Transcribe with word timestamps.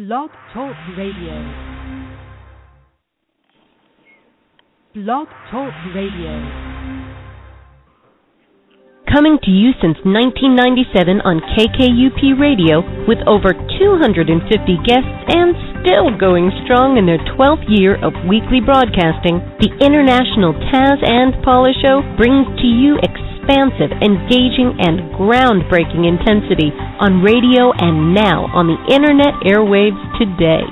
Blog 0.00 0.30
Talk 0.54 0.72
Radio. 0.96 1.36
Blog 4.94 5.28
Talk 5.52 5.74
Radio. 5.92 6.32
Coming 9.12 9.36
to 9.44 9.50
you 9.52 9.76
since 9.76 10.00
1997 10.08 11.20
on 11.20 11.44
KKUP 11.52 12.40
Radio 12.40 12.80
with 13.04 13.20
over 13.28 13.52
250 13.52 14.40
guests 14.88 15.20
and 15.36 15.52
still 15.84 16.16
going 16.16 16.48
strong 16.64 16.96
in 16.96 17.04
their 17.04 17.20
12th 17.36 17.68
year 17.68 18.00
of 18.00 18.16
weekly 18.24 18.64
broadcasting, 18.64 19.44
the 19.60 19.68
International 19.84 20.56
Taz 20.72 20.96
and 21.04 21.36
Paula 21.44 21.76
Show 21.76 22.00
brings 22.16 22.48
to 22.56 22.64
you 22.64 22.96
expansive, 23.50 23.90
engaging, 23.98 24.78
and 24.78 25.10
groundbreaking 25.18 26.06
intensity 26.06 26.70
on 27.02 27.26
radio 27.26 27.74
and 27.74 28.14
now 28.14 28.46
on 28.54 28.70
the 28.70 28.78
internet 28.94 29.34
airwaves 29.42 29.98
today. 30.22 30.62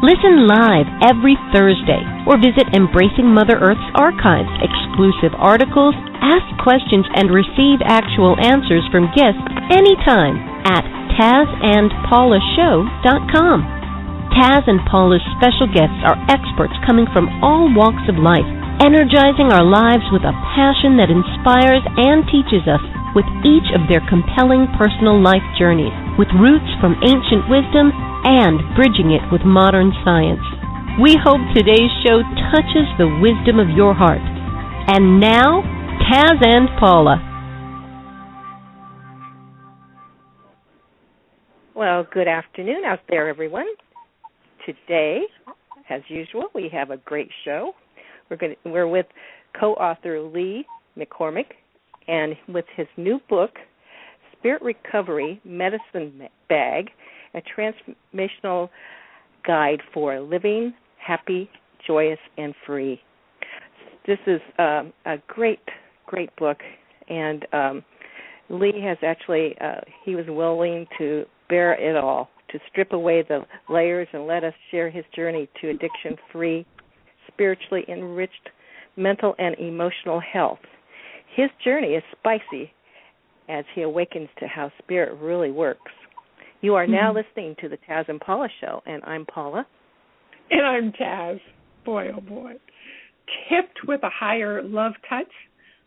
Listen 0.00 0.46
live 0.46 0.86
every 1.04 1.36
Thursday 1.52 2.00
or 2.24 2.38
visit 2.38 2.70
Embracing 2.72 3.34
Mother 3.34 3.58
Earth's 3.58 3.82
archives, 3.98 4.48
exclusive 4.62 5.34
articles, 5.36 5.92
ask 6.22 6.46
questions, 6.62 7.04
and 7.18 7.34
receive 7.34 7.82
actual 7.84 8.38
answers 8.38 8.86
from 8.94 9.10
guests 9.12 9.42
anytime 9.74 10.38
at 10.70 10.86
TazandPaulaShow.com. 11.18 13.58
Taz 14.30 14.62
and 14.70 14.78
Paula's 14.86 15.26
special 15.36 15.66
guests 15.66 15.98
are 16.06 16.14
experts 16.30 16.78
coming 16.86 17.10
from 17.12 17.26
all 17.42 17.66
walks 17.74 18.06
of 18.06 18.14
life, 18.16 18.46
energizing 18.80 19.52
our 19.52 19.64
lives 19.64 20.08
with 20.08 20.24
a 20.24 20.36
passion 20.56 20.96
that 20.96 21.12
inspires 21.12 21.84
and 22.00 22.24
teaches 22.32 22.64
us 22.64 22.80
with 23.12 23.28
each 23.44 23.68
of 23.76 23.84
their 23.92 24.00
compelling 24.08 24.64
personal 24.80 25.20
life 25.20 25.44
journeys, 25.60 25.92
with 26.16 26.32
roots 26.40 26.68
from 26.80 26.96
ancient 27.04 27.44
wisdom 27.52 27.92
and 28.24 28.60
bridging 28.76 29.12
it 29.12 29.24
with 29.28 29.44
modern 29.44 29.92
science. 30.04 30.42
We 31.00 31.16
hope 31.16 31.40
today's 31.52 31.92
show 32.04 32.24
touches 32.52 32.88
the 32.96 33.08
wisdom 33.20 33.60
of 33.60 33.68
your 33.76 33.94
heart. 33.94 34.24
And 34.88 35.20
now, 35.20 35.62
Taz 36.08 36.40
and 36.40 36.68
Paula. 36.78 37.20
Well, 41.74 42.06
good 42.12 42.28
afternoon 42.28 42.84
out 42.84 43.00
there, 43.08 43.28
everyone. 43.28 43.66
Today, 44.66 45.22
as 45.88 46.02
usual, 46.08 46.48
we 46.54 46.68
have 46.72 46.90
a 46.90 46.98
great 46.98 47.30
show. 47.44 47.72
We're 48.30 48.36
going 48.36 48.54
to, 48.64 48.70
we're 48.70 48.88
with 48.88 49.06
co-author 49.58 50.20
Lee 50.20 50.64
McCormick, 50.96 51.46
and 52.08 52.34
with 52.48 52.64
his 52.76 52.86
new 52.96 53.20
book, 53.28 53.50
Spirit 54.38 54.62
Recovery 54.62 55.40
Medicine 55.44 56.28
Bag, 56.48 56.90
a 57.34 57.42
transformational 57.42 58.70
guide 59.46 59.80
for 59.92 60.20
living 60.20 60.72
happy, 61.04 61.48
joyous, 61.86 62.18
and 62.38 62.54
free. 62.66 63.00
This 64.06 64.18
is 64.26 64.40
um, 64.58 64.92
a 65.06 65.16
great, 65.28 65.60
great 66.06 66.34
book, 66.36 66.58
and 67.08 67.46
um, 67.52 67.84
Lee 68.48 68.80
has 68.82 68.98
actually 69.02 69.56
uh, 69.60 69.80
he 70.04 70.14
was 70.14 70.26
willing 70.28 70.86
to 70.98 71.24
bare 71.48 71.74
it 71.74 71.96
all, 71.96 72.28
to 72.50 72.58
strip 72.70 72.92
away 72.92 73.24
the 73.28 73.44
layers 73.68 74.08
and 74.12 74.26
let 74.26 74.44
us 74.44 74.54
share 74.70 74.90
his 74.90 75.04
journey 75.14 75.48
to 75.60 75.70
addiction-free, 75.70 76.66
spiritually 77.40 77.84
enriched 77.88 78.50
mental 78.96 79.34
and 79.38 79.56
emotional 79.58 80.20
health. 80.20 80.58
His 81.34 81.48
journey 81.64 81.94
is 81.94 82.02
spicy 82.18 82.70
as 83.48 83.64
he 83.74 83.80
awakens 83.82 84.28
to 84.40 84.46
how 84.46 84.70
spirit 84.82 85.18
really 85.18 85.50
works. 85.50 85.90
You 86.60 86.74
are 86.74 86.86
now 86.86 87.14
mm-hmm. 87.14 87.18
listening 87.18 87.56
to 87.62 87.70
the 87.70 87.78
Taz 87.88 88.08
and 88.08 88.20
Paula 88.20 88.48
show, 88.60 88.82
and 88.84 89.02
I'm 89.04 89.24
Paula. 89.24 89.66
And 90.50 90.66
I'm 90.66 90.92
Taz. 90.92 91.40
Boy, 91.86 92.10
oh 92.14 92.20
boy. 92.20 92.52
Tipped 93.48 93.88
with 93.88 94.02
a 94.02 94.10
higher 94.10 94.62
love 94.62 94.92
touch, 95.08 95.30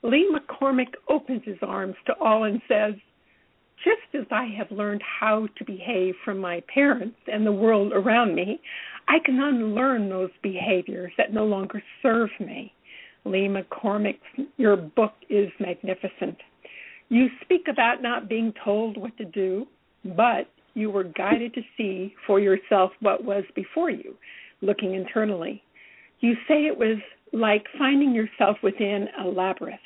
Lee 0.02 0.28
McCormick 0.34 0.94
opens 1.08 1.44
his 1.46 1.58
arms 1.62 1.96
to 2.08 2.14
all 2.20 2.46
and 2.46 2.60
says, 2.68 2.94
Just 3.84 4.16
as 4.16 4.26
I 4.32 4.48
have 4.58 4.72
learned 4.72 5.04
how 5.04 5.48
to 5.58 5.66
behave 5.66 6.16
from 6.26 6.40
my 6.40 6.64
parents 6.74 7.18
and 7.32 7.46
the 7.46 7.52
world 7.52 7.94
around 7.94 8.34
me, 8.34 8.60
I 9.08 9.20
can 9.24 9.40
unlearn 9.40 10.10
those 10.10 10.32
behaviors 10.42 11.12
that 11.18 11.34
no 11.34 11.46
longer 11.46 11.82
serve 12.02 12.30
me. 12.40 12.74
Lee 13.26 13.48
McCormick, 13.48 14.20
your 14.58 14.76
book 14.76 15.14
is 15.30 15.50
magnificent. 15.60 16.38
You 17.10 17.28
speak 17.42 17.68
about 17.70 18.02
not 18.02 18.28
being 18.28 18.54
told 18.64 18.98
what 18.98 19.16
to 19.18 19.26
do, 19.26 19.68
but 20.04 20.48
you 20.74 20.90
were 20.90 21.04
guided 21.04 21.54
to 21.54 21.62
see 21.78 22.16
for 22.26 22.40
yourself 22.40 22.92
what 23.00 23.24
was 23.24 23.44
before 23.56 23.90
you, 23.90 24.16
looking 24.62 24.96
internally. 24.96 25.62
You 26.20 26.34
say 26.48 26.66
it 26.66 26.78
was 26.78 26.98
like 27.32 27.66
finding 27.78 28.14
yourself 28.14 28.58
within 28.64 29.08
a 29.24 29.28
labyrinth. 29.28 29.80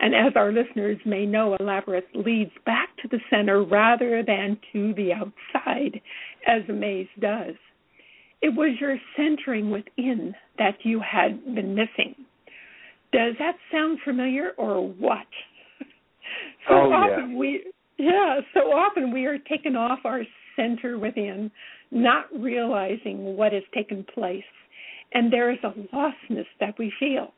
And 0.00 0.14
as 0.14 0.32
our 0.34 0.50
listeners 0.50 0.98
may 1.04 1.26
know, 1.26 1.56
a 1.58 1.62
labyrinth 1.62 2.06
leads 2.14 2.52
back 2.64 2.88
to 3.02 3.08
the 3.08 3.20
center 3.28 3.62
rather 3.62 4.22
than 4.22 4.58
to 4.72 4.94
the 4.94 5.12
outside, 5.12 6.00
as 6.46 6.62
a 6.68 6.72
maze 6.72 7.08
does. 7.20 7.54
It 8.42 8.54
was 8.54 8.76
your 8.80 8.96
centering 9.16 9.70
within 9.70 10.34
that 10.58 10.76
you 10.82 11.00
had 11.00 11.54
been 11.54 11.74
missing. 11.74 12.14
Does 13.12 13.34
that 13.38 13.56
sound 13.72 13.98
familiar 14.04 14.52
or 14.56 14.86
what? 14.86 15.26
so 16.68 16.74
oh, 16.74 16.92
often 16.92 17.32
yeah. 17.32 17.36
we 17.36 17.64
yeah, 17.98 18.40
so 18.54 18.60
often 18.72 19.12
we 19.12 19.26
are 19.26 19.36
taken 19.36 19.76
off 19.76 19.98
our 20.04 20.22
center 20.56 20.98
within, 20.98 21.50
not 21.90 22.26
realizing 22.32 23.36
what 23.36 23.52
has 23.52 23.62
taken 23.74 24.06
place. 24.14 24.42
And 25.12 25.30
there 25.30 25.50
is 25.50 25.58
a 25.64 25.74
lostness 25.94 26.46
that 26.60 26.78
we 26.78 26.90
feel. 26.98 27.34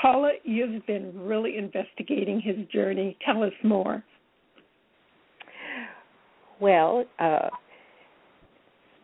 Paula, 0.00 0.32
you've 0.44 0.86
been 0.86 1.12
really 1.18 1.56
investigating 1.56 2.40
his 2.40 2.56
journey. 2.72 3.16
Tell 3.26 3.42
us 3.42 3.52
more. 3.64 4.04
Well, 6.60 7.04
uh, 7.18 7.48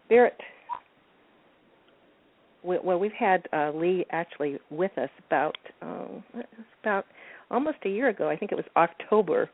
Spirit 0.05 0.39
well, 2.67 2.99
we've 2.99 3.13
had 3.13 3.47
uh, 3.53 3.71
Lee 3.75 4.05
actually 4.11 4.59
with 4.71 4.97
us 4.99 5.11
about 5.27 5.57
um, 5.83 6.23
about 6.83 7.07
almost 7.51 7.79
a 7.85 7.89
year 7.89 8.09
ago. 8.09 8.29
I 8.29 8.37
think 8.37 8.53
it 8.53 8.57
was 8.57 8.65
October. 8.77 9.49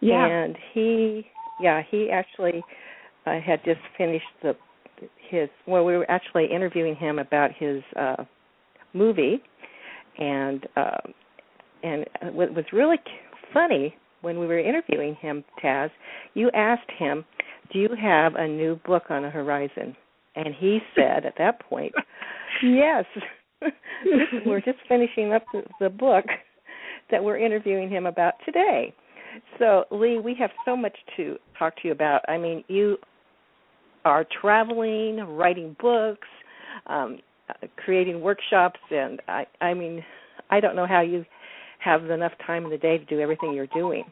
Yeah. 0.00 0.26
And 0.26 0.56
he, 0.72 1.26
yeah, 1.60 1.82
he 1.90 2.10
actually 2.10 2.62
uh, 3.26 3.40
had 3.40 3.62
just 3.64 3.80
finished 3.96 4.24
the 4.42 4.54
his. 5.28 5.48
Well, 5.66 5.84
we 5.84 5.96
were 5.96 6.10
actually 6.10 6.46
interviewing 6.46 6.96
him 6.96 7.18
about 7.18 7.50
his 7.56 7.82
uh, 7.96 8.24
movie, 8.94 9.42
and 10.18 10.66
uh, 10.76 10.98
and 11.82 12.06
what 12.32 12.54
was 12.54 12.64
really 12.72 12.96
funny 13.52 13.94
when 14.20 14.38
we 14.38 14.46
were 14.46 14.58
interviewing 14.58 15.14
him, 15.16 15.44
Taz, 15.62 15.90
you 16.34 16.50
asked 16.54 16.90
him, 16.98 17.24
"Do 17.72 17.78
you 17.78 17.90
have 18.00 18.34
a 18.34 18.46
new 18.46 18.76
book 18.86 19.04
on 19.10 19.22
the 19.22 19.30
horizon?" 19.30 19.96
And 20.34 20.54
he 20.54 20.78
said 20.94 21.26
at 21.26 21.34
that 21.38 21.60
point, 21.60 21.92
Yes. 22.62 23.04
we're 24.46 24.60
just 24.60 24.78
finishing 24.88 25.32
up 25.32 25.44
the, 25.52 25.62
the 25.80 25.90
book 25.90 26.24
that 27.10 27.22
we're 27.22 27.38
interviewing 27.38 27.88
him 27.88 28.06
about 28.06 28.34
today. 28.44 28.94
So, 29.58 29.84
Lee, 29.90 30.18
we 30.18 30.34
have 30.38 30.50
so 30.64 30.76
much 30.76 30.96
to 31.16 31.36
talk 31.58 31.74
to 31.76 31.88
you 31.88 31.92
about. 31.92 32.22
I 32.28 32.38
mean, 32.38 32.64
you 32.68 32.96
are 34.04 34.26
traveling, 34.40 35.18
writing 35.18 35.76
books, 35.80 36.28
um, 36.86 37.18
creating 37.76 38.20
workshops, 38.20 38.80
and 38.90 39.20
I, 39.28 39.46
I 39.60 39.74
mean, 39.74 40.04
I 40.50 40.60
don't 40.60 40.76
know 40.76 40.86
how 40.86 41.00
you 41.00 41.24
have 41.80 42.10
enough 42.10 42.32
time 42.46 42.64
in 42.64 42.70
the 42.70 42.78
day 42.78 42.98
to 42.98 43.04
do 43.04 43.20
everything 43.20 43.52
you're 43.52 43.66
doing. 43.68 44.04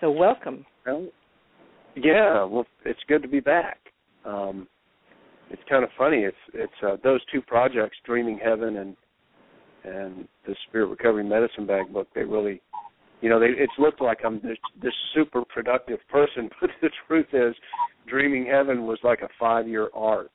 So, 0.00 0.10
welcome. 0.10 0.64
Well, 0.86 1.08
yeah, 1.94 2.44
well, 2.44 2.66
it's 2.84 3.00
good 3.08 3.22
to 3.22 3.28
be 3.28 3.40
back. 3.40 3.78
Um, 4.24 4.66
it's 5.50 5.62
kind 5.68 5.84
of 5.84 5.90
funny. 5.98 6.18
It's 6.18 6.36
it's 6.54 6.72
uh, 6.82 6.96
those 7.02 7.20
two 7.32 7.42
projects, 7.42 7.96
Dreaming 8.04 8.38
Heaven 8.42 8.76
and 8.78 8.96
and 9.84 10.28
the 10.46 10.54
Spirit 10.68 10.86
Recovery 10.86 11.24
Medicine 11.24 11.66
Bag 11.66 11.92
book. 11.92 12.06
They 12.14 12.22
really, 12.22 12.60
you 13.20 13.28
know, 13.28 13.40
they 13.40 13.46
it's 13.46 13.72
looked 13.78 14.00
like 14.00 14.18
I'm 14.24 14.40
this, 14.42 14.58
this 14.82 14.92
super 15.14 15.42
productive 15.44 15.98
person, 16.08 16.48
but 16.60 16.70
the 16.80 16.90
truth 17.06 17.26
is, 17.32 17.54
Dreaming 18.06 18.46
Heaven 18.46 18.86
was 18.86 18.98
like 19.02 19.22
a 19.22 19.28
five 19.38 19.68
year 19.68 19.88
arc. 19.94 20.30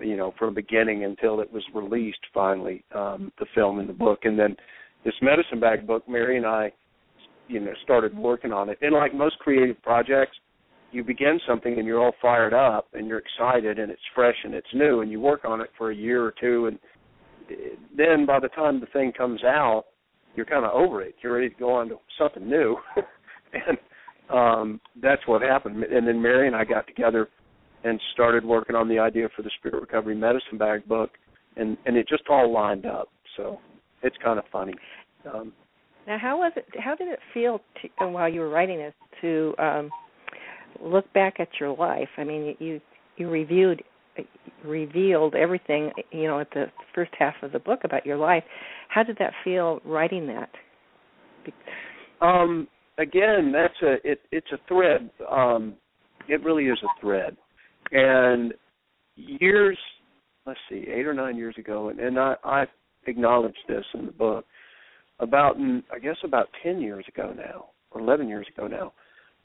You 0.00 0.16
know, 0.16 0.34
from 0.38 0.54
beginning 0.54 1.04
until 1.04 1.40
it 1.40 1.50
was 1.52 1.62
released 1.72 2.18
finally, 2.34 2.84
um, 2.94 3.32
the 3.38 3.46
film 3.54 3.78
and 3.78 3.88
the 3.88 3.92
book, 3.92 4.20
and 4.24 4.36
then 4.36 4.56
this 5.04 5.14
medicine 5.22 5.60
bag 5.60 5.86
book. 5.86 6.08
Mary 6.08 6.36
and 6.36 6.44
I, 6.44 6.72
you 7.46 7.60
know, 7.60 7.72
started 7.84 8.16
working 8.16 8.52
on 8.52 8.68
it. 8.68 8.78
And 8.82 8.92
like 8.92 9.14
most 9.14 9.38
creative 9.38 9.80
projects, 9.82 10.36
you 10.94 11.04
begin 11.04 11.40
something 11.46 11.78
and 11.78 11.86
you're 11.86 12.00
all 12.00 12.14
fired 12.22 12.54
up 12.54 12.88
and 12.92 13.06
you're 13.06 13.18
excited 13.20 13.78
and 13.78 13.90
it's 13.90 14.00
fresh 14.14 14.36
and 14.44 14.54
it's 14.54 14.66
new 14.74 15.00
and 15.00 15.10
you 15.10 15.20
work 15.20 15.44
on 15.44 15.60
it 15.60 15.70
for 15.76 15.90
a 15.90 15.94
year 15.94 16.24
or 16.24 16.34
two 16.40 16.66
and 16.66 16.78
then 17.96 18.24
by 18.26 18.40
the 18.40 18.48
time 18.48 18.80
the 18.80 18.86
thing 18.86 19.12
comes 19.12 19.42
out 19.44 19.84
you're 20.34 20.46
kind 20.46 20.64
of 20.64 20.72
over 20.72 21.02
it 21.02 21.14
you're 21.22 21.34
ready 21.34 21.48
to 21.48 21.54
go 21.56 21.72
on 21.72 21.88
to 21.88 21.96
something 22.18 22.48
new 22.48 22.76
and 23.52 23.78
um 24.30 24.80
that's 25.02 25.26
what 25.26 25.42
happened 25.42 25.82
and 25.84 26.06
then 26.06 26.20
mary 26.20 26.46
and 26.46 26.56
i 26.56 26.64
got 26.64 26.86
together 26.86 27.28
and 27.84 28.00
started 28.14 28.44
working 28.44 28.74
on 28.74 28.88
the 28.88 28.98
idea 28.98 29.28
for 29.36 29.42
the 29.42 29.50
Spirit 29.58 29.80
Recovery 29.80 30.14
Medicine 30.14 30.58
Bag 30.58 30.86
book, 30.88 31.10
and 31.56 31.76
and 31.86 31.96
it 31.96 32.08
just 32.08 32.24
all 32.28 32.52
lined 32.52 32.86
up. 32.86 33.08
So 33.36 33.60
it's 34.02 34.16
kind 34.22 34.38
of 34.38 34.44
funny. 34.50 34.74
Um, 35.32 35.52
now, 36.06 36.18
how 36.18 36.38
was 36.38 36.52
it? 36.56 36.66
How 36.78 36.94
did 36.96 37.08
it 37.08 37.18
feel 37.32 37.60
to, 37.82 38.08
while 38.08 38.28
you 38.28 38.40
were 38.40 38.48
writing 38.48 38.78
this 38.78 38.94
to 39.20 39.54
um, 39.58 39.90
look 40.82 41.10
back 41.12 41.40
at 41.40 41.48
your 41.60 41.76
life? 41.76 42.08
I 42.16 42.24
mean, 42.24 42.56
you 42.58 42.80
you 43.16 43.28
reviewed 43.28 43.82
revealed 44.64 45.34
everything, 45.34 45.90
you 46.10 46.24
know, 46.24 46.40
at 46.40 46.50
the 46.50 46.66
first 46.94 47.12
half 47.18 47.34
of 47.42 47.52
the 47.52 47.58
book 47.58 47.80
about 47.84 48.06
your 48.06 48.16
life. 48.16 48.44
How 48.88 49.02
did 49.02 49.16
that 49.18 49.32
feel 49.42 49.80
writing 49.84 50.26
that? 50.28 50.50
Um, 52.20 52.68
again, 52.98 53.52
that's 53.52 53.74
a 53.82 53.94
it, 54.04 54.20
it's 54.32 54.46
a 54.52 54.58
thread. 54.68 55.10
Um, 55.30 55.74
it 56.28 56.42
really 56.42 56.64
is 56.64 56.78
a 56.82 57.00
thread, 57.00 57.36
and 57.92 58.54
years, 59.16 59.78
let's 60.46 60.58
see, 60.70 60.86
eight 60.88 61.06
or 61.06 61.14
nine 61.14 61.36
years 61.36 61.54
ago, 61.58 61.90
and, 61.90 62.00
and 62.00 62.18
I, 62.18 62.34
I 62.42 62.64
acknowledge 63.06 63.56
this 63.68 63.84
in 63.94 64.06
the 64.06 64.12
book 64.12 64.46
about 65.20 65.56
I 65.92 65.98
guess 65.98 66.16
about 66.24 66.46
ten 66.62 66.80
years 66.80 67.04
ago 67.08 67.34
now, 67.36 67.66
or 67.90 68.00
eleven 68.00 68.28
years 68.28 68.46
ago 68.56 68.66
now. 68.66 68.92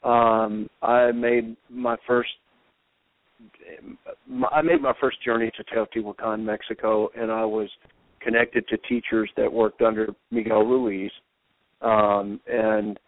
Um, 0.02 0.68
I 0.82 1.12
made 1.12 1.56
my 1.68 1.96
first 2.06 2.30
I 4.52 4.62
made 4.62 4.82
my 4.82 4.92
first 5.00 5.22
journey 5.24 5.50
to 5.56 5.64
Teotihuacan, 5.64 6.42
Mexico, 6.42 7.10
and 7.16 7.30
I 7.30 7.44
was 7.44 7.68
connected 8.20 8.66
to 8.68 8.76
teachers 8.78 9.30
that 9.36 9.50
worked 9.50 9.80
under 9.80 10.08
Miguel 10.30 10.62
Ruiz. 10.64 11.10
Um, 11.80 12.40
and 12.46 12.98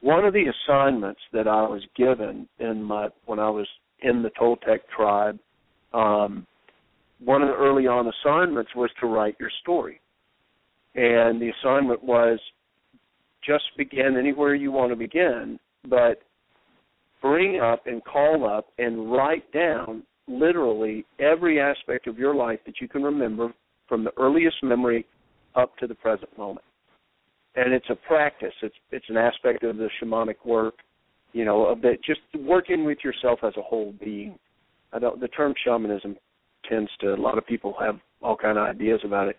one 0.00 0.24
of 0.24 0.32
the 0.32 0.44
assignments 0.46 1.20
that 1.32 1.46
I 1.46 1.62
was 1.62 1.82
given 1.96 2.48
in 2.58 2.82
my 2.82 3.08
when 3.26 3.38
I 3.38 3.50
was 3.50 3.66
in 4.02 4.22
the 4.22 4.30
Toltec 4.30 4.80
tribe, 4.94 5.38
um, 5.92 6.46
one 7.22 7.42
of 7.42 7.48
the 7.48 7.54
early 7.54 7.86
on 7.86 8.10
assignments 8.24 8.70
was 8.74 8.90
to 9.00 9.06
write 9.06 9.36
your 9.40 9.50
story. 9.60 10.00
And 10.94 11.40
the 11.40 11.50
assignment 11.60 12.02
was 12.02 12.38
just 13.44 13.64
begin 13.76 14.16
anywhere 14.18 14.54
you 14.54 14.72
want 14.72 14.90
to 14.90 14.96
begin, 14.96 15.58
but 15.88 16.22
bring 17.20 17.60
up 17.60 17.86
and 17.86 18.04
call 18.04 18.48
up 18.48 18.68
and 18.78 19.10
write 19.10 19.50
down 19.52 20.02
literally 20.26 21.04
every 21.18 21.60
aspect 21.60 22.06
of 22.06 22.18
your 22.18 22.34
life 22.34 22.60
that 22.66 22.80
you 22.80 22.88
can 22.88 23.02
remember 23.02 23.52
from 23.88 24.04
the 24.04 24.12
earliest 24.18 24.56
memory 24.62 25.06
up 25.56 25.76
to 25.78 25.86
the 25.86 25.94
present 25.94 26.36
moment. 26.36 26.64
And 27.56 27.72
it's 27.72 27.88
a 27.90 27.94
practice. 27.94 28.52
It's 28.62 28.74
it's 28.92 29.06
an 29.08 29.16
aspect 29.16 29.64
of 29.64 29.76
the 29.78 29.88
shamanic 30.00 30.44
work, 30.44 30.74
you 31.32 31.44
know, 31.44 31.66
of 31.66 31.80
that 31.80 31.96
just 32.04 32.20
working 32.38 32.84
with 32.84 32.98
yourself 33.02 33.40
as 33.42 33.54
a 33.56 33.62
whole 33.62 33.94
being. 34.02 34.38
I 34.92 34.98
don't 34.98 35.20
the 35.20 35.28
term 35.28 35.54
shamanism 35.64 36.16
tends 36.68 36.90
to 37.00 37.14
a 37.14 37.16
lot 37.16 37.38
of 37.38 37.46
people 37.46 37.74
have 37.80 37.96
all 38.22 38.36
kind 38.36 38.58
of 38.58 38.66
ideas 38.66 39.00
about 39.04 39.28
it. 39.28 39.36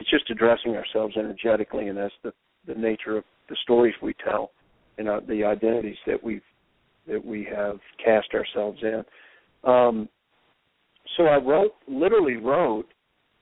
It's 0.00 0.10
just 0.10 0.28
addressing 0.30 0.74
ourselves 0.74 1.16
energetically 1.16 1.88
and 1.88 1.96
that's 1.96 2.14
the 2.22 2.32
the 2.66 2.74
nature 2.74 3.16
of 3.16 3.24
the 3.48 3.56
stories 3.62 3.94
we 4.02 4.14
tell 4.24 4.50
and 4.98 5.08
uh, 5.08 5.20
the 5.28 5.44
identities 5.44 5.96
that 6.06 6.22
we've 6.22 6.42
that 7.06 7.24
we 7.24 7.44
have 7.44 7.78
cast 8.02 8.28
ourselves 8.32 8.78
in. 8.82 9.02
Um, 9.64 10.08
so 11.16 11.24
I 11.24 11.36
wrote, 11.36 11.72
literally 11.88 12.36
wrote 12.36 12.86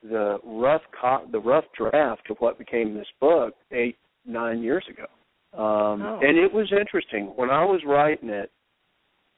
the 0.02 0.38
rough 0.44 0.82
co- 0.98 1.26
the 1.30 1.40
rough 1.40 1.64
draft 1.76 2.30
of 2.30 2.38
what 2.38 2.58
became 2.58 2.94
this 2.94 3.06
book 3.20 3.54
eight 3.72 3.98
nine 4.24 4.62
years 4.62 4.84
ago, 4.88 5.62
um, 5.62 6.02
oh. 6.02 6.20
and 6.22 6.38
it 6.38 6.52
was 6.52 6.72
interesting 6.72 7.26
when 7.36 7.50
I 7.50 7.64
was 7.64 7.80
writing 7.86 8.30
it. 8.30 8.50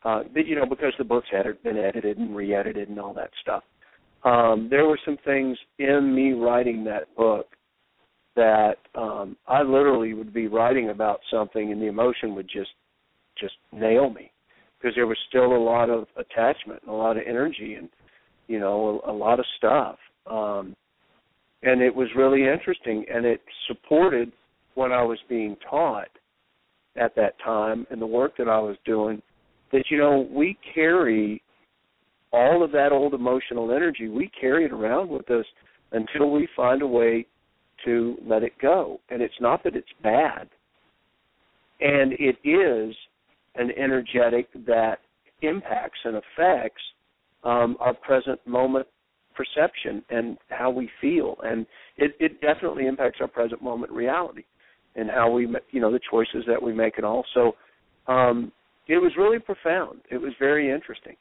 Uh, 0.04 0.22
you 0.34 0.56
know, 0.56 0.66
because 0.66 0.92
the 0.98 1.04
books 1.04 1.28
had 1.30 1.46
been 1.62 1.76
edited 1.76 2.18
and 2.18 2.34
re-edited 2.34 2.88
and 2.88 2.98
all 2.98 3.14
that 3.14 3.30
stuff. 3.40 3.62
Um, 4.24 4.66
there 4.68 4.84
were 4.84 4.98
some 5.04 5.16
things 5.24 5.56
in 5.78 6.12
me 6.12 6.32
writing 6.32 6.82
that 6.84 7.14
book 7.16 7.46
that 8.36 8.76
um, 8.94 9.36
I 9.46 9.62
literally 9.62 10.14
would 10.14 10.32
be 10.32 10.46
writing 10.48 10.90
about 10.90 11.20
something 11.30 11.72
and 11.72 11.80
the 11.80 11.86
emotion 11.86 12.34
would 12.34 12.48
just 12.48 12.70
just 13.38 13.54
nail 13.72 14.10
me. 14.10 14.30
Because 14.78 14.94
there 14.94 15.06
was 15.06 15.18
still 15.28 15.56
a 15.56 15.64
lot 15.64 15.90
of 15.90 16.06
attachment 16.16 16.80
and 16.82 16.90
a 16.90 16.96
lot 16.96 17.16
of 17.16 17.22
energy 17.26 17.74
and 17.74 17.88
you 18.48 18.58
know 18.58 19.02
a, 19.06 19.10
a 19.10 19.14
lot 19.14 19.38
of 19.38 19.46
stuff. 19.58 19.96
Um 20.26 20.74
and 21.62 21.80
it 21.80 21.94
was 21.94 22.08
really 22.16 22.42
interesting 22.42 23.04
and 23.12 23.24
it 23.24 23.40
supported 23.68 24.32
what 24.74 24.92
I 24.92 25.02
was 25.02 25.18
being 25.28 25.56
taught 25.68 26.08
at 26.96 27.14
that 27.16 27.34
time 27.44 27.86
and 27.90 28.00
the 28.00 28.06
work 28.06 28.36
that 28.38 28.48
I 28.48 28.58
was 28.58 28.76
doing 28.84 29.22
that 29.72 29.84
you 29.90 29.98
know 29.98 30.28
we 30.30 30.58
carry 30.74 31.42
all 32.32 32.64
of 32.64 32.72
that 32.72 32.92
old 32.92 33.14
emotional 33.14 33.72
energy 33.72 34.08
we 34.08 34.30
carry 34.40 34.64
it 34.64 34.72
around 34.72 35.08
with 35.08 35.30
us 35.30 35.46
until 35.92 36.30
we 36.30 36.48
find 36.56 36.82
a 36.82 36.86
way 36.86 37.26
to 37.84 38.16
let 38.26 38.42
it 38.42 38.52
go 38.60 39.00
and 39.10 39.22
it's 39.22 39.40
not 39.40 39.62
that 39.64 39.76
it's 39.76 39.86
bad 40.02 40.48
and 41.80 42.12
it 42.14 42.36
is 42.44 42.94
an 43.56 43.70
energetic 43.76 44.48
that 44.66 44.98
impacts 45.42 45.98
and 46.04 46.16
affects 46.16 46.82
um, 47.44 47.76
our 47.80 47.94
present 47.94 48.38
moment 48.46 48.86
perception 49.34 50.02
and 50.10 50.38
how 50.48 50.70
we 50.70 50.88
feel, 51.00 51.36
and 51.42 51.66
it, 51.96 52.12
it 52.20 52.40
definitely 52.40 52.86
impacts 52.86 53.18
our 53.20 53.26
present 53.26 53.62
moment 53.62 53.90
reality 53.92 54.44
and 54.94 55.10
how 55.10 55.30
we, 55.30 55.48
you 55.70 55.80
know, 55.80 55.90
the 55.90 56.00
choices 56.10 56.44
that 56.46 56.62
we 56.62 56.72
make, 56.72 56.98
and 56.98 57.06
also, 57.06 57.52
um, 58.08 58.52
it 58.88 58.98
was 58.98 59.12
really 59.16 59.38
profound. 59.38 60.00
It 60.10 60.18
was 60.18 60.32
very 60.38 60.70
interesting. 60.70 61.16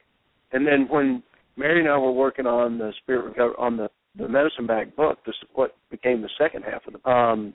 And 0.51 0.67
then 0.67 0.87
when 0.89 1.23
Mary 1.55 1.79
and 1.79 1.89
I 1.89 1.97
were 1.97 2.11
working 2.11 2.45
on 2.45 2.77
the 2.77 2.91
spirit 3.01 3.25
recovery 3.25 3.55
on 3.57 3.77
the 3.77 3.89
the 4.17 4.27
medicine 4.27 4.67
bag 4.67 4.95
book, 4.95 5.19
this 5.25 5.35
is 5.41 5.49
what 5.53 5.75
became 5.89 6.21
the 6.21 6.29
second 6.37 6.63
half 6.63 6.85
of 6.87 6.93
the 6.93 7.09
um, 7.09 7.53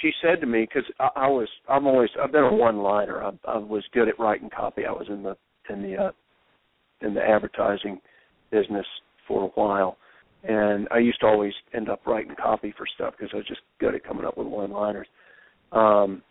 she 0.00 0.10
said 0.22 0.40
to 0.40 0.46
me 0.46 0.62
because 0.62 0.90
I, 0.98 1.08
I 1.16 1.28
was 1.28 1.48
I'm 1.68 1.86
always 1.86 2.10
I've 2.22 2.32
been 2.32 2.44
a 2.44 2.52
one 2.52 2.78
liner. 2.78 3.22
I, 3.22 3.30
I 3.46 3.58
was 3.58 3.84
good 3.92 4.08
at 4.08 4.18
writing 4.18 4.50
copy. 4.54 4.84
I 4.86 4.92
was 4.92 5.06
in 5.08 5.22
the 5.22 5.36
in 5.70 5.82
the 5.82 5.96
uh, 5.96 6.12
in 7.02 7.14
the 7.14 7.22
advertising 7.22 8.00
business 8.50 8.86
for 9.26 9.44
a 9.44 9.60
while, 9.60 9.96
and 10.44 10.88
I 10.90 10.98
used 10.98 11.20
to 11.20 11.26
always 11.26 11.52
end 11.74 11.88
up 11.88 12.06
writing 12.06 12.34
copy 12.40 12.74
for 12.76 12.86
stuff 12.94 13.14
because 13.16 13.30
I 13.32 13.38
was 13.38 13.46
just 13.46 13.60
good 13.80 13.94
at 13.94 14.04
coming 14.04 14.24
up 14.24 14.38
with 14.38 14.46
one 14.46 14.70
liners. 14.70 15.08
Um, 15.72 16.22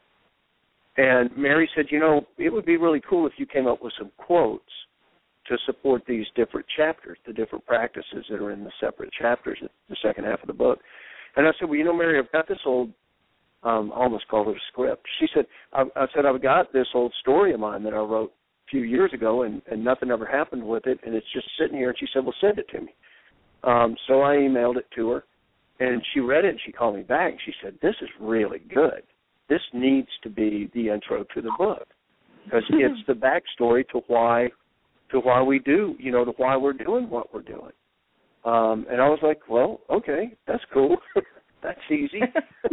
and 0.97 1.35
Mary 1.37 1.69
said, 1.75 1.85
you 1.89 1.99
know, 1.99 2.27
it 2.37 2.49
would 2.49 2.65
be 2.65 2.77
really 2.77 3.01
cool 3.09 3.25
if 3.25 3.33
you 3.37 3.45
came 3.45 3.65
up 3.65 3.81
with 3.81 3.93
some 3.97 4.11
quotes 4.17 4.63
to 5.47 5.57
support 5.65 6.03
these 6.07 6.25
different 6.35 6.65
chapters, 6.75 7.17
the 7.25 7.33
different 7.33 7.65
practices 7.65 8.25
that 8.29 8.41
are 8.41 8.51
in 8.51 8.63
the 8.63 8.71
separate 8.79 9.11
chapters, 9.19 9.57
in 9.61 9.69
the 9.89 9.95
second 10.01 10.25
half 10.25 10.41
of 10.41 10.47
the 10.47 10.53
book. 10.53 10.79
And 11.35 11.47
I 11.47 11.51
said, 11.59 11.69
well, 11.69 11.77
you 11.77 11.83
know, 11.83 11.95
Mary, 11.95 12.19
I've 12.19 12.31
got 12.31 12.47
this 12.47 12.59
old 12.65 12.91
um, 13.63 13.91
almost 13.91 14.27
called 14.27 14.47
it 14.49 14.55
a 14.55 14.59
script. 14.71 15.05
She 15.19 15.27
said, 15.33 15.45
I, 15.73 15.83
I 15.95 16.05
said, 16.15 16.25
I've 16.25 16.41
got 16.41 16.73
this 16.73 16.87
old 16.93 17.13
story 17.21 17.53
of 17.53 17.59
mine 17.59 17.83
that 17.83 17.93
I 17.93 17.97
wrote 17.97 18.31
a 18.31 18.69
few 18.69 18.81
years 18.81 19.11
ago, 19.13 19.43
and, 19.43 19.61
and 19.71 19.83
nothing 19.83 20.09
ever 20.11 20.25
happened 20.25 20.63
with 20.63 20.87
it, 20.87 20.99
and 21.05 21.13
it's 21.15 21.31
just 21.33 21.47
sitting 21.59 21.77
here. 21.77 21.89
And 21.89 21.97
she 21.99 22.07
said, 22.13 22.23
well, 22.23 22.33
send 22.41 22.57
it 22.57 22.67
to 22.69 22.81
me. 22.81 22.93
Um, 23.63 23.95
so 24.07 24.21
I 24.21 24.35
emailed 24.35 24.77
it 24.77 24.87
to 24.95 25.09
her, 25.09 25.23
and 25.79 26.01
she 26.13 26.19
read 26.19 26.45
it, 26.45 26.49
and 26.49 26.59
she 26.65 26.71
called 26.71 26.95
me 26.95 27.03
back. 27.03 27.31
And 27.31 27.41
she 27.45 27.53
said, 27.63 27.75
this 27.81 27.95
is 28.01 28.09
really 28.19 28.59
good. 28.73 29.03
This 29.47 29.61
needs 29.73 30.09
to 30.23 30.29
be 30.29 30.71
the 30.73 30.89
intro 30.89 31.23
to 31.23 31.41
the 31.41 31.51
book 31.57 31.87
because 32.45 32.63
it's 32.69 33.05
the 33.07 33.13
backstory 33.13 33.87
to 33.89 34.01
why 34.07 34.49
to 35.11 35.19
why 35.19 35.41
we 35.41 35.59
do, 35.59 35.95
you 35.99 36.11
know, 36.11 36.25
to 36.25 36.31
why 36.37 36.55
we're 36.57 36.73
doing 36.73 37.09
what 37.09 37.33
we're 37.33 37.41
doing. 37.41 37.71
Um, 38.43 38.85
and 38.89 39.01
I 39.01 39.07
was 39.07 39.19
like, 39.21 39.41
well, 39.49 39.81
okay, 39.89 40.33
that's 40.47 40.63
cool. 40.73 40.97
That's 41.63 41.79
easy. 41.91 42.21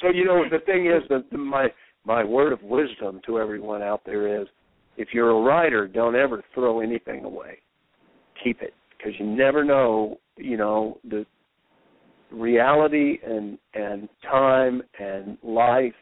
so 0.00 0.08
you 0.08 0.24
know 0.24 0.44
the 0.50 0.60
thing 0.64 0.86
is 0.86 1.02
that 1.10 1.30
my 1.30 1.68
my 2.06 2.24
word 2.24 2.54
of 2.54 2.62
wisdom 2.62 3.20
to 3.26 3.38
everyone 3.38 3.82
out 3.82 4.00
there 4.06 4.40
is 4.40 4.48
if 4.96 5.08
you're 5.12 5.28
a 5.28 5.42
writer, 5.42 5.86
don't 5.86 6.16
ever 6.16 6.42
throw 6.54 6.80
anything 6.80 7.26
away. 7.26 7.58
Keep 8.42 8.62
it 8.62 8.72
because 8.96 9.12
you 9.20 9.26
never 9.26 9.62
know, 9.62 10.20
you 10.38 10.56
know, 10.56 10.96
the 11.04 11.26
reality 12.30 13.18
and 13.26 13.58
and 13.74 14.08
time 14.22 14.80
and 14.98 15.36
life 15.42 15.92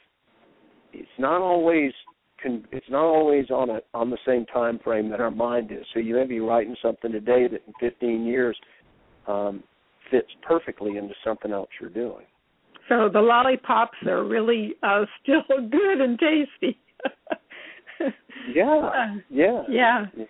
it's 0.92 1.08
not 1.18 1.40
always 1.40 1.92
it's 2.44 2.86
not 2.90 3.04
always 3.04 3.50
on 3.50 3.70
a 3.70 3.80
on 3.94 4.10
the 4.10 4.18
same 4.26 4.46
time 4.46 4.78
frame 4.82 5.10
that 5.10 5.20
our 5.20 5.30
mind 5.30 5.72
is. 5.72 5.84
So 5.92 6.00
you 6.00 6.14
may 6.14 6.26
be 6.26 6.40
writing 6.40 6.76
something 6.82 7.12
today 7.12 7.46
that 7.48 7.62
in 7.66 7.72
15 7.80 8.24
years 8.24 8.58
um, 9.26 9.62
fits 10.10 10.28
perfectly 10.46 10.96
into 10.96 11.14
something 11.24 11.52
else 11.52 11.68
you're 11.80 11.90
doing. 11.90 12.26
So 12.88 13.08
the 13.12 13.20
lollipops 13.20 13.98
are 14.06 14.24
really 14.24 14.74
uh, 14.82 15.04
still 15.22 15.42
good 15.48 16.00
and 16.00 16.18
tasty. 16.18 16.78
yeah, 18.54 19.16
yeah, 19.30 19.62
yeah. 19.70 20.24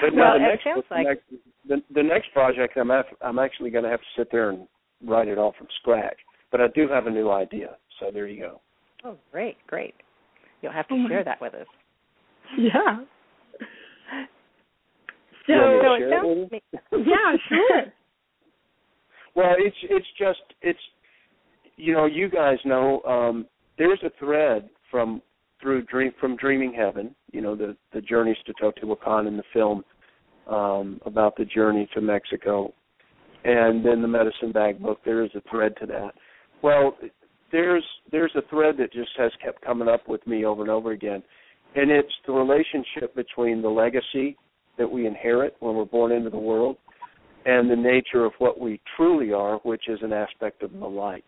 But 0.00 0.14
well, 0.14 0.24
now 0.24 0.32
the 0.34 0.38
next, 0.40 0.64
sounds 0.64 0.84
the 0.88 0.94
like 0.94 1.06
next, 1.06 1.22
the, 1.68 1.82
the 1.94 2.02
next 2.02 2.32
project, 2.32 2.76
I'm 2.76 2.90
af- 2.90 3.06
I'm 3.20 3.38
actually 3.38 3.70
going 3.70 3.84
to 3.84 3.90
have 3.90 4.00
to 4.00 4.06
sit 4.16 4.28
there 4.30 4.50
and 4.50 4.66
write 5.04 5.28
it 5.28 5.38
all 5.38 5.54
from 5.56 5.66
scratch. 5.80 6.16
But 6.50 6.60
I 6.60 6.68
do 6.74 6.88
have 6.88 7.06
a 7.06 7.10
new 7.10 7.30
idea, 7.30 7.76
so 7.98 8.10
there 8.12 8.26
you 8.26 8.40
go. 8.40 8.60
Oh, 9.04 9.16
great, 9.32 9.56
great! 9.66 9.94
You'll 10.62 10.72
have 10.72 10.88
to 10.88 10.94
Oh, 10.94 11.08
share 11.08 11.24
that 11.24 11.40
with 11.40 11.54
us. 11.54 11.66
Yeah. 12.58 12.98
So, 15.46 15.52
so 15.82 15.94
it 15.94 16.10
sounds 16.10 16.50
yeah, 17.06 17.36
sure. 17.48 17.82
well, 19.36 19.54
it's 19.58 19.76
it's 19.82 20.06
just 20.18 20.40
it's 20.62 20.78
you 21.76 21.92
know 21.92 22.06
you 22.06 22.28
guys 22.28 22.58
know 22.64 23.00
um, 23.02 23.46
there's 23.78 24.00
a 24.04 24.10
thread 24.18 24.68
from 24.90 25.22
through 25.60 25.84
dream 25.84 26.12
from 26.20 26.36
Dreaming 26.36 26.72
Heaven, 26.72 27.14
you 27.32 27.40
know 27.40 27.54
the 27.54 27.76
the 27.92 28.00
journeys 28.00 28.36
to 28.46 28.52
Teotihuacan 28.54 29.28
in 29.28 29.36
the 29.36 29.44
film 29.52 29.84
um, 30.48 31.00
about 31.06 31.36
the 31.36 31.44
journey 31.44 31.88
to 31.94 32.00
Mexico, 32.00 32.72
and 33.44 33.84
then 33.84 34.02
the 34.02 34.08
Medicine 34.08 34.52
Bag 34.52 34.80
book. 34.80 34.98
There 35.04 35.24
is 35.24 35.30
a 35.34 35.42
thread 35.48 35.74
to 35.80 35.86
that. 35.86 36.12
Well, 36.62 36.96
there's 37.52 37.84
there's 38.10 38.32
a 38.36 38.42
thread 38.50 38.76
that 38.78 38.92
just 38.92 39.10
has 39.16 39.32
kept 39.42 39.64
coming 39.64 39.88
up 39.88 40.08
with 40.08 40.26
me 40.26 40.44
over 40.44 40.62
and 40.62 40.70
over 40.70 40.92
again, 40.92 41.22
and 41.74 41.90
it's 41.90 42.12
the 42.26 42.32
relationship 42.32 43.14
between 43.14 43.62
the 43.62 43.68
legacy 43.68 44.36
that 44.78 44.90
we 44.90 45.06
inherit 45.06 45.56
when 45.60 45.74
we're 45.74 45.84
born 45.84 46.12
into 46.12 46.30
the 46.30 46.38
world 46.38 46.76
and 47.46 47.70
the 47.70 47.76
nature 47.76 48.24
of 48.24 48.32
what 48.38 48.60
we 48.60 48.80
truly 48.96 49.32
are, 49.32 49.58
which 49.58 49.88
is 49.88 50.00
an 50.02 50.12
aspect 50.12 50.62
of 50.62 50.72
the 50.72 50.86
light. 50.86 51.24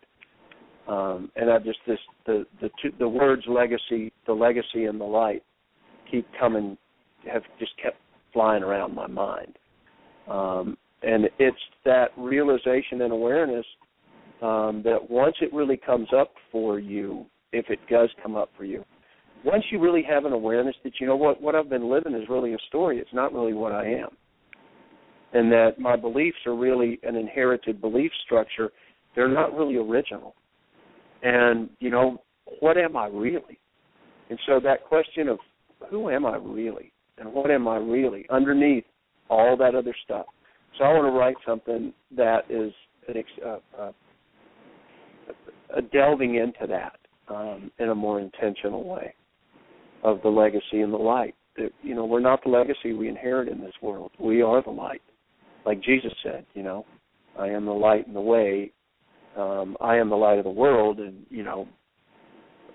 Um, 0.87 1.31
and 1.35 1.49
I 1.49 1.59
just 1.59 1.79
this 1.87 1.99
the 2.25 2.45
the 2.61 2.69
two, 2.81 2.91
the 2.99 3.07
words 3.07 3.43
legacy, 3.47 4.11
the 4.25 4.33
legacy 4.33 4.85
and 4.85 4.99
the 4.99 5.05
light 5.05 5.43
keep 6.11 6.27
coming, 6.39 6.77
have 7.31 7.43
just 7.59 7.71
kept 7.81 7.97
flying 8.33 8.63
around 8.63 8.93
my 8.93 9.07
mind. 9.07 9.57
Um, 10.27 10.77
and 11.01 11.29
it's 11.39 11.57
that 11.85 12.09
realization 12.17 13.01
and 13.01 13.13
awareness 13.13 13.65
um, 14.41 14.81
that 14.83 15.09
once 15.09 15.35
it 15.41 15.53
really 15.53 15.77
comes 15.77 16.07
up 16.17 16.31
for 16.51 16.79
you, 16.79 17.25
if 17.51 17.69
it 17.69 17.79
does 17.89 18.09
come 18.21 18.35
up 18.35 18.49
for 18.57 18.65
you, 18.65 18.83
once 19.43 19.63
you 19.71 19.79
really 19.79 20.03
have 20.03 20.25
an 20.25 20.33
awareness 20.33 20.75
that 20.83 20.93
you 20.99 21.07
know 21.07 21.15
what 21.15 21.41
what 21.41 21.55
I've 21.55 21.69
been 21.69 21.89
living 21.89 22.13
is 22.13 22.27
really 22.29 22.53
a 22.53 22.57
story. 22.67 22.99
It's 22.99 23.13
not 23.13 23.33
really 23.33 23.53
what 23.53 23.71
I 23.71 23.85
am, 23.85 24.09
and 25.33 25.51
that 25.51 25.79
my 25.79 25.95
beliefs 25.95 26.37
are 26.45 26.55
really 26.55 26.99
an 27.03 27.15
inherited 27.15 27.81
belief 27.81 28.11
structure. 28.25 28.71
They're 29.15 29.27
not 29.27 29.55
really 29.55 29.77
original. 29.77 30.35
And 31.23 31.69
you 31.79 31.89
know 31.89 32.21
what 32.59 32.77
am 32.77 32.97
I 32.97 33.07
really? 33.07 33.59
And 34.29 34.39
so 34.45 34.59
that 34.63 34.85
question 34.85 35.27
of 35.27 35.39
who 35.89 36.09
am 36.09 36.25
I 36.25 36.37
really 36.37 36.91
and 37.17 37.31
what 37.33 37.51
am 37.51 37.67
I 37.67 37.77
really 37.77 38.25
underneath 38.29 38.85
all 39.29 39.57
that 39.57 39.75
other 39.75 39.95
stuff. 40.03 40.25
So 40.77 40.83
I 40.83 40.93
want 40.93 41.05
to 41.05 41.17
write 41.17 41.35
something 41.45 41.93
that 42.15 42.41
is 42.49 42.71
an, 43.07 43.23
uh, 43.45 43.49
uh, 43.49 43.81
a 43.81 43.93
delving 45.91 46.35
into 46.35 46.67
that 46.67 46.99
um, 47.33 47.71
in 47.79 47.89
a 47.89 47.95
more 47.95 48.19
intentional 48.19 48.83
way 48.83 49.13
of 50.03 50.21
the 50.23 50.29
legacy 50.29 50.81
and 50.81 50.93
the 50.93 50.97
light. 50.97 51.35
You 51.81 51.95
know, 51.95 52.05
we're 52.05 52.21
not 52.21 52.43
the 52.43 52.49
legacy 52.49 52.93
we 52.93 53.09
inherit 53.09 53.49
in 53.49 53.59
this 53.59 53.73
world. 53.81 54.11
We 54.19 54.41
are 54.41 54.63
the 54.63 54.69
light, 54.69 55.01
like 55.65 55.81
Jesus 55.83 56.13
said. 56.23 56.45
You 56.53 56.63
know, 56.63 56.85
I 57.37 57.47
am 57.47 57.65
the 57.65 57.71
light 57.71 58.07
and 58.07 58.15
the 58.15 58.21
way. 58.21 58.71
Um, 59.37 59.75
I 59.81 59.97
am 59.97 60.09
the 60.09 60.15
light 60.15 60.37
of 60.37 60.45
the 60.45 60.49
world, 60.49 60.99
and 60.99 61.25
you 61.29 61.43
know, 61.43 61.67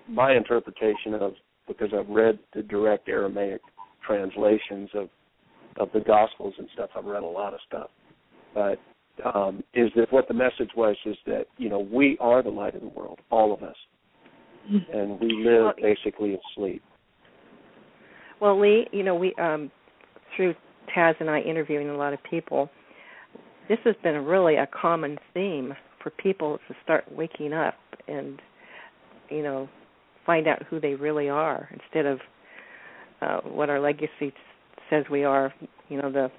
my 0.07 0.35
interpretation 0.35 1.15
of 1.15 1.33
because 1.67 1.89
I've 1.97 2.09
read 2.09 2.37
the 2.53 2.61
direct 2.61 3.09
Aramaic 3.09 3.61
translations 4.05 4.89
of 4.93 5.09
of 5.77 5.89
the 5.93 5.99
Gospels 6.01 6.53
and 6.57 6.69
stuff. 6.73 6.91
I've 6.95 7.05
read 7.05 7.23
a 7.23 7.27
lot 7.27 7.53
of 7.53 7.59
stuff, 7.67 7.89
but 8.53 8.79
um, 9.23 9.63
is 9.73 9.89
that 9.95 10.11
what 10.11 10.27
the 10.27 10.33
message 10.33 10.71
was? 10.75 10.95
Is 11.05 11.17
that 11.25 11.45
you 11.57 11.69
know 11.69 11.79
we 11.79 12.17
are 12.19 12.43
the 12.43 12.49
light 12.49 12.75
of 12.75 12.81
the 12.81 12.87
world, 12.87 13.19
all 13.31 13.53
of 13.53 13.63
us, 13.63 13.75
mm-hmm. 14.71 14.97
and 14.97 15.19
we 15.19 15.43
live 15.45 15.75
basically 15.81 16.37
asleep. 16.51 16.81
Well, 18.41 18.59
Lee, 18.59 18.87
you 18.91 19.03
know, 19.03 19.15
we 19.15 19.33
um, 19.35 19.71
through 20.35 20.55
Taz 20.95 21.15
and 21.19 21.29
I 21.29 21.39
interviewing 21.39 21.89
a 21.89 21.95
lot 21.95 22.13
of 22.13 22.19
people, 22.23 22.69
this 23.67 23.79
has 23.83 23.95
been 24.03 24.25
really 24.25 24.55
a 24.55 24.67
common 24.67 25.17
theme 25.33 25.73
for 26.01 26.09
people 26.11 26.59
to 26.67 26.75
start 26.83 27.05
waking 27.11 27.53
up 27.53 27.75
and, 28.07 28.41
you 29.29 29.41
know, 29.41 29.67
find 30.25 30.47
out 30.47 30.63
who 30.69 30.79
they 30.79 30.93
really 30.93 31.29
are 31.29 31.69
instead 31.71 32.05
of 32.05 32.19
uh, 33.21 33.39
what 33.41 33.69
our 33.69 33.79
legacy 33.79 34.33
says 34.89 35.05
we 35.09 35.23
are. 35.23 35.53
You 35.89 36.01
know, 36.01 36.11
the 36.11 36.31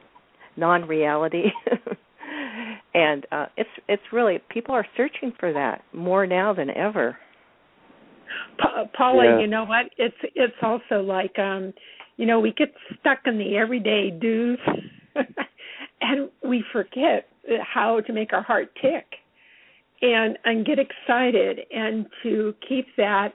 non-reality. 0.57 1.45
and 2.97 3.27
uh, 3.31 3.47
it's 3.59 3.71
it's 3.89 4.03
really 4.11 4.41
people 4.49 4.75
are 4.75 4.87
searching 4.97 5.33
for 5.39 5.53
that 5.53 5.83
more 5.93 6.27
now 6.27 6.55
than 6.55 6.71
ever. 6.71 7.17
Pa- 8.59 8.85
Paula, 8.97 9.25
yeah. 9.25 9.41
you 9.41 9.47
know 9.47 9.65
what? 9.65 9.87
It's 9.99 10.17
it's 10.35 10.57
also 10.63 11.03
like 11.03 11.39
um, 11.39 11.75
you 12.17 12.25
know, 12.25 12.41
we 12.41 12.53
get 12.53 12.73
stuck 12.99 13.19
in 13.27 13.37
the 13.39 13.57
everyday 13.57 14.11
do's 14.11 14.59
and 16.01 16.31
we 16.43 16.65
forget 16.73 17.29
how 17.63 18.01
to 18.01 18.13
make 18.13 18.33
our 18.33 18.43
heart 18.43 18.71
tick 18.81 19.05
and 20.01 20.39
and 20.45 20.65
get 20.65 20.79
excited 20.79 21.61
and 21.71 22.07
to 22.23 22.55
keep 22.67 22.87
that 22.97 23.35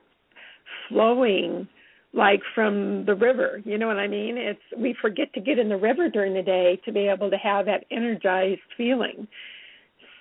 flowing 0.90 1.68
like 2.14 2.42
from 2.54 3.06
the 3.06 3.16
river 3.16 3.62
you 3.66 3.78
know 3.78 3.88
what 3.88 3.98
i 3.98 4.08
mean? 4.08 4.38
It's 4.38 4.60
we 4.78 4.96
forget 5.02 5.34
to 5.34 5.42
get 5.42 5.60
in 5.60 5.70
the 5.70 5.78
river 5.78 6.10
during 6.10 6.34
the 6.34 6.42
day 6.42 6.80
to 6.86 6.92
be 6.92 7.08
able 7.08 7.30
to 7.30 7.38
have 7.38 7.66
that 7.66 7.86
energized 7.92 8.62
feeling. 8.78 9.28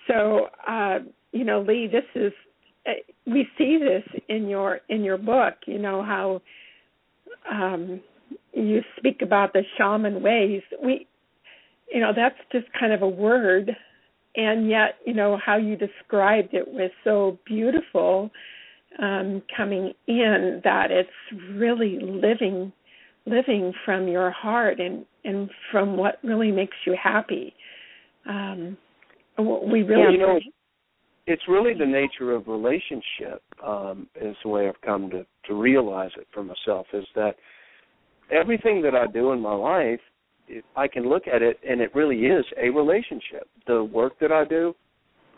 So 0.07 0.49
uh 0.69 1.01
you 1.33 1.45
know 1.45 1.63
lee 1.63 1.89
this 1.91 2.05
is 2.15 2.33
uh, 2.87 2.93
we 3.27 3.47
see 3.59 3.79
this 3.79 4.23
in 4.29 4.49
your 4.49 4.81
in 4.89 5.03
your 5.03 5.19
book 5.19 5.55
you 5.67 5.79
know 5.79 6.03
how 6.03 6.41
um 7.51 8.01
you 8.53 8.83
speak 8.97 9.23
about 9.23 9.53
the 9.53 9.63
shaman 9.77 10.23
ways. 10.23 10.63
We 10.83 11.07
you 11.93 12.01
know 12.01 12.13
that's 12.15 12.39
just 12.53 12.67
kind 12.79 12.93
of 12.93 13.03
a 13.03 13.09
word 13.09 13.77
and 14.37 14.69
yet 14.69 14.97
you 15.05 15.15
know 15.15 15.39
how 15.45 15.57
you 15.57 15.77
described 15.77 16.55
it 16.55 16.67
was 16.67 16.91
so 17.05 17.39
beautiful 17.47 18.31
um 18.99 19.43
coming 19.57 19.93
in 20.07 20.61
that 20.65 20.91
it's 20.91 21.11
really 21.55 21.99
living 22.01 22.73
living 23.27 23.73
from 23.85 24.09
your 24.09 24.31
heart 24.31 24.81
and 24.81 25.05
and 25.25 25.51
from 25.71 25.97
what 25.97 26.19
really 26.23 26.51
makes 26.51 26.77
you 26.87 26.97
happy 27.01 27.55
um 28.29 28.77
what 29.37 29.67
we 29.69 29.83
really 29.83 30.03
yeah, 30.03 30.11
you 30.11 30.19
know 30.19 30.41
it's 31.27 31.43
really 31.47 31.75
the 31.75 31.87
nature 31.87 32.33
of 32.33 32.49
relationship 32.49 33.43
um 33.65 34.09
is 34.21 34.37
the 34.43 34.49
way 34.49 34.69
I've 34.69 34.81
come 34.81 35.11
to 35.11 35.25
to 35.47 35.55
realize 35.55 36.11
it 36.17 36.27
for 36.33 36.43
myself 36.43 36.87
is 36.93 37.05
that 37.15 37.37
everything 38.31 38.83
that 38.83 38.95
I 38.95 39.07
do 39.07 39.33
in 39.33 39.41
my 39.41 39.55
life, 39.55 40.01
I 40.77 40.89
can 40.89 41.09
look 41.09 41.25
at 41.33 41.43
it 41.43 41.59
and 41.69 41.81
it 41.81 41.95
really 41.95 42.27
is 42.27 42.45
a 42.61 42.71
relationship. 42.71 43.49
The 43.67 43.85
work 43.85 44.15
that 44.21 44.33
I 44.33 44.45
do, 44.45 44.75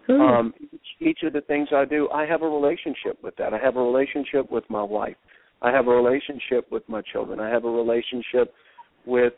mm. 0.09 0.21
um, 0.21 0.55
each 1.01 1.19
of 1.23 1.33
the 1.33 1.41
things 1.43 1.69
I 1.75 1.85
do, 1.85 2.09
I 2.11 2.27
have 2.27 2.43
a 2.43 2.49
relationship 2.49 3.23
with 3.23 3.37
that. 3.37 3.53
I 3.55 3.59
have 3.59 3.77
a 3.77 3.83
relationship 3.83 4.51
with 4.51 4.65
my 4.69 4.83
wife. 4.83 5.17
I 5.63 5.71
have 5.71 5.87
a 5.87 5.91
relationship 5.91 6.71
with 6.71 6.83
my 6.89 7.03
children. 7.13 7.41
I 7.41 7.49
have 7.49 7.65
a 7.65 7.71
relationship 7.71 8.53
with 9.07 9.35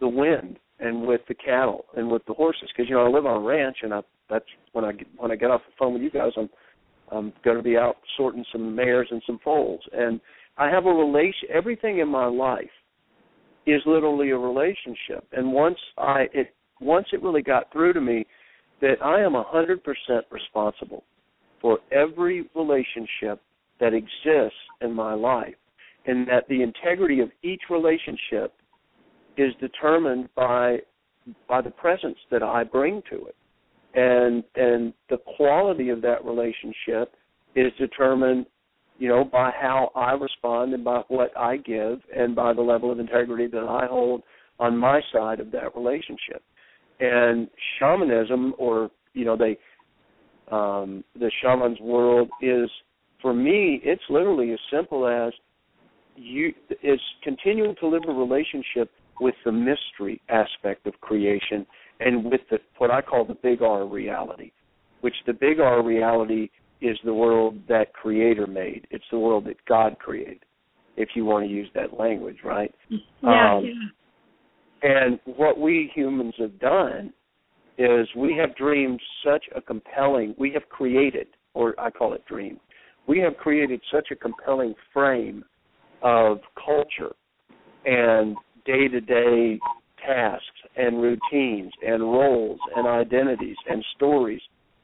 the 0.00 0.08
wind 0.08 0.58
and 0.80 1.06
with 1.06 1.20
the 1.28 1.34
cattle 1.34 1.86
and 1.96 2.10
with 2.10 2.24
the 2.26 2.34
horses 2.34 2.68
because 2.74 2.88
you 2.88 2.96
know 2.96 3.06
I 3.06 3.08
live 3.08 3.26
on 3.26 3.42
a 3.42 3.44
ranch 3.44 3.78
and 3.82 3.94
I 3.94 4.00
that's 4.28 4.44
when 4.72 4.84
I 4.84 4.92
get, 4.92 5.06
when 5.16 5.30
I 5.30 5.36
get 5.36 5.50
off 5.50 5.60
the 5.66 5.72
phone 5.78 5.92
with 5.92 6.02
you 6.02 6.10
guys 6.10 6.32
I'm 6.36 6.50
I'm 7.10 7.32
going 7.44 7.56
to 7.56 7.62
be 7.62 7.76
out 7.76 7.96
sorting 8.16 8.44
some 8.50 8.74
mares 8.74 9.06
and 9.10 9.22
some 9.26 9.38
foals 9.44 9.80
and 9.92 10.20
I 10.58 10.68
have 10.70 10.86
a 10.86 10.90
relation 10.90 11.48
everything 11.52 12.00
in 12.00 12.08
my 12.08 12.26
life 12.26 12.70
is 13.66 13.80
literally 13.86 14.30
a 14.30 14.38
relationship. 14.38 15.26
And 15.32 15.52
once 15.52 15.78
I 15.98 16.26
it 16.32 16.54
once 16.80 17.06
it 17.12 17.22
really 17.22 17.42
got 17.42 17.72
through 17.72 17.92
to 17.92 18.00
me 18.00 18.26
that 18.82 19.02
I 19.02 19.20
am 19.20 19.34
a 19.34 19.44
hundred 19.44 19.82
percent 19.82 20.26
responsible 20.30 21.04
for 21.60 21.78
every 21.90 22.50
relationship 22.54 23.40
that 23.80 23.94
exists 23.94 24.58
in 24.82 24.92
my 24.92 25.14
life, 25.14 25.54
and 26.06 26.28
that 26.28 26.46
the 26.48 26.62
integrity 26.62 27.20
of 27.20 27.30
each 27.42 27.62
relationship 27.70 28.52
is 29.38 29.54
determined 29.60 30.28
by 30.34 30.78
by 31.48 31.62
the 31.62 31.70
presence 31.70 32.18
that 32.30 32.42
I 32.42 32.64
bring 32.64 33.02
to 33.10 33.26
it. 33.26 33.36
And 33.94 34.44
and 34.56 34.92
the 35.08 35.18
quality 35.36 35.88
of 35.88 36.02
that 36.02 36.24
relationship 36.24 37.14
is 37.54 37.72
determined 37.78 38.46
you 38.98 39.08
know, 39.08 39.24
by 39.24 39.50
how 39.60 39.90
I 39.96 40.12
respond 40.12 40.74
and 40.74 40.84
by 40.84 41.02
what 41.08 41.36
I 41.36 41.56
give 41.56 41.98
and 42.16 42.36
by 42.36 42.52
the 42.52 42.60
level 42.60 42.92
of 42.92 43.00
integrity 43.00 43.48
that 43.48 43.64
I 43.64 43.86
hold 43.86 44.22
on 44.60 44.76
my 44.76 45.00
side 45.12 45.40
of 45.40 45.50
that 45.50 45.74
relationship. 45.74 46.42
And 47.00 47.48
shamanism 47.78 48.54
or, 48.58 48.90
you 49.14 49.24
know, 49.24 49.36
they 49.36 49.58
um 50.50 51.04
the 51.14 51.30
shaman's 51.40 51.80
world 51.80 52.28
is 52.40 52.68
for 53.20 53.32
me 53.32 53.80
it's 53.84 54.02
literally 54.10 54.52
as 54.52 54.58
simple 54.70 55.06
as 55.06 55.32
you 56.16 56.52
is 56.82 57.00
continuing 57.22 57.74
to 57.80 57.88
live 57.88 58.02
a 58.08 58.12
relationship 58.12 58.90
with 59.20 59.34
the 59.44 59.52
mystery 59.52 60.20
aspect 60.28 60.86
of 60.86 60.94
creation 61.00 61.64
and 62.00 62.24
with 62.24 62.40
the 62.50 62.58
what 62.78 62.90
I 62.90 63.00
call 63.00 63.24
the 63.24 63.36
big 63.42 63.62
R 63.62 63.86
reality, 63.86 64.50
which 65.00 65.14
the 65.26 65.32
big 65.32 65.60
R 65.60 65.82
reality 65.82 66.48
is 66.80 66.98
the 67.04 67.14
world 67.14 67.60
that 67.68 67.92
creator 67.92 68.46
made 68.46 68.86
it's 68.90 69.04
the 69.10 69.18
world 69.18 69.46
that 69.46 69.56
god 69.66 69.96
created 69.98 70.44
if 70.96 71.10
you 71.14 71.24
want 71.24 71.46
to 71.46 71.50
use 71.50 71.68
that 71.74 71.98
language, 71.98 72.38
right? 72.44 72.74
Yeah, 72.90 72.98
Um, 73.56 73.64
yeah. 73.64 73.72
And 74.82 75.20
what 75.24 75.58
we 75.58 75.90
humans 75.94 76.34
have 76.38 76.58
done 76.58 77.12
is 77.78 78.06
we 78.16 78.36
have 78.36 78.54
dreamed 78.56 79.00
such 79.24 79.44
a 79.54 79.60
compelling, 79.60 80.34
we 80.38 80.52
have 80.52 80.68
created, 80.68 81.28
or 81.54 81.78
I 81.78 81.90
call 81.90 82.14
it 82.14 82.24
dream, 82.26 82.58
we 83.06 83.18
have 83.20 83.36
created 83.36 83.80
such 83.92 84.08
a 84.10 84.16
compelling 84.16 84.74
frame 84.92 85.44
of 86.02 86.38
culture 86.64 87.14
and 87.84 88.36
day 88.64 88.88
to 88.88 89.00
day 89.00 89.58
tasks 90.04 90.46
and 90.76 91.00
routines 91.00 91.72
and 91.86 92.02
roles 92.02 92.58
and 92.76 92.86
identities 92.86 93.56
and 93.68 93.84
stories 93.96 94.40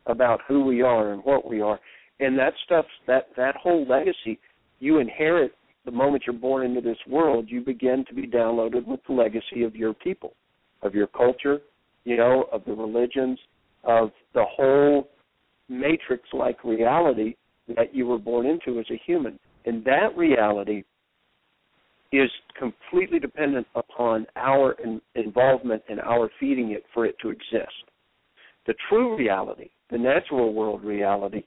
about 0.06 0.40
who 0.48 0.64
we 0.64 0.82
are 0.82 1.12
and 1.12 1.22
what 1.24 1.48
we 1.48 1.60
are. 1.60 1.78
And 2.20 2.38
that 2.38 2.54
stuff, 2.64 2.86
that, 3.06 3.28
that 3.36 3.56
whole 3.56 3.86
legacy, 3.86 4.38
you 4.80 4.98
inherit 4.98 5.52
the 5.88 5.96
moment 5.96 6.24
you're 6.26 6.36
born 6.36 6.66
into 6.66 6.82
this 6.82 6.98
world, 7.08 7.46
you 7.48 7.62
begin 7.62 8.04
to 8.08 8.14
be 8.14 8.26
downloaded 8.26 8.86
with 8.86 9.00
the 9.08 9.14
legacy 9.14 9.62
of 9.62 9.74
your 9.74 9.94
people, 9.94 10.34
of 10.82 10.94
your 10.94 11.06
culture, 11.06 11.60
you 12.04 12.14
know, 12.14 12.44
of 12.52 12.62
the 12.66 12.74
religions, 12.74 13.38
of 13.84 14.10
the 14.34 14.44
whole 14.44 15.08
matrix 15.70 16.24
like 16.34 16.62
reality 16.62 17.36
that 17.74 17.94
you 17.94 18.06
were 18.06 18.18
born 18.18 18.44
into 18.44 18.78
as 18.78 18.84
a 18.90 19.00
human. 19.06 19.38
And 19.64 19.82
that 19.86 20.14
reality 20.14 20.84
is 22.12 22.30
completely 22.58 23.18
dependent 23.18 23.66
upon 23.74 24.26
our 24.36 24.72
in, 24.84 25.00
involvement 25.14 25.82
and 25.88 26.00
our 26.00 26.28
feeding 26.38 26.72
it 26.72 26.84
for 26.92 27.06
it 27.06 27.16
to 27.22 27.30
exist. 27.30 27.72
The 28.66 28.74
true 28.90 29.16
reality, 29.16 29.70
the 29.90 29.96
natural 29.96 30.52
world 30.52 30.84
reality, 30.84 31.44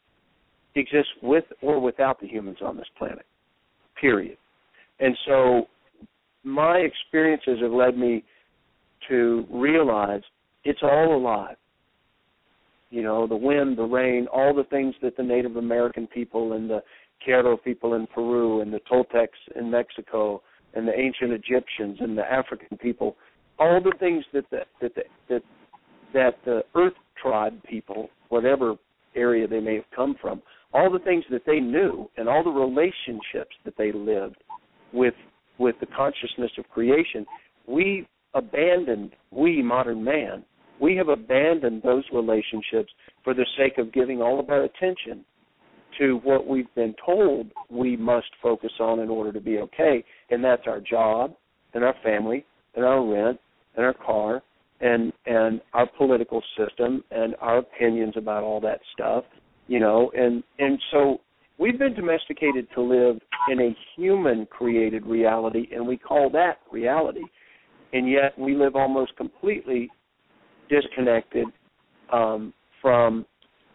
exists 0.73 1.11
with 1.21 1.43
or 1.61 1.79
without 1.79 2.19
the 2.19 2.27
humans 2.27 2.57
on 2.63 2.75
this 2.75 2.87
planet. 2.97 3.25
Period. 4.01 4.37
And 4.99 5.15
so 5.27 5.67
my 6.43 6.77
experiences 6.77 7.59
have 7.61 7.71
led 7.71 7.97
me 7.97 8.23
to 9.09 9.45
realize 9.51 10.21
it's 10.63 10.81
all 10.83 11.15
alive. 11.15 11.55
You 12.89 13.03
know, 13.03 13.25
the 13.25 13.35
wind, 13.35 13.77
the 13.77 13.83
rain, 13.83 14.27
all 14.33 14.53
the 14.53 14.65
things 14.65 14.95
that 15.01 15.15
the 15.15 15.23
Native 15.23 15.55
American 15.55 16.07
people 16.07 16.53
and 16.53 16.69
the 16.69 16.81
Q'ero 17.25 17.61
people 17.63 17.93
in 17.93 18.07
Peru 18.07 18.61
and 18.61 18.73
the 18.73 18.81
Toltecs 18.91 19.27
in 19.55 19.71
Mexico 19.71 20.41
and 20.73 20.87
the 20.87 20.97
ancient 20.97 21.31
Egyptians 21.31 21.97
and 21.99 22.17
the 22.17 22.23
African 22.23 22.77
people, 22.77 23.15
all 23.59 23.79
the 23.81 23.93
things 23.99 24.25
that 24.33 24.49
the, 24.49 24.61
that 24.81 24.95
the, 24.95 25.03
that 25.29 25.43
that 26.13 26.35
the 26.43 26.63
Earth 26.75 26.93
tribe 27.21 27.61
people, 27.63 28.09
whatever 28.29 28.75
area 29.15 29.47
they 29.47 29.59
may 29.59 29.75
have 29.75 29.89
come 29.95 30.15
from, 30.21 30.41
all 30.73 30.89
the 30.91 30.99
things 30.99 31.23
that 31.31 31.45
they 31.45 31.59
knew 31.59 32.09
and 32.17 32.29
all 32.29 32.43
the 32.43 32.49
relationships 32.49 33.55
that 33.65 33.77
they 33.77 33.91
lived 33.91 34.37
with 34.93 35.13
with 35.57 35.75
the 35.79 35.85
consciousness 35.85 36.51
of 36.57 36.67
creation, 36.69 37.25
we 37.67 38.07
abandoned 38.33 39.11
we 39.31 39.61
modern 39.61 40.03
man, 40.03 40.43
we 40.79 40.95
have 40.95 41.09
abandoned 41.09 41.83
those 41.83 42.03
relationships 42.11 42.91
for 43.23 43.33
the 43.33 43.45
sake 43.57 43.77
of 43.77 43.93
giving 43.93 44.21
all 44.21 44.39
of 44.39 44.49
our 44.49 44.63
attention 44.63 45.23
to 45.99 46.19
what 46.23 46.47
we've 46.47 46.73
been 46.73 46.95
told 47.05 47.51
we 47.69 47.97
must 47.97 48.27
focus 48.41 48.71
on 48.79 48.99
in 48.99 49.09
order 49.09 49.31
to 49.31 49.41
be 49.41 49.59
okay, 49.59 50.03
and 50.29 50.43
that's 50.43 50.63
our 50.65 50.79
job 50.79 51.33
and 51.73 51.83
our 51.83 51.95
family 52.03 52.45
and 52.75 52.85
our 52.85 53.05
rent 53.05 53.39
and 53.75 53.85
our 53.85 53.93
car 53.93 54.41
and 54.79 55.13
and 55.25 55.61
our 55.73 55.87
political 55.97 56.41
system 56.57 57.03
and 57.11 57.35
our 57.39 57.59
opinions 57.59 58.13
about 58.17 58.43
all 58.43 58.59
that 58.59 58.79
stuff, 58.93 59.23
you 59.71 59.79
know, 59.79 60.11
and 60.13 60.43
and 60.59 60.77
so 60.91 61.21
we've 61.57 61.79
been 61.79 61.93
domesticated 61.93 62.67
to 62.75 62.81
live 62.81 63.21
in 63.49 63.61
a 63.61 63.77
human 63.95 64.45
created 64.47 65.05
reality 65.05 65.67
and 65.73 65.87
we 65.87 65.95
call 65.95 66.29
that 66.31 66.57
reality. 66.73 67.23
And 67.93 68.09
yet 68.09 68.37
we 68.37 68.53
live 68.53 68.75
almost 68.75 69.15
completely 69.15 69.89
disconnected 70.69 71.45
um, 72.11 72.53
from 72.81 73.25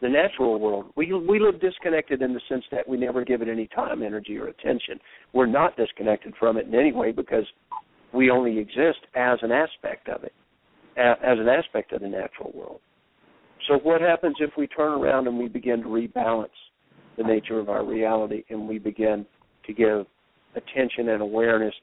the 0.03 0.09
natural 0.11 0.61
world. 0.61 0.93
We 0.97 1.15
we 1.15 1.41
live 1.41 1.63
disconnected 1.63 2.21
in 2.21 2.35
the 2.35 2.43
sense 2.47 2.65
that 2.73 2.87
we 2.87 2.99
never 2.99 3.25
give 3.25 3.41
it 3.41 3.49
any 3.49 3.67
time, 3.69 4.03
energy, 4.03 4.37
or 4.37 4.49
attention. 4.49 5.01
We're 5.33 5.47
not 5.47 5.79
disconnected 5.79 6.35
from 6.39 6.59
it 6.59 6.67
in 6.67 6.75
any 6.75 6.93
way 6.93 7.11
because 7.11 7.47
we 8.13 8.29
only 8.29 8.59
exist 8.59 9.01
as 9.15 9.39
an 9.41 9.51
aspect 9.51 10.11
of 10.11 10.25
it, 10.25 10.35
as 10.99 11.39
an 11.39 11.49
aspect 11.49 11.95
of 11.95 12.03
the 12.03 12.09
natural 12.09 12.53
world. 12.55 12.81
So 13.67 13.79
what 13.83 14.01
happens 14.01 14.37
if 14.41 14.51
we 14.57 14.67
turn 14.67 14.93
around 15.01 15.27
and 15.27 15.39
we 15.39 15.49
begin 15.49 15.83
to 15.83 15.89
rebalance 15.89 16.49
the 17.17 17.25
nature 17.25 17.59
of 17.59 17.69
our 17.69 17.85
reality 17.85 18.45
and 18.51 18.69
we 18.69 18.79
begin 18.79 19.27
to 19.67 19.73
give 19.73 20.07
attention 20.55 21.09
and 21.09 21.23
awareness 21.23 21.75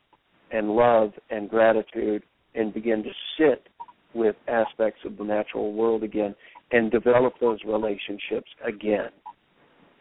and 0.52 0.69
love 0.69 1.12
and 1.30 1.50
gratitude 1.50 2.24
and 2.56 2.74
begin 2.74 3.04
to 3.04 3.10
sit 3.38 3.67
with 4.13 4.36
aspects 4.48 5.02
of 5.06 5.17
the 5.17 5.24
natural 5.24 5.74
world 5.74 6.04
again 6.04 6.36
and 6.72 6.91
develop 6.91 7.34
those 7.41 7.60
relationships 7.65 8.50
again. 8.65 9.10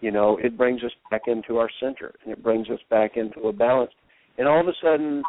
You 0.01 0.11
know, 0.11 0.39
it 0.43 0.59
brings 0.59 0.83
us 0.83 0.91
back 1.11 1.23
into 1.27 1.59
our 1.59 1.71
center 1.81 2.15
and 2.23 2.33
it 2.33 2.43
brings 2.43 2.69
us 2.69 2.81
back 2.91 3.17
into 3.17 3.49
a 3.49 3.53
balance. 3.53 3.93
And 4.39 4.47
all 4.47 4.61
of 4.61 4.69
a 4.69 4.73
sudden, 4.83 5.23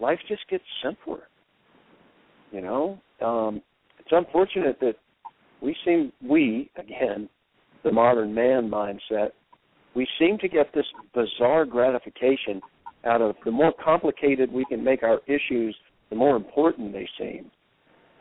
life 0.00 0.18
just 0.28 0.48
gets 0.48 0.64
simpler. 0.84 1.28
You 2.50 2.60
know, 2.60 3.00
um, 3.24 3.62
it's 3.98 4.10
unfortunate 4.10 4.78
that 4.80 4.96
we 5.62 5.76
seem, 5.84 6.12
we, 6.22 6.70
again, 6.76 7.28
the 7.84 7.92
modern 7.92 8.34
man 8.34 8.68
mindset, 8.68 9.30
we 9.94 10.06
seem 10.18 10.38
to 10.38 10.48
get 10.48 10.72
this 10.74 10.86
bizarre 11.14 11.64
gratification 11.64 12.60
out 13.04 13.20
of 13.20 13.36
the 13.44 13.50
more 13.50 13.72
complicated 13.82 14.50
we 14.50 14.64
can 14.66 14.82
make 14.82 15.02
our 15.02 15.20
issues, 15.26 15.76
the 16.10 16.16
more 16.16 16.36
important 16.36 16.92
they 16.92 17.08
seem. 17.18 17.50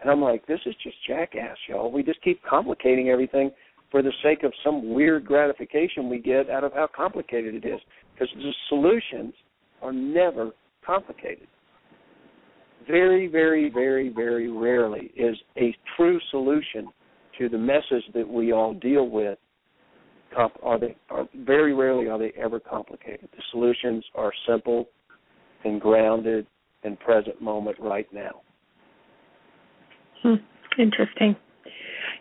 And 0.01 0.09
I'm 0.09 0.21
like, 0.21 0.45
this 0.47 0.59
is 0.65 0.75
just 0.83 0.95
jackass, 1.07 1.57
y'all. 1.67 1.91
We 1.91 2.03
just 2.03 2.21
keep 2.23 2.41
complicating 2.43 3.09
everything 3.09 3.51
for 3.91 4.01
the 4.01 4.13
sake 4.23 4.43
of 4.43 4.51
some 4.63 4.93
weird 4.93 5.25
gratification 5.25 6.09
we 6.09 6.19
get 6.19 6.49
out 6.49 6.63
of 6.63 6.73
how 6.73 6.87
complicated 6.95 7.53
it 7.55 7.67
is. 7.67 7.79
Because 8.13 8.33
the 8.35 8.51
solutions 8.69 9.33
are 9.81 9.93
never 9.93 10.51
complicated. 10.85 11.47
Very, 12.87 13.27
very, 13.27 13.69
very, 13.69 14.09
very 14.09 14.49
rarely 14.49 15.11
is 15.15 15.37
a 15.57 15.75
true 15.95 16.19
solution 16.31 16.87
to 17.37 17.49
the 17.49 17.57
messes 17.57 18.03
that 18.13 18.27
we 18.27 18.51
all 18.51 18.73
deal 18.73 19.09
with. 19.09 19.37
Comp- 20.35 20.59
are 20.63 20.79
they? 20.79 20.95
Are, 21.09 21.27
very 21.35 21.73
rarely 21.73 22.07
are 22.07 22.17
they 22.17 22.31
ever 22.41 22.59
complicated. 22.59 23.27
The 23.35 23.43
solutions 23.51 24.03
are 24.15 24.31
simple 24.47 24.87
and 25.65 25.79
grounded 25.79 26.47
and 26.83 26.99
present 26.99 27.41
moment 27.41 27.77
right 27.79 28.07
now. 28.13 28.41
Hmm. 30.23 30.35
Interesting. 30.79 31.35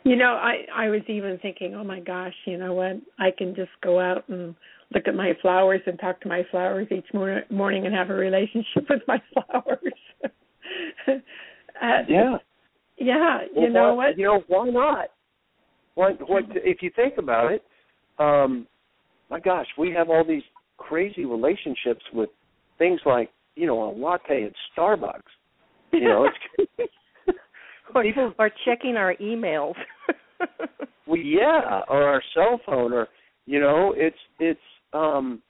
You 0.03 0.17
know, 0.17 0.33
I 0.33 0.65
I 0.75 0.89
was 0.89 1.03
even 1.09 1.39
thinking, 1.41 1.75
oh 1.75 1.85
my 1.85 2.01
gosh, 2.01 2.35
you 2.47 2.59
know 2.59 2.75
what? 2.75 2.97
I 3.19 3.31
can 3.37 3.55
just 3.55 3.71
go 3.83 4.01
out 4.01 4.29
and 4.29 4.55
look 4.93 5.07
at 5.07 5.15
my 5.15 5.33
flowers 5.41 5.81
and 5.87 5.99
talk 5.99 6.21
to 6.23 6.29
my 6.29 6.43
flowers 6.51 6.89
each 6.91 7.07
mor- 7.15 7.45
morning 7.51 7.87
and 7.87 7.95
have 7.95 8.11
a 8.11 8.15
relationship 8.15 8.87
with 8.89 9.03
my 9.07 9.23
flowers. 9.33 9.93
uh, 11.09 12.03
Yeah. 12.09 12.39
Yeah, 13.01 13.39
you 13.57 13.71
know 13.71 13.95
why, 13.95 14.09
what? 14.09 14.19
You 14.19 14.25
know 14.27 14.43
why 14.47 14.69
not? 14.69 15.09
What 15.95 16.29
What? 16.29 16.45
If 16.55 16.83
you 16.83 16.91
think 16.95 17.15
about 17.19 17.53
it, 17.53 17.63
um, 18.19 18.67
my 19.31 19.41
gosh, 19.41 19.67
we 19.79 19.91
have 19.93 20.11
all 20.11 20.25
these 20.25 20.43
crazy 20.77 21.25
relationships 21.25 22.05
with 22.13 22.29
things 22.79 23.01
like 23.07 23.31
you 23.57 23.67
know 23.67 23.83
a 23.83 23.91
latte 23.91 24.45
at 24.45 24.53
Starbucks. 24.77 25.23
You 25.93 26.05
know, 26.05 26.29
it's 26.59 26.89
or, 27.95 28.03
people. 28.05 28.35
or 28.39 28.51
checking 28.65 28.97
our 28.97 29.17
emails. 29.17 29.75
Well, 31.11 31.19
yeah, 31.19 31.81
or 31.89 32.05
our 32.05 32.23
cell 32.35 32.61
phone, 32.65 32.93
or 32.93 33.09
you 33.45 33.59
know, 33.59 33.93
it's 33.97 34.17
it's 34.39 34.61
um, 34.93 35.43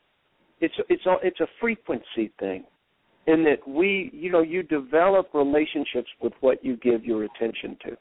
it's 0.63 0.73
it's 0.89 1.05
a, 1.05 1.17
it's 1.23 1.41
a 1.41 1.47
frequency 1.61 2.33
thing, 2.41 2.65
in 3.27 3.45
that 3.45 3.67
we 3.67 4.11
you 4.13 4.31
know 4.31 4.43
you 4.43 4.63
develop 4.63 5.29
relationships 5.35 6.09
with 6.23 6.33
what 6.41 6.65
you 6.65 6.77
give 6.77 7.05
your 7.05 7.25
attention 7.25 7.77
to. 7.85 7.97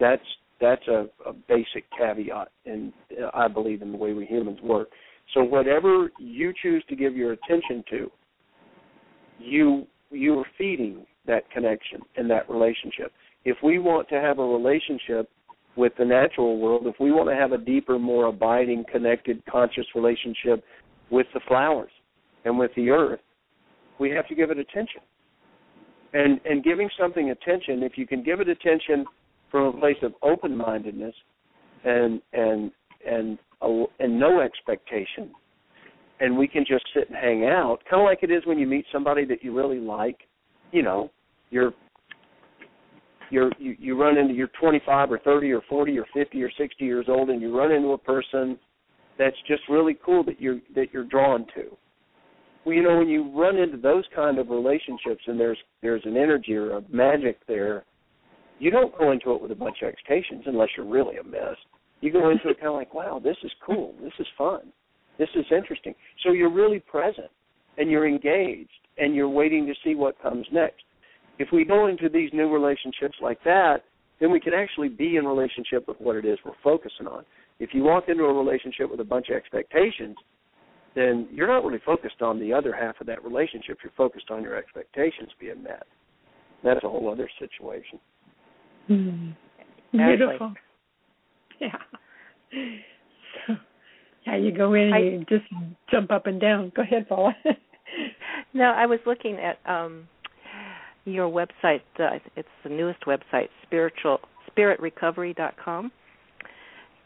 That's 0.00 0.22
that's 0.60 0.86
a, 0.88 1.06
a 1.26 1.32
basic 1.32 1.84
caveat, 1.96 2.48
and 2.66 2.92
I 3.34 3.48
believe 3.48 3.82
in 3.82 3.92
the 3.92 3.98
way 3.98 4.12
we 4.12 4.24
humans 4.24 4.60
work. 4.62 4.88
So 5.32 5.42
whatever 5.42 6.10
you 6.18 6.52
choose 6.62 6.84
to 6.88 6.96
give 6.96 7.16
your 7.16 7.32
attention 7.32 7.84
to, 7.90 8.10
you 9.38 9.86
you 10.10 10.38
are 10.38 10.46
feeding 10.56 11.06
that 11.26 11.50
connection 11.50 12.00
and 12.16 12.30
that 12.30 12.48
relationship. 12.48 13.12
If 13.44 13.56
we 13.62 13.78
want 13.78 14.08
to 14.10 14.20
have 14.20 14.38
a 14.38 14.46
relationship 14.46 15.28
with 15.76 15.92
the 15.98 16.04
natural 16.04 16.58
world, 16.58 16.86
if 16.86 16.94
we 17.00 17.10
want 17.10 17.28
to 17.28 17.34
have 17.34 17.52
a 17.52 17.58
deeper, 17.58 17.98
more 17.98 18.26
abiding, 18.26 18.84
connected, 18.90 19.42
conscious 19.46 19.86
relationship 19.94 20.62
with 21.10 21.26
the 21.34 21.40
flowers 21.48 21.90
and 22.44 22.58
with 22.58 22.70
the 22.76 22.90
earth, 22.90 23.20
we 23.98 24.10
have 24.10 24.26
to 24.28 24.34
give 24.34 24.50
it 24.50 24.58
attention. 24.58 25.00
And 26.12 26.40
and 26.44 26.62
giving 26.62 26.88
something 26.98 27.30
attention, 27.30 27.82
if 27.82 27.96
you 27.96 28.06
can 28.06 28.22
give 28.22 28.40
it 28.40 28.48
attention 28.48 29.04
from 29.50 29.66
a 29.66 29.80
place 29.80 29.96
of 30.02 30.12
open 30.22 30.56
mindedness 30.56 31.14
and 31.84 32.20
and 32.32 32.70
and 33.06 33.38
and 33.62 34.18
no 34.20 34.40
expectation, 34.40 35.30
and 36.20 36.36
we 36.36 36.46
can 36.46 36.64
just 36.66 36.84
sit 36.94 37.08
and 37.08 37.16
hang 37.16 37.44
out, 37.44 37.78
kind 37.90 38.02
of 38.02 38.06
like 38.06 38.22
it 38.22 38.30
is 38.30 38.46
when 38.46 38.58
you 38.58 38.66
meet 38.66 38.84
somebody 38.92 39.24
that 39.24 39.42
you 39.42 39.56
really 39.56 39.80
like. 39.80 40.18
You 40.70 40.82
know, 40.82 41.10
you're 41.50 41.72
you're 43.30 43.50
you, 43.58 43.76
you 43.78 44.00
run 44.00 44.16
into 44.16 44.34
you're 44.34 44.50
25 44.60 45.12
or 45.12 45.18
30 45.18 45.52
or 45.52 45.62
40 45.68 45.98
or 45.98 46.06
50 46.14 46.42
or 46.42 46.50
60 46.56 46.84
years 46.84 47.06
old, 47.08 47.30
and 47.30 47.40
you 47.40 47.56
run 47.56 47.72
into 47.72 47.88
a 47.88 47.98
person 47.98 48.58
that's 49.18 49.36
just 49.46 49.62
really 49.68 49.96
cool 50.04 50.24
that 50.24 50.40
you're 50.40 50.60
that 50.74 50.92
you're 50.92 51.04
drawn 51.04 51.46
to. 51.54 51.76
Well, 52.64 52.74
you 52.74 52.82
know, 52.82 52.96
when 52.98 53.08
you 53.08 53.30
run 53.38 53.56
into 53.58 53.76
those 53.76 54.04
kind 54.14 54.38
of 54.38 54.48
relationships, 54.48 55.22
and 55.26 55.38
there's 55.38 55.58
there's 55.82 56.02
an 56.04 56.16
energy 56.16 56.54
or 56.54 56.78
a 56.78 56.82
magic 56.88 57.38
there, 57.46 57.84
you 58.58 58.70
don't 58.70 58.96
go 58.96 59.12
into 59.12 59.32
it 59.32 59.42
with 59.42 59.50
a 59.50 59.54
bunch 59.54 59.78
of 59.82 59.88
expectations 59.88 60.44
unless 60.46 60.68
you're 60.76 60.86
really 60.86 61.16
a 61.16 61.24
mess. 61.24 61.56
You 62.00 62.12
go 62.12 62.30
into 62.30 62.48
it 62.48 62.58
kind 62.58 62.68
of 62.68 62.74
like, 62.74 62.94
wow, 62.94 63.20
this 63.22 63.36
is 63.42 63.50
cool, 63.64 63.94
this 64.02 64.12
is 64.18 64.26
fun, 64.36 64.72
this 65.18 65.28
is 65.34 65.44
interesting. 65.50 65.94
So 66.22 66.32
you're 66.32 66.52
really 66.52 66.80
present, 66.80 67.30
and 67.76 67.90
you're 67.90 68.06
engaged, 68.06 68.70
and 68.98 69.14
you're 69.14 69.28
waiting 69.28 69.66
to 69.66 69.74
see 69.84 69.94
what 69.94 70.20
comes 70.22 70.46
next. 70.52 70.82
If 71.38 71.48
we 71.52 71.64
go 71.64 71.88
into 71.88 72.08
these 72.08 72.30
new 72.32 72.48
relationships 72.48 73.16
like 73.20 73.42
that, 73.44 73.78
then 74.20 74.30
we 74.30 74.40
can 74.40 74.54
actually 74.54 74.88
be 74.88 75.16
in 75.16 75.26
relationship 75.26 75.88
with 75.88 76.00
what 76.00 76.16
it 76.16 76.24
is 76.24 76.38
we're 76.44 76.52
focusing 76.62 77.06
on. 77.06 77.24
If 77.58 77.70
you 77.72 77.82
walk 77.82 78.04
into 78.08 78.24
a 78.24 78.32
relationship 78.32 78.90
with 78.90 79.00
a 79.00 79.04
bunch 79.04 79.28
of 79.28 79.36
expectations, 79.36 80.16
then 80.94 81.28
you're 81.32 81.48
not 81.48 81.64
really 81.64 81.80
focused 81.84 82.22
on 82.22 82.38
the 82.38 82.52
other 82.52 82.74
half 82.74 83.00
of 83.00 83.06
that 83.06 83.24
relationship. 83.24 83.78
You're 83.82 83.92
focused 83.96 84.30
on 84.30 84.42
your 84.42 84.56
expectations 84.56 85.30
being 85.40 85.62
met. 85.62 85.86
That's 86.62 86.82
a 86.84 86.88
whole 86.88 87.10
other 87.12 87.28
situation. 87.38 87.98
Mm. 88.88 89.36
Beautiful. 89.92 90.54
Yeah. 91.60 91.68
So, 93.46 93.54
yeah, 94.26 94.36
you 94.36 94.56
go 94.56 94.74
in 94.74 94.82
and 94.82 94.94
I, 94.94 94.98
you 94.98 95.24
just 95.28 95.44
jump 95.90 96.10
up 96.10 96.26
and 96.26 96.40
down. 96.40 96.72
Go 96.74 96.82
ahead, 96.82 97.08
Paula. 97.08 97.34
no, 98.54 98.64
I 98.64 98.86
was 98.86 98.98
looking 99.06 99.38
at 99.38 99.58
um 99.70 100.08
your 101.04 101.28
website. 101.30 101.82
Uh, 101.98 102.18
it's 102.36 102.48
the 102.62 102.70
newest 102.70 103.04
website, 103.06 103.48
spiritual 103.62 104.18
spiritrecovery.com, 104.56 105.92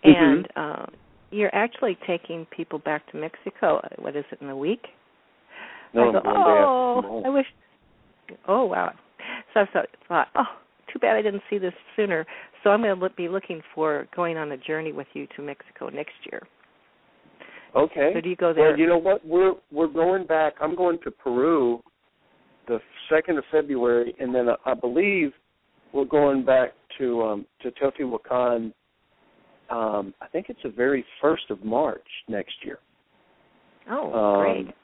mm-hmm. 0.05 0.11
and 0.11 0.48
uh, 0.57 0.87
you're 1.30 1.54
actually 1.54 1.98
taking 2.06 2.46
people 2.46 2.78
back 2.78 3.10
to 3.12 3.18
Mexico. 3.18 3.78
Uh, 3.78 3.88
what 3.98 4.16
is 4.16 4.24
it 4.32 4.40
in 4.40 4.48
a 4.48 4.56
week? 4.56 4.86
No, 5.94 6.08
I 6.08 6.12
go, 6.12 6.22
oh, 6.26 7.22
I 7.24 7.28
wish. 7.28 7.46
Oh 8.46 8.66
wow! 8.66 8.92
So 9.54 9.60
I 9.60 9.66
thought, 9.72 10.28
oh, 10.34 10.44
too 10.92 10.98
bad 10.98 11.16
I 11.16 11.22
didn't 11.22 11.42
see 11.48 11.58
this 11.58 11.72
sooner. 11.96 12.26
So 12.62 12.70
I'm 12.70 12.82
going 12.82 12.98
to 12.98 13.10
be 13.10 13.28
looking 13.28 13.62
for 13.74 14.06
going 14.14 14.36
on 14.36 14.52
a 14.52 14.56
journey 14.56 14.92
with 14.92 15.06
you 15.14 15.26
to 15.36 15.42
Mexico 15.42 15.88
next 15.88 16.14
year. 16.30 16.42
Okay. 17.76 18.10
So 18.14 18.20
do 18.20 18.28
you 18.28 18.36
go 18.36 18.52
there? 18.52 18.70
Well, 18.70 18.78
you 18.78 18.86
know 18.86 18.98
what? 18.98 19.24
We're 19.26 19.54
we're 19.70 19.88
going 19.88 20.26
back. 20.26 20.54
I'm 20.60 20.74
going 20.74 20.98
to 21.04 21.10
Peru 21.10 21.82
the 22.66 22.78
second 23.10 23.38
of 23.38 23.44
February, 23.50 24.14
and 24.18 24.34
then 24.34 24.48
I 24.64 24.74
believe 24.74 25.32
we're 25.92 26.04
going 26.04 26.44
back 26.44 26.72
to 26.98 27.22
um, 27.22 27.46
to 27.62 27.70
Teotihuacan. 27.70 28.72
Um, 29.70 30.14
I 30.20 30.26
think 30.28 30.46
it's 30.48 30.62
the 30.62 30.70
very 30.70 31.04
first 31.20 31.50
of 31.50 31.64
March 31.64 32.07
next 32.28 32.54
year. 32.64 32.78
Oh, 33.90 34.12
um, 34.12 34.40
great! 34.42 34.74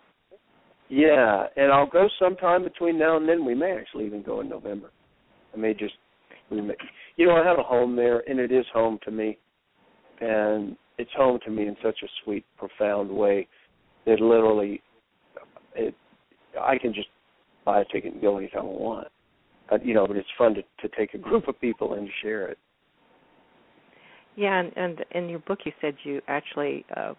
Yeah, 0.89 1.47
and 1.57 1.73
I'll 1.73 1.89
go 1.89 2.09
sometime 2.19 2.63
between 2.63 2.99
now 2.99 3.17
and 3.17 3.29
then. 3.29 3.45
We 3.45 3.55
may 3.55 3.73
actually 3.73 4.07
even 4.07 4.23
go 4.23 4.41
in 4.41 4.49
November. 4.49 4.91
I 5.55 5.57
may 5.57 5.73
just, 5.73 5.95
we 6.51 6.61
may, 6.61 6.75
you 7.17 7.27
know, 7.27 7.37
I 7.37 7.47
have 7.47 7.59
a 7.59 7.63
home 7.63 7.97
there, 7.97 8.23
and 8.29 8.39
it 8.39 8.53
is 8.53 8.67
home 8.73 8.99
to 9.05 9.11
me, 9.11 9.39
and 10.21 10.77
it's 10.99 11.11
home 11.17 11.39
to 11.45 11.51
me 11.51 11.67
in 11.67 11.77
such 11.83 11.99
a 12.03 12.07
sweet, 12.23 12.45
profound 12.59 13.11
way 13.11 13.49
that 14.07 14.21
literally, 14.21 14.83
it, 15.75 15.95
I 16.61 16.77
can 16.79 16.93
just 16.93 17.09
buy 17.65 17.81
a 17.81 17.85
ticket 17.87 18.13
and 18.13 18.23
go 18.23 18.37
anytime 18.37 18.63
I 18.63 18.67
want. 18.67 19.09
But, 19.71 19.85
you 19.85 19.95
know, 19.95 20.07
but 20.07 20.17
it's 20.17 20.29
fun 20.37 20.55
to 20.55 20.63
to 20.63 20.97
take 20.97 21.15
a 21.15 21.19
group 21.19 21.49
of 21.49 21.59
people 21.61 21.95
and 21.95 22.09
share 22.23 22.49
it. 22.49 22.59
Yeah, 24.37 24.61
and, 24.61 24.73
and 24.77 25.05
in 25.13 25.29
your 25.29 25.39
book, 25.41 25.61
you 25.65 25.73
said 25.81 25.95
you 26.05 26.21
actually 26.29 26.85
uh, 26.97 27.15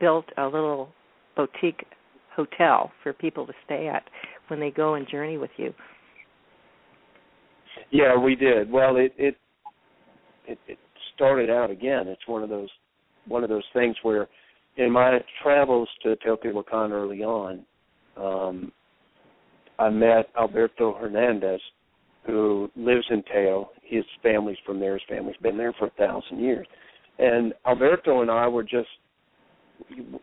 built 0.00 0.26
a 0.38 0.44
little 0.44 0.88
boutique 1.36 1.84
hotel 2.34 2.90
for 3.02 3.12
people 3.12 3.46
to 3.46 3.52
stay 3.64 3.88
at 3.88 4.02
when 4.48 4.60
they 4.60 4.70
go 4.70 4.94
and 4.94 5.08
journey 5.08 5.36
with 5.36 5.50
you. 5.56 5.72
Yeah, 7.90 8.16
we 8.16 8.34
did. 8.34 8.70
Well, 8.70 8.96
it 8.96 9.12
it 9.18 9.36
it, 10.46 10.58
it 10.66 10.78
started 11.14 11.50
out 11.50 11.70
again. 11.70 12.08
It's 12.08 12.26
one 12.26 12.42
of 12.42 12.48
those 12.48 12.68
one 13.26 13.42
of 13.42 13.50
those 13.50 13.64
things 13.72 13.96
where 14.02 14.28
in 14.76 14.90
my 14.90 15.18
travels 15.42 15.88
to 16.02 16.16
Teotihuacan 16.16 16.90
early 16.90 17.22
on, 17.22 17.64
um, 18.16 18.72
I 19.78 19.90
met 19.90 20.28
Alberto 20.38 20.94
Hernandez, 20.94 21.60
who 22.26 22.70
lives 22.76 23.04
in 23.10 23.22
Teo. 23.32 23.70
His 23.86 24.04
family's 24.22 24.58
from 24.64 24.80
there. 24.80 24.94
His 24.94 25.02
family's 25.08 25.36
been 25.42 25.56
there 25.56 25.72
for 25.78 25.86
a 25.86 25.90
thousand 25.90 26.40
years. 26.40 26.66
And 27.18 27.52
Alberto 27.66 28.22
and 28.22 28.30
I 28.30 28.48
were 28.48 28.64
just, 28.64 28.88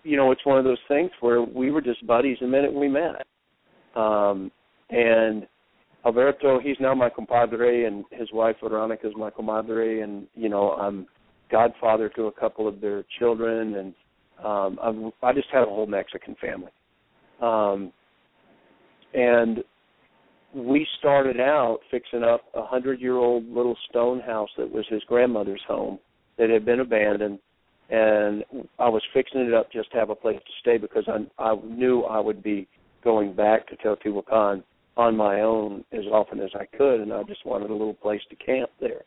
you 0.04 0.18
know, 0.18 0.32
it's 0.32 0.46
one 0.46 0.58
of 0.58 0.64
those 0.64 0.80
things 0.88 1.12
where 1.22 1.42
we 1.42 1.72
were 1.72 1.82
just 1.82 2.06
buddies 2.06 2.38
the 2.42 2.48
minute 2.48 2.74
we 2.74 2.90
met. 2.90 3.26
Um, 3.96 4.52
and 4.90 5.48
Alberto, 6.06 6.60
he's 6.60 6.78
now 6.80 6.96
my 6.96 7.10
compadre, 7.10 7.86
and 7.86 8.04
his 8.12 8.30
wife 8.34 8.56
Veronica 8.62 9.08
is 9.08 9.14
my 9.16 9.30
compadre, 9.30 10.02
and 10.02 10.28
you 10.34 10.50
know, 10.50 10.72
I'm 10.72 11.06
godfather 11.52 12.10
to 12.10 12.24
a 12.24 12.32
couple 12.32 12.68
of 12.68 12.82
their 12.82 13.04
children, 13.20 13.76
and 13.76 13.94
um, 14.44 14.80
I'm, 14.82 15.12
I 15.22 15.34
just 15.34 15.48
had 15.52 15.64
a 15.64 15.66
whole 15.66 15.86
Mexican 15.86 16.36
family. 16.42 16.72
Um, 17.42 17.92
and 19.14 19.64
we 20.54 20.86
started 21.00 21.40
out 21.40 21.80
fixing 21.90 22.24
up 22.24 22.42
a 22.56 22.66
hundred 22.66 23.00
year 23.00 23.16
old 23.16 23.48
little 23.48 23.78
stone 23.90 24.20
house 24.20 24.50
that 24.58 24.70
was 24.70 24.86
his 24.90 25.04
grandmother's 25.08 25.62
home 25.68 26.00
that 26.38 26.50
had 26.50 26.66
been 26.66 26.82
abandoned 26.82 27.40
and 27.90 28.44
I 28.80 28.88
was 28.88 29.02
fixing 29.14 29.42
it 29.42 29.54
up 29.54 29.72
just 29.72 29.92
to 29.92 29.98
have 29.98 30.10
a 30.10 30.16
place 30.16 30.40
to 30.40 30.52
stay 30.62 30.78
because 30.78 31.08
I 31.08 31.20
I 31.42 31.56
knew 31.64 32.02
I 32.02 32.20
would 32.20 32.44
be 32.44 32.68
going 33.04 33.34
back 33.34 33.68
to 33.68 33.76
Teotihuacan 33.78 34.64
on 34.98 35.16
my 35.16 35.42
own 35.42 35.86
as 35.94 36.06
often 36.12 36.40
as 36.40 36.52
I 36.54 36.66
could 36.78 37.00
and 37.02 37.14
I 37.14 37.24
just 37.24 37.46
wanted 37.46 37.70
a 37.70 37.74
little 37.74 37.94
place 37.94 38.22
to 38.30 38.36
camp 38.36 38.70
there. 38.80 39.02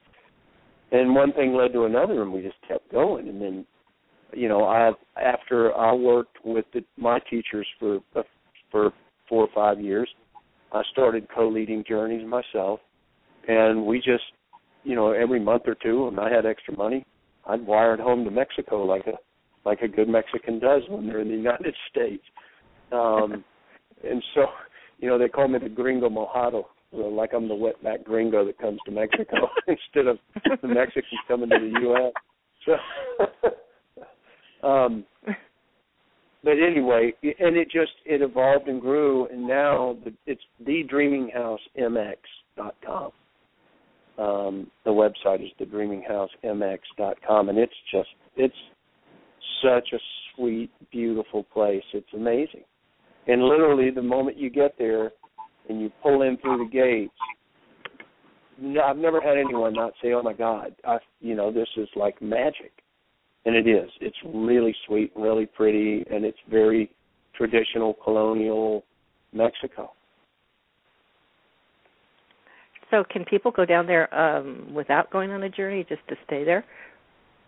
And 0.92 1.14
one 1.14 1.32
thing 1.32 1.54
led 1.54 1.72
to 1.72 1.84
another 1.84 2.22
and 2.22 2.32
we 2.32 2.42
just 2.42 2.56
kept 2.66 2.90
going 2.90 3.28
and 3.28 3.40
then 3.40 3.66
you 4.32 4.48
know 4.48 4.64
I 4.64 4.92
after 5.20 5.74
I 5.74 5.92
worked 5.92 6.38
with 6.44 6.64
the, 6.72 6.82
my 6.96 7.18
teachers 7.30 7.66
for 7.78 8.00
for 8.70 8.92
four 9.28 9.42
or 9.44 9.48
five 9.54 9.80
years. 9.80 10.08
I 10.74 10.82
started 10.90 11.28
co-leading 11.32 11.84
journeys 11.86 12.26
myself, 12.26 12.80
and 13.46 13.86
we 13.86 13.98
just, 13.98 14.24
you 14.82 14.96
know, 14.96 15.12
every 15.12 15.38
month 15.38 15.62
or 15.66 15.76
two, 15.80 16.06
when 16.06 16.18
I 16.18 16.30
had 16.34 16.44
extra 16.44 16.76
money, 16.76 17.06
I'd 17.46 17.64
wire 17.64 17.94
it 17.94 18.00
home 18.00 18.24
to 18.24 18.30
Mexico 18.30 18.84
like 18.84 19.06
a 19.06 19.12
like 19.64 19.80
a 19.80 19.88
good 19.88 20.08
Mexican 20.08 20.58
does 20.58 20.82
when 20.90 21.06
they're 21.06 21.20
in 21.20 21.28
the 21.28 21.34
United 21.36 21.74
States. 21.90 22.24
Um, 22.92 23.44
and 24.04 24.22
so, 24.34 24.46
you 24.98 25.08
know, 25.08 25.16
they 25.16 25.28
call 25.28 25.48
me 25.48 25.58
the 25.58 25.68
Gringo 25.68 26.10
Mojado, 26.10 26.64
like 26.92 27.30
I'm 27.34 27.48
the 27.48 27.54
wetback 27.54 28.04
gringo 28.04 28.44
that 28.44 28.58
comes 28.58 28.78
to 28.84 28.90
Mexico 28.92 29.48
instead 29.68 30.06
of 30.06 30.18
the 30.60 30.68
Mexicans 30.68 31.20
coming 31.26 31.50
to 31.50 31.58
the 31.58 31.80
U.S. 31.82 32.12
So, 34.62 34.68
um, 34.68 35.04
but 36.44 36.54
anyway, 36.62 37.14
and 37.22 37.56
it 37.56 37.70
just 37.70 37.92
it 38.04 38.20
evolved 38.20 38.68
and 38.68 38.78
grew, 38.80 39.26
and 39.28 39.46
now 39.46 39.96
it's 40.26 40.42
thedreaminghousemx.com. 40.62 43.10
Um, 44.16 44.70
the 44.84 44.90
website 44.90 45.42
is 45.42 45.50
thedreaminghousemx.com, 45.60 47.48
and 47.48 47.58
it's 47.58 47.72
just 47.90 48.10
it's 48.36 48.54
such 49.62 49.88
a 49.94 49.98
sweet, 50.36 50.70
beautiful 50.92 51.42
place. 51.44 51.82
It's 51.94 52.12
amazing, 52.14 52.64
and 53.26 53.42
literally 53.42 53.90
the 53.90 54.02
moment 54.02 54.36
you 54.36 54.50
get 54.50 54.76
there 54.78 55.12
and 55.68 55.80
you 55.80 55.90
pull 56.02 56.20
in 56.22 56.36
through 56.36 56.58
the 56.58 56.68
gates, 56.70 57.14
I've 58.84 58.98
never 58.98 59.20
had 59.20 59.36
anyone 59.38 59.72
not 59.72 59.94
say, 60.02 60.12
"Oh 60.12 60.22
my 60.22 60.34
God, 60.34 60.74
I 60.84 60.98
you 61.20 61.34
know 61.34 61.50
this 61.50 61.68
is 61.78 61.88
like 61.96 62.20
magic." 62.20 62.83
And 63.44 63.56
it 63.56 63.68
is. 63.68 63.90
It's 64.00 64.16
really 64.24 64.74
sweet, 64.86 65.12
really 65.14 65.46
pretty, 65.46 66.04
and 66.10 66.24
it's 66.24 66.38
very 66.50 66.90
traditional 67.36 67.94
colonial 68.04 68.84
Mexico. 69.32 69.90
So, 72.90 73.04
can 73.10 73.24
people 73.24 73.50
go 73.50 73.64
down 73.64 73.86
there 73.86 74.12
um, 74.14 74.72
without 74.72 75.10
going 75.10 75.30
on 75.30 75.42
a 75.42 75.48
journey, 75.48 75.84
just 75.88 76.06
to 76.08 76.16
stay 76.26 76.44
there? 76.44 76.64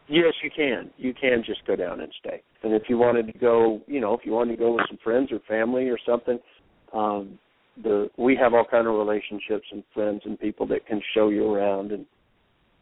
Yes, 0.08 0.34
you 0.42 0.50
can. 0.54 0.90
You 0.96 1.12
can 1.14 1.42
just 1.44 1.66
go 1.66 1.76
down 1.76 2.00
and 2.00 2.12
stay. 2.20 2.42
And 2.62 2.72
if 2.72 2.84
you 2.88 2.96
wanted 2.96 3.26
to 3.32 3.38
go, 3.38 3.80
you 3.86 4.00
know, 4.00 4.14
if 4.14 4.20
you 4.24 4.32
wanted 4.32 4.52
to 4.52 4.58
go 4.58 4.74
with 4.74 4.86
some 4.88 4.98
friends 5.02 5.30
or 5.32 5.40
family 5.48 5.88
or 5.88 5.98
something, 6.06 6.38
um, 6.92 7.38
the 7.82 8.08
we 8.16 8.36
have 8.36 8.54
all 8.54 8.64
kind 8.70 8.86
of 8.86 8.94
relationships 8.94 9.66
and 9.70 9.82
friends 9.92 10.22
and 10.24 10.38
people 10.38 10.66
that 10.68 10.86
can 10.86 11.00
show 11.14 11.28
you 11.28 11.52
around, 11.52 11.92
and 11.92 12.06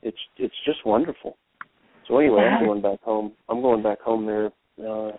it's 0.03 0.19
it's 0.37 0.55
just 0.65 0.85
wonderful. 0.85 1.37
So 2.09 2.19
anyway, 2.19 2.43
I'm 2.43 2.67
going 2.67 2.83
back 2.83 3.01
home. 3.03 3.33
I'm 3.49 3.63
going 3.63 3.83
back 3.83 4.01
home 4.01 4.27
there 4.27 4.51
uh, 4.87 5.13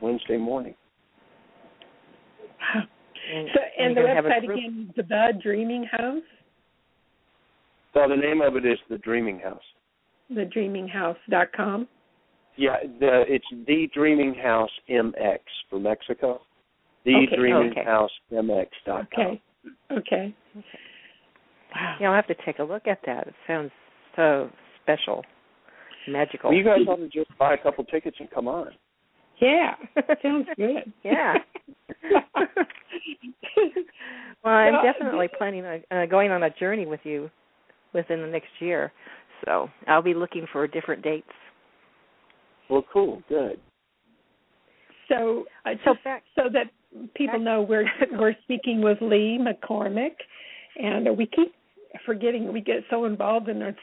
Wednesday 0.00 0.36
morning. 0.36 0.74
Wow. 2.74 2.82
And, 3.34 3.48
so, 3.54 3.60
and, 3.78 3.86
and 3.88 3.96
the 3.96 4.00
website 4.02 4.44
again, 4.44 4.92
the 4.96 5.32
Dreaming 5.42 5.84
House. 5.90 6.22
So 7.94 8.06
the 8.08 8.16
name 8.16 8.42
of 8.42 8.56
it 8.56 8.66
is 8.66 8.78
the 8.90 8.98
Dreaming 8.98 9.40
House. 9.40 9.62
The 10.28 10.44
Dreaming 10.44 10.88
House 10.88 11.16
dot 11.30 11.48
com. 11.56 11.88
Yeah, 12.56 12.76
the, 13.00 13.24
it's 13.28 13.44
the 13.66 13.88
Dreaming 13.94 14.34
House 14.34 14.70
MX 14.90 15.38
for 15.68 15.78
Mexico. 15.78 16.40
The 17.04 17.14
okay, 17.14 17.36
Dreaming 17.36 17.70
okay. 17.72 17.84
House 17.84 18.10
MX.com. 18.32 19.06
Okay. 19.12 19.42
Okay. 19.92 20.34
Wow. 21.74 21.96
Yeah, 22.00 22.08
I'll 22.08 22.14
have 22.14 22.26
to 22.28 22.34
take 22.44 22.58
a 22.58 22.64
look 22.64 22.86
at 22.86 23.00
that. 23.06 23.28
It 23.28 23.34
sounds 23.46 23.70
so 24.14 24.50
special, 24.82 25.24
magical. 26.08 26.50
Well, 26.50 26.58
you 26.58 26.64
guys 26.64 26.80
ought 26.88 26.96
to 26.96 27.08
just 27.08 27.36
buy 27.38 27.54
a 27.54 27.58
couple 27.58 27.84
tickets 27.84 28.16
and 28.20 28.30
come 28.30 28.48
on. 28.48 28.68
Yeah, 29.40 29.74
sounds 30.22 30.46
good. 30.56 30.92
yeah. 31.04 31.34
well, 34.44 34.54
I'm 34.54 34.84
definitely 34.84 35.28
planning 35.36 35.64
on 35.64 35.82
uh, 35.90 36.06
going 36.06 36.30
on 36.30 36.42
a 36.42 36.50
journey 36.50 36.86
with 36.86 37.00
you 37.04 37.30
within 37.92 38.20
the 38.20 38.26
next 38.26 38.48
year. 38.60 38.92
So 39.44 39.68
I'll 39.86 40.02
be 40.02 40.14
looking 40.14 40.46
for 40.52 40.66
different 40.66 41.02
dates. 41.02 41.26
Well, 42.70 42.84
cool, 42.92 43.22
good. 43.28 43.60
So, 45.08 45.44
uh, 45.64 45.70
so, 45.84 45.94
back, 46.02 46.24
so 46.34 46.44
that 46.52 46.66
people 47.14 47.38
know 47.38 47.62
we're 47.62 47.88
we're 48.12 48.34
speaking 48.42 48.80
with 48.82 48.98
Lee 49.00 49.38
McCormick, 49.40 50.16
and 50.76 51.16
we 51.16 51.26
keep 51.26 51.54
forgetting. 52.04 52.52
We 52.52 52.60
get 52.60 52.82
so 52.90 53.04
involved 53.04 53.48
in 53.48 53.62
our 53.62 53.74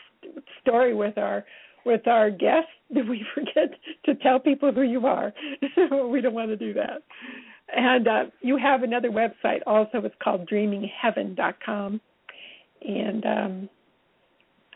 story 0.62 0.94
with 0.94 1.18
our 1.18 1.46
with 1.86 2.08
our 2.08 2.30
guests 2.30 2.70
that 2.94 3.08
we 3.08 3.26
forget 3.34 3.78
to 4.06 4.16
tell 4.16 4.40
people 4.40 4.72
who 4.72 4.84
you 4.84 5.06
are. 5.06 5.34
we 6.10 6.22
don't 6.22 6.34
want 6.34 6.50
to 6.50 6.58
do 6.58 6.74
that. 6.74 7.04
And 7.76 8.08
uh, 8.08 8.24
you 8.42 8.58
have 8.58 8.84
another 8.84 9.10
website 9.10 9.62
also. 9.66 10.00
It's 10.04 10.16
called 10.24 10.48
DreamingHeaven.com, 10.48 12.02
and 12.82 13.26
um, 13.26 13.70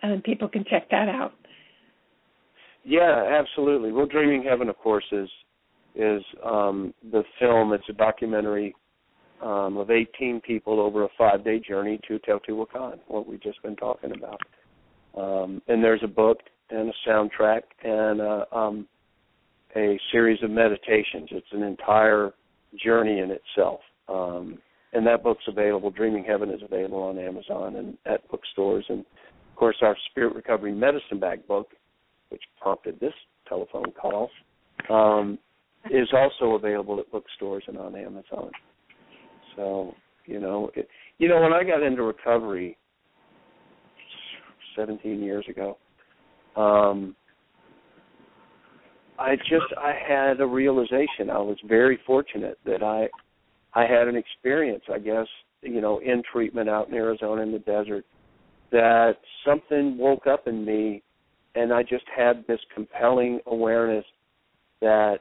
and 0.01 0.23
people 0.23 0.47
can 0.47 0.63
check 0.67 0.89
that 0.89 1.07
out. 1.07 1.33
Yeah, 2.83 3.39
absolutely. 3.39 3.91
Well, 3.91 4.05
Dreaming 4.05 4.43
Heaven, 4.43 4.69
of 4.69 4.77
course, 4.77 5.03
is 5.11 5.29
is 5.95 6.23
um, 6.43 6.93
the 7.11 7.23
film. 7.39 7.73
It's 7.73 7.87
a 7.89 7.93
documentary 7.93 8.73
um, 9.41 9.77
of 9.77 9.91
18 9.91 10.41
people 10.41 10.79
over 10.79 11.03
a 11.03 11.09
five-day 11.17 11.59
journey 11.67 11.99
to 12.07 12.19
Teotihuacan, 12.19 12.99
what 13.07 13.27
we've 13.27 13.41
just 13.41 13.61
been 13.61 13.75
talking 13.75 14.11
about. 14.11 14.41
Um, 15.15 15.61
and 15.67 15.83
there's 15.83 16.01
a 16.03 16.07
book 16.07 16.39
and 16.69 16.89
a 16.89 17.09
soundtrack 17.09 17.61
and 17.83 18.21
a, 18.21 18.45
uh, 18.51 18.57
um, 18.57 18.87
a 19.75 19.99
series 20.11 20.41
of 20.43 20.49
meditations. 20.49 21.29
It's 21.31 21.47
an 21.51 21.63
entire 21.63 22.31
journey 22.83 23.19
in 23.19 23.31
itself. 23.31 23.79
Um, 24.09 24.57
and 24.93 25.05
that 25.05 25.23
book's 25.23 25.43
available. 25.47 25.91
Dreaming 25.91 26.23
Heaven 26.23 26.49
is 26.49 26.61
available 26.63 27.03
on 27.03 27.17
Amazon 27.17 27.75
and 27.75 27.97
at 28.05 28.27
bookstores. 28.29 28.85
And 28.89 28.99
of 28.99 29.55
course, 29.55 29.77
our 29.81 29.95
Spirit 30.09 30.35
Recovery 30.35 30.73
Medicine 30.73 31.19
Bag 31.19 31.45
book, 31.47 31.71
which 32.29 32.41
prompted 32.59 32.99
this 32.99 33.13
telephone 33.47 33.91
call, 33.99 34.29
um, 34.89 35.37
is 35.91 36.07
also 36.13 36.55
available 36.55 36.99
at 36.99 37.11
bookstores 37.11 37.63
and 37.67 37.77
on 37.77 37.95
Amazon. 37.95 38.51
So, 39.55 39.93
you 40.25 40.39
know, 40.39 40.71
it, 40.75 40.87
you 41.17 41.27
know, 41.27 41.41
when 41.41 41.53
I 41.53 41.63
got 41.63 41.83
into 41.83 42.03
recovery 42.03 42.77
17 44.75 45.21
years 45.21 45.45
ago, 45.49 45.77
um, 46.57 47.15
I 49.19 49.35
just 49.35 49.73
I 49.77 49.93
had 50.07 50.41
a 50.41 50.45
realization. 50.45 51.29
I 51.31 51.39
was 51.39 51.57
very 51.67 51.99
fortunate 52.05 52.57
that 52.65 52.83
I 52.83 53.07
I 53.73 53.85
had 53.85 54.07
an 54.07 54.15
experience, 54.15 54.83
I 54.91 54.99
guess, 54.99 55.27
you 55.61 55.81
know, 55.81 55.99
in 55.99 56.23
treatment 56.31 56.69
out 56.69 56.89
in 56.89 56.95
Arizona 56.95 57.41
in 57.41 57.51
the 57.51 57.59
desert 57.59 58.05
that 58.71 59.13
something 59.45 59.97
woke 59.97 60.27
up 60.27 60.47
in 60.47 60.65
me 60.65 61.01
and 61.55 61.73
I 61.73 61.81
just 61.83 62.05
had 62.15 62.45
this 62.47 62.59
compelling 62.73 63.39
awareness 63.47 64.05
that 64.81 65.17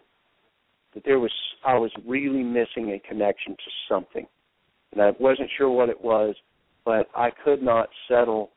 that 0.94 1.04
there 1.04 1.18
was 1.18 1.32
I 1.64 1.74
was 1.78 1.90
really 2.06 2.42
missing 2.42 2.92
a 2.92 3.08
connection 3.08 3.52
to 3.52 3.70
something. 3.88 4.26
And 4.92 5.02
I 5.02 5.12
wasn't 5.18 5.50
sure 5.58 5.70
what 5.70 5.88
it 5.88 6.00
was, 6.00 6.34
but 6.84 7.08
I 7.14 7.30
could 7.44 7.62
not 7.62 7.88
settle 8.08 8.50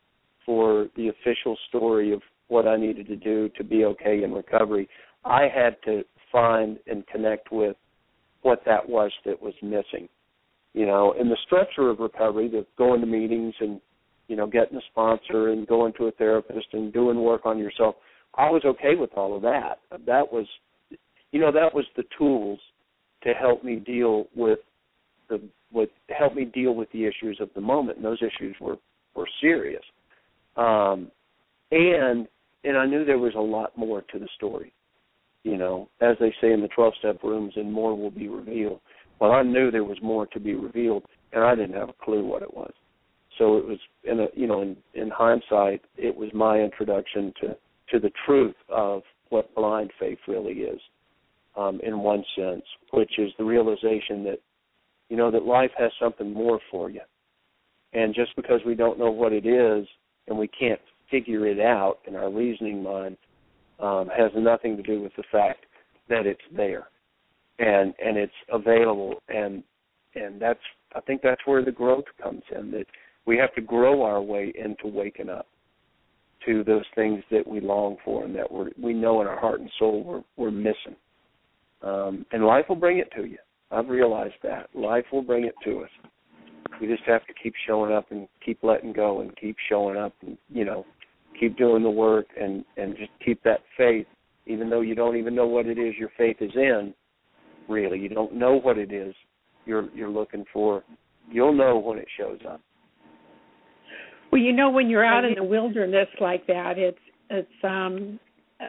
for 0.45 0.87
the 0.95 1.09
official 1.09 1.57
story 1.67 2.13
of 2.13 2.21
what 2.49 2.67
I 2.67 2.75
needed 2.75 3.07
to 3.07 3.15
do 3.15 3.49
to 3.57 3.63
be 3.63 3.85
okay 3.85 4.23
in 4.23 4.33
recovery. 4.33 4.89
I 5.25 5.43
had 5.43 5.77
to 5.85 6.03
find 6.31 6.77
and 6.88 7.05
connect 7.07 7.51
with 7.51 7.75
what 8.41 8.62
that 8.65 8.88
was 8.88 9.12
that 9.25 9.41
was 9.41 9.53
missing. 9.62 10.09
You 10.73 10.85
know, 10.85 11.13
in 11.19 11.29
the 11.29 11.38
structure 11.45 11.89
of 11.89 11.99
recovery, 11.99 12.47
the 12.47 12.65
going 12.77 13.01
to 13.01 13.07
meetings 13.07 13.53
and 13.59 13.79
you 14.27 14.35
know 14.35 14.47
getting 14.47 14.77
a 14.77 14.81
sponsor 14.91 15.49
and 15.49 15.65
going 15.67 15.93
to 15.97 16.05
a 16.05 16.12
therapist 16.12 16.67
and 16.73 16.93
doing 16.93 17.21
work 17.21 17.45
on 17.45 17.57
yourself, 17.57 17.95
I 18.35 18.49
was 18.49 18.62
okay 18.65 18.95
with 18.95 19.12
all 19.15 19.35
of 19.35 19.41
that. 19.43 19.79
That 20.05 20.31
was 20.31 20.45
you 21.31 21.39
know 21.39 21.51
that 21.51 21.73
was 21.73 21.85
the 21.95 22.03
tools 22.17 22.59
to 23.23 23.33
help 23.33 23.63
me 23.63 23.77
deal 23.77 24.27
with 24.35 24.59
the 25.29 25.41
with 25.71 25.89
help 26.09 26.35
me 26.35 26.45
deal 26.45 26.73
with 26.73 26.91
the 26.91 27.05
issues 27.05 27.38
of 27.39 27.49
the 27.55 27.62
moment 27.62 27.97
and 27.97 28.05
those 28.05 28.21
issues 28.21 28.55
were 28.59 28.77
were 29.15 29.27
serious 29.41 29.83
um 30.57 31.12
and 31.71 32.27
and 32.63 32.78
i 32.78 32.86
knew 32.86 33.06
there 33.06 33.17
was 33.17 33.36
a 33.36 33.39
lot 33.39 33.78
more 33.78 34.02
to 34.02 34.19
the 34.19 34.28
story. 34.36 34.74
You 35.43 35.58
know 35.58 35.89
as 36.02 36.17
they 36.19 36.34
say 36.41 36.52
in 36.52 36.62
the 36.62 36.67
12 36.69 36.93
step 37.00 37.24
rooms 37.24 37.54
and 37.56 37.72
more 37.72 37.95
will 37.95 38.12
be 38.12 38.28
revealed. 38.28 38.82
Well 39.19 39.32
i 39.32 39.43
knew 39.43 39.72
there 39.72 39.84
was 39.84 39.98
more 40.02 40.26
to 40.28 40.39
be 40.39 40.56
revealed 40.56 41.04
and 41.34 41.43
i 41.43 41.56
didn't 41.56 41.76
have 41.76 41.89
a 41.89 42.04
clue 42.06 42.26
what 42.26 42.41
it 42.41 42.54
was. 42.54 42.74
So 43.38 43.58
it 43.58 43.65
was 43.65 43.80
in 44.04 44.19
a 44.19 44.28
you 44.34 44.48
know 44.48 44.62
in 44.62 44.78
in 44.93 45.10
hindsight 45.10 45.82
it 45.98 46.15
was 46.15 46.30
my 46.34 46.60
introduction 46.60 47.34
to 47.41 47.56
to 47.91 48.00
the 48.00 48.12
truth 48.26 48.56
of 48.69 49.02
what 49.30 49.54
blind 49.56 49.91
faith 50.00 50.19
really 50.28 50.54
is 50.54 50.80
um, 51.56 51.80
in 51.84 52.00
one 52.00 52.24
sense, 52.36 52.63
which 52.91 53.17
is 53.17 53.32
the 53.38 53.43
realization 53.43 54.24
that 54.24 54.39
you 55.10 55.17
know 55.17 55.32
that 55.32 55.45
life 55.45 55.72
has 55.78 55.91
something 56.00 56.34
more 56.34 56.60
for 56.72 56.89
you, 56.89 57.02
and 57.93 58.13
just 58.13 58.36
because 58.36 58.62
we 58.65 58.76
don't 58.76 59.00
know 59.00 59.12
what 59.12 59.34
it 59.34 59.45
is 59.45 59.88
and 60.28 60.38
we 60.38 60.48
can't 60.48 60.80
figure 61.12 61.48
it 61.48 61.60
out 61.60 62.00
in 62.08 62.15
our 62.15 62.32
reasoning 62.32 62.84
mind, 62.84 63.17
um, 63.80 64.10
has 64.15 64.32
nothing 64.36 64.78
to 64.78 64.84
do 64.84 65.02
with 65.02 65.13
the 65.15 65.24
fact 65.32 65.65
that 66.10 66.26
it's 66.26 66.41
there, 66.56 66.88
and 67.60 67.93
and 68.04 68.17
it's 68.17 68.34
available, 68.52 69.22
and 69.30 69.63
and 70.15 70.41
that's 70.41 70.60
I 70.95 71.02
think 71.02 71.22
that's 71.22 71.41
where 71.45 71.63
the 71.63 71.72
growth 71.72 72.06
comes 72.22 72.43
in 72.58 72.72
that 72.72 72.86
we 73.26 73.38
have 73.38 73.54
to 73.56 73.62
grow 73.62 74.04
our 74.04 74.22
way 74.22 74.54
into 74.58 74.88
waking 74.88 75.30
up 75.30 75.48
to 76.45 76.63
those 76.63 76.86
things 76.95 77.24
that 77.32 77.45
we 77.45 77.60
long 77.60 77.98
for 78.04 78.24
and 78.24 78.36
that 78.36 78.52
we 78.52 78.72
we 78.82 78.93
know 78.93 79.22
in 79.22 79.28
our 79.28 79.39
heart 79.39 79.60
and 79.60 79.69
soul 79.78 80.04
we're 80.04 80.24
we're 80.38 80.52
missing 80.52 80.95
um, 81.82 82.26
and 82.32 82.45
life 82.45 82.65
will 82.67 82.76
bring 82.76 82.98
it 82.98 83.12
to 83.15 83.26
you. 83.26 83.38
I've 83.72 83.88
realized 83.88 84.36
that 84.43 84.69
life 84.74 85.06
will 85.12 85.22
bring 85.22 85.45
it 85.45 85.56
to 85.63 85.82
us. 85.82 85.89
We 86.82 86.88
just 86.88 87.04
have 87.04 87.26
to 87.28 87.34
keep 87.41 87.54
showing 87.67 87.93
up 87.93 88.12
and 88.12 88.28
keep 88.43 88.63
letting 88.63 88.93
go 88.93 89.22
and 89.22 89.36
keep 89.38 89.56
showing 89.69 89.98
up 89.98 90.13
and 90.22 90.38
you 90.50 90.65
know 90.65 90.86
keep 91.39 91.58
doing 91.58 91.84
the 91.84 91.89
work 91.89 92.28
and 92.39 92.63
and 92.78 92.95
just 92.97 93.12
keep 93.23 93.41
that 93.43 93.60
faith, 93.78 94.08
even 94.45 94.69
though 94.69 94.82
you 94.82 94.95
don't 94.95 95.17
even 95.17 95.36
know 95.36 95.47
what 95.47 95.65
it 95.65 95.78
is 95.78 95.95
your 95.97 96.10
faith 96.17 96.38
is 96.41 96.52
in. 96.56 96.93
Really, 97.67 97.99
you 97.99 98.10
don't 98.10 98.34
know 98.34 98.60
what 98.60 98.78
it 98.78 98.91
is 98.91 99.13
you're 99.65 99.89
you're 99.95 100.10
looking 100.10 100.45
for. 100.52 100.84
You'll 101.32 101.54
know 101.54 101.78
when 101.78 101.99
it 101.99 102.08
shows 102.17 102.39
up. 102.49 102.62
Well, 104.32 104.41
you 104.41 104.54
know, 104.54 104.69
when 104.69 104.89
you're 104.89 105.06
out 105.06 105.25
in 105.25 105.36
the 105.36 105.43
wilderness 105.43 106.08
like 106.19 106.45
that, 106.47 106.78
it's 106.78 106.97
it's 107.30 107.63
um, 107.63 108.19
uh, 108.60 108.65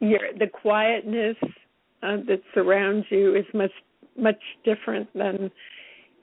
you're, 0.00 0.32
the 0.38 0.46
quietness 0.46 1.36
uh, 2.02 2.16
that 2.28 2.40
surrounds 2.54 3.06
you 3.10 3.34
is 3.34 3.44
much 3.54 3.72
much 4.16 4.40
different 4.64 5.08
than 5.14 5.50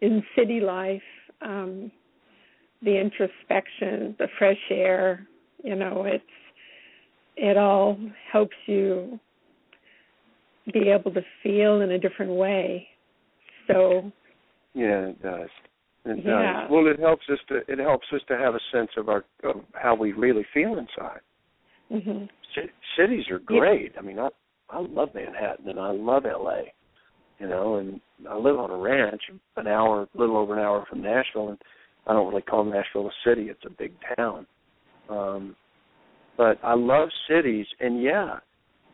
in 0.02 0.24
city 0.38 0.60
life. 0.60 1.02
Um, 1.42 1.92
the 2.82 2.98
introspection, 2.98 4.16
the 4.20 4.28
fresh 4.38 4.58
air, 4.72 5.28
you 5.64 5.76
know, 5.76 6.04
it's 6.06 6.24
it 7.36 7.58
all 7.58 7.98
helps 8.32 8.56
you 8.66 9.20
be 10.74 10.90
able 10.90 11.12
to 11.12 11.22
feel 11.42 11.82
in 11.82 11.92
a 11.92 12.00
different 12.00 12.34
way. 12.34 12.88
So 13.68 14.12
yeah, 14.74 15.08
it 15.08 15.22
does. 15.22 15.50
It 16.06 16.20
yeah. 16.26 16.62
does. 16.64 16.72
Well, 16.72 16.88
it 16.88 17.00
helps 17.00 17.24
us 17.32 17.40
to 17.50 17.60
it 17.68 17.80
helps 17.80 18.08
us 18.14 18.22
to 18.28 18.38
have 18.38 18.56
a 18.56 18.60
sense 18.72 18.90
of 18.98 19.10
our 19.10 19.26
of 19.44 19.62
how 19.74 19.96
we 19.96 20.14
really 20.14 20.46
feel 20.54 20.78
inside. 20.78 21.22
Mm-hmm. 21.92 22.26
C- 22.56 22.72
cities 22.98 23.26
are 23.32 23.40
great. 23.40 23.92
Yeah. 23.94 24.00
I 24.00 24.04
mean, 24.04 24.20
I 24.20 24.30
I 24.70 24.80
love 24.80 25.10
Manhattan 25.14 25.68
and 25.68 25.80
I 25.80 25.92
love 25.92 26.24
LA, 26.26 26.62
you 27.40 27.48
know, 27.48 27.76
and 27.76 28.00
I 28.30 28.36
live 28.36 28.60
on 28.60 28.70
a 28.70 28.78
ranch 28.78 29.22
an 29.56 29.68
hour, 29.68 30.04
a 30.14 30.18
little 30.18 30.38
over 30.38 30.58
an 30.58 30.64
hour 30.64 30.86
from 30.90 31.02
Nashville, 31.02 31.50
and 31.50 31.58
I 32.06 32.14
don't 32.14 32.30
really 32.30 32.42
call 32.42 32.64
Nashville 32.64 33.08
a 33.08 33.30
city; 33.30 33.50
it's 33.50 33.66
a 33.66 33.70
big 33.70 33.94
town. 34.16 34.46
Um, 35.10 35.56
but 36.38 36.58
I 36.64 36.74
love 36.74 37.10
cities, 37.30 37.66
and 37.80 38.02
yeah, 38.02 38.40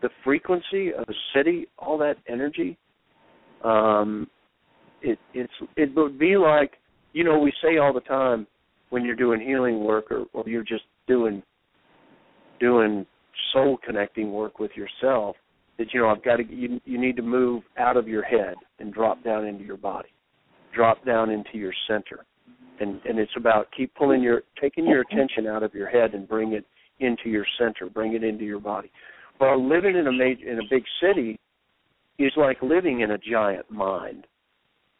the 0.02 0.10
frequency 0.24 0.94
of 0.94 1.06
the 1.06 1.14
city, 1.36 1.68
all 1.78 1.98
that 2.00 2.16
energy, 2.28 2.78
um, 3.64 4.28
it 5.02 5.20
it's 5.34 5.54
it 5.76 5.96
would 5.96 6.18
be 6.18 6.38
like 6.38 6.74
you 7.14 7.24
know 7.24 7.40
we 7.40 7.52
say 7.62 7.78
all 7.78 7.94
the 7.94 8.02
time 8.02 8.48
when 8.90 9.04
you're 9.04 9.16
doing 9.16 9.42
healing 9.42 9.84
work 9.84 10.12
or, 10.12 10.26
or 10.34 10.44
you're 10.48 10.64
just 10.64 10.84
doing 11.08 11.44
doing 12.60 13.06
soul 13.54 13.78
connecting 13.86 14.32
work 14.32 14.60
with 14.60 14.72
yourself 14.76 15.36
that 15.78 15.94
you 15.94 16.02
know 16.02 16.10
I've 16.10 16.24
got 16.24 16.38
to 16.38 16.44
you 16.46 16.80
you 16.86 17.00
need 17.00 17.16
to 17.18 17.22
move 17.22 17.64
out 17.78 17.98
of 17.98 18.08
your 18.08 18.24
head 18.24 18.56
and 18.80 18.94
drop 18.94 19.24
down 19.24 19.46
into 19.46 19.64
your 19.64 19.78
body, 19.78 20.10
drop 20.74 21.04
down 21.06 21.30
into 21.30 21.58
your 21.58 21.74
center, 21.88 22.26
and 22.80 23.02
and 23.06 23.20
it's 23.20 23.32
about 23.38 23.68
keep 23.76 23.94
pulling 23.96 24.22
your 24.22 24.44
taking 24.60 24.86
your 24.86 25.02
attention 25.02 25.48
out 25.48 25.64
of 25.64 25.74
your 25.74 25.90
head 25.90 26.14
and 26.14 26.28
bring 26.28 26.54
it 26.54 26.66
into 27.00 27.30
your 27.30 27.46
center, 27.58 27.90
bring 27.90 28.14
it 28.14 28.24
into 28.24 28.46
your 28.46 28.60
body. 28.60 28.92
Well, 29.40 29.68
living 29.68 29.96
in 29.96 30.08
a 30.08 30.12
major 30.12 30.50
in 30.50 30.60
a 30.60 30.70
big 30.70 30.84
city 31.02 31.40
is 32.18 32.32
like 32.38 32.58
living 32.62 33.02
in 33.02 33.12
a 33.12 33.18
giant 33.18 33.70
mind. 33.70 34.28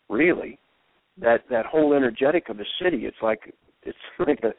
Really, 0.10 0.60
that 1.20 1.44
that 1.50 1.66
whole 1.66 1.94
energetic 1.94 2.50
of 2.50 2.60
a 2.60 2.66
city, 2.82 3.06
it's 3.06 3.18
like 3.22 3.54
it's 3.84 3.98
like 4.20 4.40
a 4.44 4.54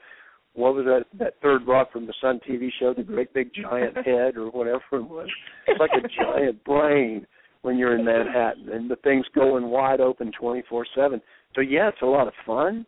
what 0.55 0.75
was 0.75 0.87
that 0.87 1.05
that 1.19 1.35
third 1.43 1.67
rock 1.67 1.93
from 1.93 2.07
the 2.07 2.15
Sun 2.21 2.41
TV 2.49 2.71
show, 2.81 2.95
the 2.95 3.03
great 3.03 3.33
big 3.35 3.51
giant 3.55 3.97
head 4.07 4.37
or 4.37 4.51
whatever 4.51 4.83
it 4.93 5.03
was. 5.03 5.29
It's 5.67 5.79
like 5.79 5.91
a 5.93 6.09
giant 6.09 6.65
brain 6.65 7.27
when 7.63 7.77
you're 7.77 7.99
in 7.99 8.05
Manhattan, 8.05 8.71
and 8.71 8.91
the 8.91 8.97
thing's 8.97 9.27
going 9.35 9.65
wide 9.69 10.01
open 10.01 10.33
24/7. 10.41 11.21
So 11.55 11.61
yeah, 11.61 11.89
it's 11.89 12.03
a 12.03 12.07
lot 12.07 12.27
of 12.27 12.35
fun. 12.47 12.87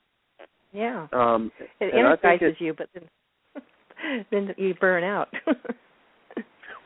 Yeah. 0.72 1.06
Um, 1.12 1.50
it 1.80 1.94
energizes 1.94 2.54
it- 2.58 2.64
you, 2.64 2.74
but 2.74 2.88
then 2.94 4.24
then 4.30 4.54
you 4.56 4.74
burn 4.74 5.04
out. 5.04 5.28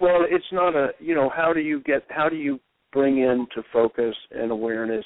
Well, 0.01 0.27
it's 0.29 0.45
not 0.51 0.75
a 0.75 0.89
you 0.99 1.15
know 1.15 1.31
how 1.33 1.53
do 1.53 1.61
you 1.61 1.81
get 1.83 2.03
how 2.09 2.29
do 2.29 2.35
you 2.35 2.59
bring 2.93 3.19
into 3.19 3.63
focus 3.73 4.17
and 4.33 4.51
awareness 4.51 5.05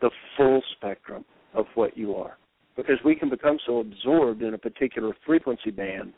the 0.00 0.10
full 0.36 0.60
spectrum 0.76 1.24
of 1.54 1.66
what 1.76 1.96
you 1.96 2.16
are 2.16 2.36
because 2.76 2.96
we 3.04 3.14
can 3.14 3.30
become 3.30 3.56
so 3.66 3.78
absorbed 3.78 4.42
in 4.42 4.54
a 4.54 4.58
particular 4.58 5.14
frequency 5.24 5.70
band 5.70 6.12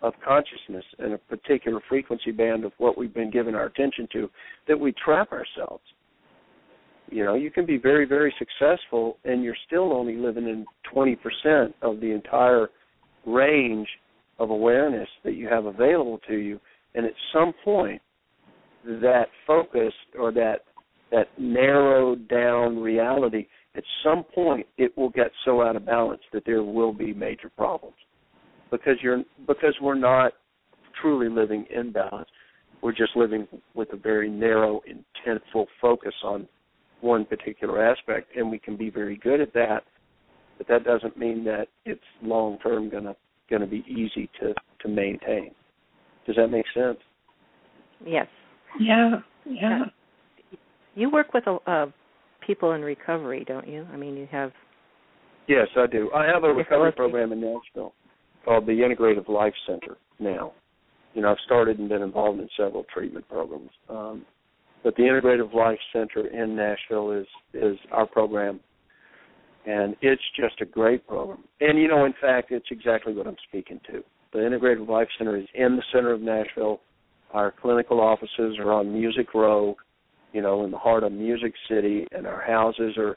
of 0.00 0.14
consciousness 0.26 0.84
and 1.00 1.12
a 1.12 1.18
particular 1.18 1.80
frequency 1.86 2.30
band 2.30 2.64
of 2.64 2.72
what 2.78 2.96
we've 2.96 3.12
been 3.12 3.30
given 3.30 3.54
our 3.54 3.66
attention 3.66 4.08
to 4.12 4.30
that 4.66 4.80
we 4.80 4.94
trap 5.04 5.30
ourselves. 5.30 5.84
You 7.10 7.24
know, 7.24 7.34
you 7.34 7.50
can 7.50 7.66
be 7.66 7.76
very, 7.76 8.06
very 8.06 8.32
successful 8.38 9.18
and 9.24 9.42
you're 9.42 9.56
still 9.66 9.92
only 9.92 10.16
living 10.16 10.44
in 10.44 10.64
20% 10.94 11.16
of 11.82 12.00
the 12.00 12.12
entire 12.12 12.68
range 13.26 13.88
of 14.38 14.50
awareness 14.50 15.08
that 15.24 15.34
you 15.34 15.48
have 15.48 15.66
available 15.66 16.18
to 16.28 16.36
you. 16.36 16.60
And 16.94 17.04
at 17.04 17.12
some 17.32 17.52
point, 17.64 18.00
that 18.84 19.26
focus 19.46 19.92
or 20.18 20.32
that 20.32 20.60
that 21.10 21.26
narrowed 21.38 22.28
down 22.28 22.78
reality, 22.78 23.46
at 23.76 23.82
some 24.04 24.24
point 24.34 24.66
it 24.78 24.96
will 24.96 25.10
get 25.10 25.30
so 25.44 25.60
out 25.60 25.76
of 25.76 25.84
balance 25.84 26.22
that 26.32 26.44
there 26.46 26.62
will 26.62 26.92
be 26.92 27.12
major 27.12 27.50
problems 27.56 27.96
because 28.70 28.96
you're 29.02 29.22
because 29.46 29.74
we're 29.82 29.94
not 29.94 30.32
truly 31.00 31.28
living 31.28 31.66
in 31.74 31.92
balance. 31.92 32.28
We're 32.82 32.92
just 32.92 33.14
living 33.14 33.46
with 33.74 33.92
a 33.92 33.96
very 33.96 34.30
narrow, 34.30 34.80
intentful 34.88 35.66
focus 35.82 36.14
on 36.24 36.48
one 37.00 37.24
particular 37.24 37.84
aspect, 37.84 38.36
and 38.36 38.50
we 38.50 38.58
can 38.58 38.76
be 38.76 38.90
very 38.90 39.16
good 39.16 39.40
at 39.40 39.52
that. 39.54 39.84
But 40.58 40.68
that 40.68 40.84
doesn't 40.84 41.16
mean 41.16 41.44
that 41.44 41.68
it's 41.84 42.00
long 42.22 42.58
term 42.58 42.90
gonna 42.90 43.16
gonna 43.48 43.66
be 43.66 43.84
easy 43.88 44.28
to 44.40 44.54
to 44.80 44.88
maintain. 44.88 45.52
Does 46.26 46.36
that 46.36 46.48
make 46.48 46.66
sense? 46.74 46.98
yes. 48.06 48.26
Yeah, 48.78 49.16
yeah. 49.44 49.80
You 50.94 51.10
work 51.10 51.34
with 51.34 51.44
uh, 51.48 51.86
people 52.46 52.72
in 52.72 52.82
recovery, 52.82 53.44
don't 53.46 53.66
you? 53.66 53.86
I 53.92 53.96
mean, 53.96 54.16
you 54.16 54.28
have 54.30 54.52
Yes, 55.50 55.66
I 55.76 55.86
do. 55.88 56.10
I 56.14 56.26
have 56.26 56.44
a 56.44 56.52
recovery 56.52 56.92
program 56.92 57.32
in 57.32 57.40
Nashville 57.40 57.92
called 58.44 58.66
the 58.66 58.72
Integrative 58.72 59.28
Life 59.28 59.52
Center 59.66 59.96
now. 60.20 60.52
You 61.12 61.22
know, 61.22 61.32
I've 61.32 61.38
started 61.44 61.80
and 61.80 61.88
been 61.88 62.02
involved 62.02 62.38
in 62.38 62.48
several 62.56 62.84
treatment 62.94 63.28
programs. 63.28 63.70
Um, 63.88 64.24
but 64.82 64.96
the 64.96 65.02
Integrative 65.02 65.52
Life 65.54 65.78
Center 65.92 66.26
in 66.28 66.56
Nashville 66.56 67.12
is 67.12 67.26
is 67.54 67.76
our 67.92 68.06
program 68.06 68.60
and 69.66 69.94
it's 70.00 70.22
just 70.38 70.60
a 70.60 70.64
great 70.64 71.06
program. 71.06 71.44
And 71.60 71.78
you 71.78 71.88
know, 71.88 72.04
in 72.04 72.14
fact, 72.20 72.50
it's 72.50 72.66
exactly 72.70 73.12
what 73.12 73.26
I'm 73.26 73.36
speaking 73.48 73.80
to. 73.90 74.02
The 74.32 74.38
Integrative 74.38 74.88
Life 74.88 75.08
Center 75.18 75.36
is 75.36 75.46
in 75.54 75.76
the 75.76 75.82
center 75.92 76.12
of 76.12 76.20
Nashville. 76.20 76.80
Our 77.32 77.52
clinical 77.60 78.00
offices 78.00 78.56
are 78.58 78.72
on 78.72 78.92
Music 78.92 79.34
Row, 79.34 79.76
you 80.32 80.42
know, 80.42 80.64
in 80.64 80.70
the 80.70 80.78
heart 80.78 81.02
of 81.02 81.12
Music 81.12 81.52
City, 81.68 82.06
and 82.12 82.26
our 82.26 82.40
houses 82.40 82.96
are 82.96 83.16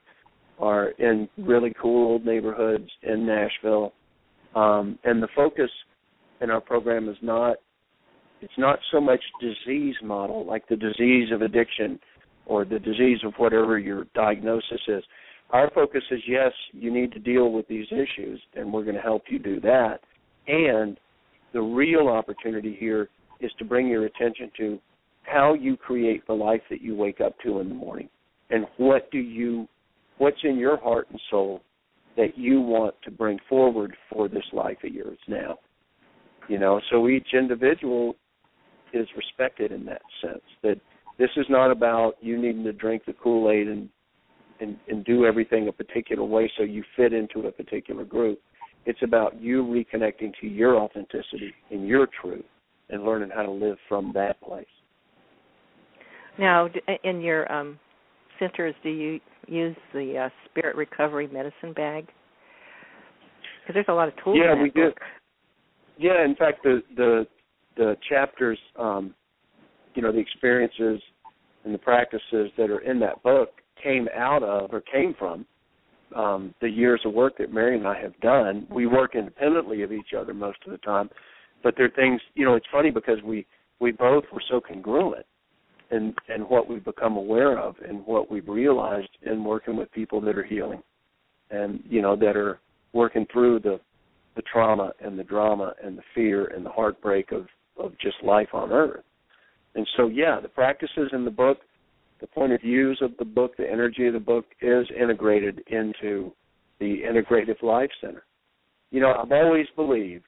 are 0.60 0.90
in 1.00 1.28
really 1.38 1.74
cool 1.82 2.12
old 2.12 2.26
neighborhoods 2.26 2.90
in 3.02 3.26
Nashville. 3.26 3.94
Um, 4.56 5.00
and 5.04 5.22
the 5.22 5.28
focus 5.36 5.70
in 6.42 6.52
our 6.52 6.62
program 6.62 7.10
is 7.10 7.18
not 7.22 7.58
it's 8.44 8.58
not 8.58 8.78
so 8.92 9.00
much 9.00 9.22
disease 9.40 9.96
model 10.04 10.46
like 10.46 10.68
the 10.68 10.76
disease 10.76 11.32
of 11.32 11.42
addiction 11.42 11.98
or 12.46 12.66
the 12.66 12.80
disease 12.80 13.20
of 13.24 13.34
whatever 13.38 13.80
your 13.80 14.06
diagnosis 14.14 14.82
is. 14.90 15.04
Our 15.52 15.72
focus 15.72 16.04
is 16.12 16.20
yes, 16.28 16.52
you 16.74 16.92
need 16.92 17.14
to 17.14 17.20
deal 17.20 17.54
with 17.54 17.66
these 17.70 17.88
issues 17.90 18.42
and 18.56 18.74
we're 18.74 18.84
going 18.84 18.98
to 18.98 19.02
help 19.02 19.24
you 19.30 19.40
do 19.40 19.62
that. 19.62 20.00
And 20.48 21.00
the 21.54 21.62
real 21.62 22.10
opportunity 22.10 22.76
here 22.78 23.08
is 23.40 23.52
to 23.60 23.66
bring 23.66 23.88
your 23.88 24.06
attention 24.06 24.52
to 24.58 24.80
how 25.22 25.54
you 25.54 25.78
create 25.78 26.28
the 26.28 26.34
life 26.34 26.62
that 26.70 26.82
you 26.82 26.98
wake 26.98 27.22
up 27.22 27.34
to 27.46 27.62
in 27.62 27.70
the 27.70 27.76
morning 27.76 28.10
and 28.50 28.66
what 28.76 29.10
do 29.10 29.20
you 29.20 29.70
what's 30.18 30.44
in 30.44 30.58
your 30.58 30.76
heart 30.78 31.08
and 31.10 31.20
soul 31.32 31.62
that 32.18 32.38
you 32.38 32.60
want 32.60 32.94
to 33.04 33.10
bring 33.10 33.40
forward 33.48 33.96
for 34.12 34.28
this 34.28 34.44
life 34.52 34.78
of 34.84 34.94
yours 34.94 35.18
now. 35.30 35.58
You 36.50 36.60
know, 36.60 36.82
so 36.92 37.08
each 37.08 37.28
individual 37.34 38.16
is 38.94 39.08
respected 39.18 39.72
in 39.72 39.86
that 39.86 40.02
sense. 40.22 40.44
That 40.62 40.80
this 41.18 41.30
is 41.38 41.46
not 41.50 41.72
about 41.72 42.14
you 42.22 42.42
needing 42.42 42.64
to 42.64 42.74
drink 42.74 43.04
the 43.06 43.14
Kool 43.14 43.52
Aid 43.52 43.68
and, 43.68 43.90
and 44.60 44.78
and 44.88 45.04
do 45.06 45.26
everything 45.26 45.68
a 45.68 45.72
particular 45.72 46.24
way 46.24 46.52
so 46.58 46.64
you 46.64 46.84
fit 46.96 47.14
into 47.14 47.48
a 47.48 47.52
particular 47.52 48.06
group. 48.06 48.40
It's 48.86 49.02
about 49.04 49.42
you 49.42 49.64
reconnecting 49.64 50.34
to 50.42 50.48
your 50.48 50.78
authenticity 50.78 51.54
and 51.72 51.88
your 51.88 52.08
truth 52.22 52.46
and 52.90 53.04
learning 53.04 53.30
how 53.34 53.44
to 53.44 53.52
live 53.52 53.78
from 53.88 54.12
that 54.14 54.40
place. 54.42 54.66
now 56.38 56.68
in 57.04 57.22
your 57.22 57.50
um, 57.52 57.80
centers. 58.40 58.76
Do 58.84 58.90
you 58.90 59.20
use 59.48 59.76
the 59.94 60.26
uh, 60.26 60.30
Spirit 60.50 60.76
Recovery 60.76 61.28
Medicine 61.28 61.74
Bag? 61.74 62.08
Because 63.62 63.76
there's 63.76 63.86
a 63.88 63.94
lot 63.94 64.08
of 64.08 64.14
tools. 64.24 64.38
Yeah, 64.40 64.62
we 64.62 64.70
do. 64.70 64.92
Yeah, 65.98 66.26
in 66.26 66.36
fact, 66.36 66.64
the 66.64 66.82
the 66.96 67.26
the 67.76 67.96
chapters, 68.08 68.60
um, 68.80 69.14
you 69.96 70.02
know, 70.02 70.12
the 70.12 70.20
experiences 70.20 71.02
and 71.64 71.74
the 71.74 71.80
practices 71.80 72.52
that 72.58 72.70
are 72.70 72.80
in 72.80 73.00
that 73.00 73.22
book 73.24 73.50
came 73.82 74.08
out 74.16 74.44
of 74.44 74.74
or 74.74 74.82
came 74.82 75.16
from 75.18 75.46
um, 76.16 76.54
the 76.62 76.70
years 76.70 77.02
of 77.06 77.14
work 77.14 77.38
that 77.38 77.54
Mary 77.54 77.78
and 77.78 77.88
I 77.88 78.00
have 78.00 78.18
done. 78.20 78.68
We 78.70 78.86
work 78.86 79.16
independently 79.16 79.82
of 79.82 79.92
each 79.92 80.14
other 80.18 80.34
most 80.34 80.60
of 80.66 80.72
the 80.72 80.78
time, 80.80 81.10
but 81.64 81.76
there 81.76 81.86
are 81.88 81.90
things. 81.90 82.22
You 82.36 82.46
know, 82.46 82.56
it's 82.56 82.66
funny 82.72 82.92
because 82.92 83.22
we 83.24 83.46
we 83.80 83.92
both 83.92 84.24
were 84.32 84.44
so 84.50 84.62
congruent 84.62 85.26
in 85.92 86.14
in 86.34 86.42
what 86.42 86.70
we've 86.70 86.86
become 86.86 87.18
aware 87.18 87.58
of 87.58 87.76
and 87.88 88.06
what 88.06 88.30
we've 88.30 88.48
realized 88.48 89.10
in 89.26 89.44
working 89.44 89.76
with 89.76 89.92
people 89.92 90.22
that 90.22 90.38
are 90.38 90.44
healing, 90.44 90.82
and 91.50 91.82
you 91.90 92.02
know 92.02 92.16
that 92.16 92.38
are 92.38 92.60
working 92.94 93.26
through 93.32 93.60
the 93.60 93.80
the 94.36 94.42
trauma 94.44 94.92
and 95.00 95.18
the 95.18 95.24
drama 95.24 95.74
and 95.84 95.98
the 95.98 96.04
fear 96.16 96.48
and 96.48 96.66
the 96.66 96.70
heartbreak 96.70 97.32
of 97.32 97.48
of 97.78 97.98
just 98.00 98.16
life 98.24 98.50
on 98.54 98.72
earth. 98.72 99.04
And 99.76 99.88
so 99.98 100.08
yeah, 100.08 100.40
the 100.42 100.50
practices 100.50 101.10
in 101.14 101.26
the 101.26 101.32
book, 101.32 101.60
the 102.22 102.28
point 102.28 102.54
of 102.54 102.62
views 102.62 103.00
of 103.02 103.12
the 103.18 103.26
book, 103.26 103.58
the 103.58 103.70
energy 103.70 104.08
of 104.08 104.14
the 104.14 104.20
book 104.20 104.46
is 104.62 104.88
integrated 105.00 105.64
into 105.68 106.32
the 106.80 107.02
Integrative 107.02 107.62
Life 107.62 107.90
Center. 108.02 108.24
You 108.92 109.02
know, 109.02 109.14
I've 109.14 109.32
always 109.32 109.66
believed 109.76 110.26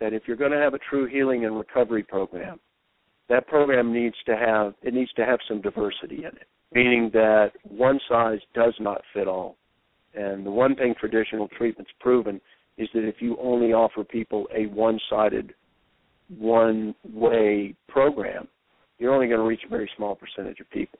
that 0.00 0.12
if 0.12 0.24
you're 0.26 0.36
going 0.36 0.50
to 0.50 0.58
have 0.58 0.74
a 0.74 0.78
true 0.90 1.06
healing 1.06 1.44
and 1.44 1.56
recovery 1.56 2.02
program, 2.02 2.58
that 3.28 3.46
program 3.46 3.92
needs 3.92 4.16
to 4.26 4.36
have 4.36 4.74
it 4.82 4.94
needs 4.94 5.12
to 5.14 5.24
have 5.24 5.38
some 5.48 5.60
diversity 5.60 6.18
in 6.18 6.26
it, 6.26 6.46
meaning 6.72 7.10
that 7.12 7.52
one 7.62 7.98
size 8.08 8.40
does 8.54 8.74
not 8.80 9.00
fit 9.14 9.26
all. 9.28 9.56
And 10.14 10.46
the 10.46 10.50
one 10.50 10.74
thing 10.74 10.94
traditional 10.98 11.48
treatment's 11.48 11.90
proven 12.00 12.40
is 12.78 12.88
that 12.94 13.06
if 13.06 13.16
you 13.20 13.36
only 13.40 13.72
offer 13.72 14.04
people 14.04 14.46
a 14.54 14.66
one-sided, 14.66 15.54
one-way 16.28 17.74
program, 17.88 18.48
you're 18.98 19.12
only 19.12 19.26
going 19.26 19.40
to 19.40 19.46
reach 19.46 19.62
a 19.66 19.68
very 19.68 19.90
small 19.96 20.16
percentage 20.16 20.60
of 20.60 20.70
people. 20.70 20.98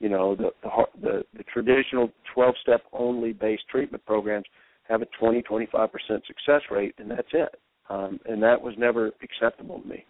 You 0.00 0.08
know, 0.08 0.36
the 0.36 0.50
the 0.62 0.70
the, 1.02 1.24
the 1.36 1.42
traditional 1.52 2.10
12-step 2.36 2.82
only 2.92 3.32
based 3.32 3.64
treatment 3.70 4.04
programs 4.06 4.46
have 4.88 5.02
a 5.02 5.06
20 5.18 5.42
25% 5.42 5.90
success 6.26 6.62
rate, 6.70 6.94
and 6.98 7.10
that's 7.10 7.28
it. 7.32 7.56
Um, 7.90 8.20
and 8.26 8.42
that 8.42 8.60
was 8.60 8.74
never 8.78 9.10
acceptable 9.22 9.80
to 9.80 9.88
me. 9.88 10.04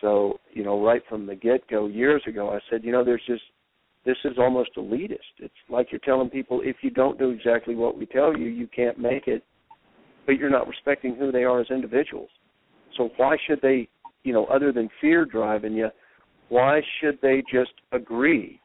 So, 0.00 0.38
you 0.52 0.64
know, 0.64 0.82
right 0.82 1.02
from 1.08 1.26
the 1.26 1.34
get 1.34 1.66
go 1.68 1.86
years 1.86 2.22
ago, 2.26 2.50
I 2.50 2.58
said, 2.70 2.84
you 2.84 2.92
know, 2.92 3.04
there's 3.04 3.22
just 3.26 3.42
this 4.04 4.16
is 4.24 4.38
almost 4.38 4.70
elitist. 4.76 5.18
It's 5.38 5.52
like 5.68 5.88
you're 5.92 6.00
telling 6.00 6.30
people 6.30 6.62
if 6.64 6.76
you 6.82 6.90
don't 6.90 7.18
do 7.18 7.30
exactly 7.30 7.74
what 7.74 7.98
we 7.98 8.06
tell 8.06 8.36
you, 8.36 8.46
you 8.46 8.66
can't 8.66 8.98
make 8.98 9.26
it, 9.26 9.44
but 10.24 10.38
you're 10.38 10.50
not 10.50 10.68
respecting 10.68 11.16
who 11.16 11.30
they 11.30 11.44
are 11.44 11.60
as 11.60 11.70
individuals. 11.70 12.30
So 12.96 13.10
why 13.16 13.36
should 13.46 13.60
they, 13.62 13.88
you 14.24 14.32
know, 14.32 14.46
other 14.46 14.72
than 14.72 14.88
fear 15.00 15.24
driving 15.24 15.74
you, 15.74 15.88
why 16.48 16.80
should 17.00 17.18
they 17.22 17.42
just 17.52 17.72
agree 17.92 18.60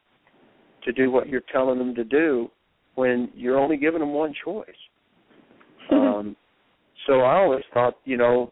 to 0.83 0.91
do 0.91 1.11
what 1.11 1.29
you're 1.29 1.43
telling 1.51 1.77
them 1.77 1.95
to 1.95 2.03
do 2.03 2.49
when 2.95 3.29
you're 3.35 3.59
only 3.59 3.77
giving 3.77 3.99
them 3.99 4.13
one 4.13 4.33
choice? 4.43 4.65
um, 5.91 6.35
so 7.05 7.21
I 7.21 7.35
always 7.37 7.63
thought, 7.73 7.95
you 8.05 8.17
know, 8.17 8.51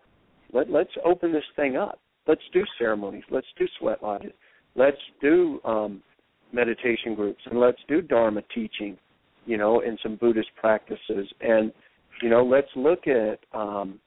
let 0.52 0.70
let's 0.70 0.92
open 1.04 1.34
this 1.34 1.44
thing 1.56 1.76
up. 1.76 2.00
Let's 2.28 2.42
do 2.54 2.64
ceremonies. 2.78 3.24
Let's 3.32 3.48
do 3.58 3.66
sweat 3.80 4.04
lodges. 4.04 4.34
Let's 4.76 4.98
do 5.20 5.60
um, 5.66 6.04
meditation 6.54 7.16
groups 7.16 7.42
and 7.50 7.60
let's 7.60 7.80
do 7.88 8.02
dharma 8.02 8.42
teaching 8.54 8.98
you 9.46 9.58
know 9.58 9.82
and 9.82 10.00
some 10.02 10.16
buddhist 10.16 10.50
practices 10.56 11.28
and 11.42 11.74
you 12.22 12.30
know 12.30 12.44
let's 12.46 12.70
look 12.76 13.08
at 13.08 13.40
um 13.54 14.00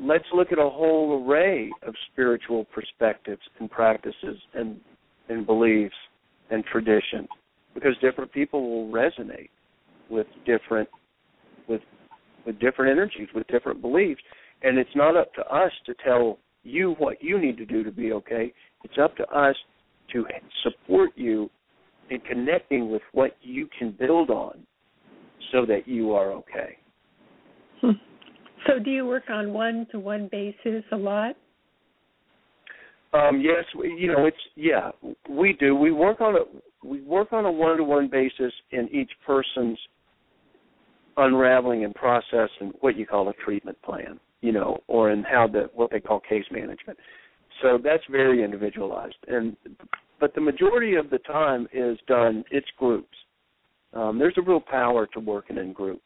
let's 0.00 0.24
look 0.34 0.52
at 0.52 0.58
a 0.58 0.68
whole 0.68 1.24
array 1.24 1.70
of 1.86 1.94
spiritual 2.12 2.64
perspectives 2.74 3.40
and 3.60 3.70
practices 3.70 4.36
and 4.54 4.80
and 5.28 5.46
beliefs 5.46 5.94
and 6.50 6.64
traditions 6.64 7.28
because 7.74 7.92
different 8.00 8.32
people 8.32 8.70
will 8.70 8.92
resonate 8.92 9.50
with 10.10 10.26
different 10.46 10.88
with 11.68 11.82
with 12.46 12.58
different 12.58 12.90
energies 12.90 13.28
with 13.34 13.46
different 13.48 13.80
beliefs 13.80 14.22
and 14.62 14.78
it's 14.78 14.94
not 14.94 15.16
up 15.16 15.32
to 15.34 15.42
us 15.54 15.72
to 15.86 15.94
tell 16.04 16.38
you 16.64 16.94
what 16.98 17.22
you 17.22 17.38
need 17.40 17.56
to 17.56 17.66
do 17.66 17.84
to 17.84 17.92
be 17.92 18.12
okay 18.12 18.52
it's 18.84 18.98
up 19.02 19.16
to 19.16 19.26
us 19.28 19.56
to 20.12 20.24
support 20.62 21.10
you 21.14 21.50
in 22.10 22.20
connecting 22.20 22.90
with 22.90 23.02
what 23.12 23.36
you 23.42 23.68
can 23.78 23.94
build 23.98 24.30
on 24.30 24.66
so 25.52 25.64
that 25.66 25.86
you 25.86 26.12
are 26.12 26.32
okay. 26.32 26.78
Hmm. 27.80 27.90
So, 28.66 28.78
do 28.78 28.90
you 28.90 29.06
work 29.06 29.24
on 29.30 29.52
one 29.52 29.86
to 29.92 29.98
one 29.98 30.28
basis 30.30 30.84
a 30.92 30.96
lot? 30.96 31.36
Um, 33.14 33.40
yes, 33.40 33.64
we, 33.78 33.94
you 33.98 34.08
know 34.08 34.26
it's 34.26 34.36
yeah 34.54 34.90
we 35.28 35.54
do. 35.54 35.74
We 35.74 35.92
work 35.92 36.20
on 36.20 36.36
a 36.36 36.86
we 36.86 37.00
work 37.02 37.32
on 37.32 37.46
a 37.46 37.50
one 37.50 37.76
to 37.78 37.84
one 37.84 38.08
basis 38.08 38.52
in 38.70 38.88
each 38.92 39.10
person's 39.26 39.78
unraveling 41.16 41.84
and 41.84 41.94
process 41.94 42.48
and 42.60 42.72
what 42.80 42.96
you 42.96 43.06
call 43.06 43.28
a 43.28 43.32
treatment 43.44 43.80
plan, 43.82 44.20
you 44.40 44.52
know, 44.52 44.78
or 44.88 45.10
in 45.10 45.22
how 45.22 45.46
the 45.46 45.70
what 45.74 45.90
they 45.90 46.00
call 46.00 46.20
case 46.20 46.44
management. 46.50 46.98
So 47.62 47.78
that's 47.82 48.04
very 48.10 48.44
individualized, 48.44 49.16
and 49.26 49.56
but 50.20 50.34
the 50.34 50.40
majority 50.40 50.94
of 50.94 51.08
the 51.10 51.18
time 51.18 51.66
is 51.72 51.98
done. 52.06 52.44
It's 52.50 52.68
groups. 52.78 53.16
Um, 53.94 54.18
there's 54.18 54.34
a 54.36 54.42
real 54.42 54.60
power 54.60 55.06
to 55.14 55.20
working 55.20 55.56
in 55.56 55.72
group, 55.72 56.02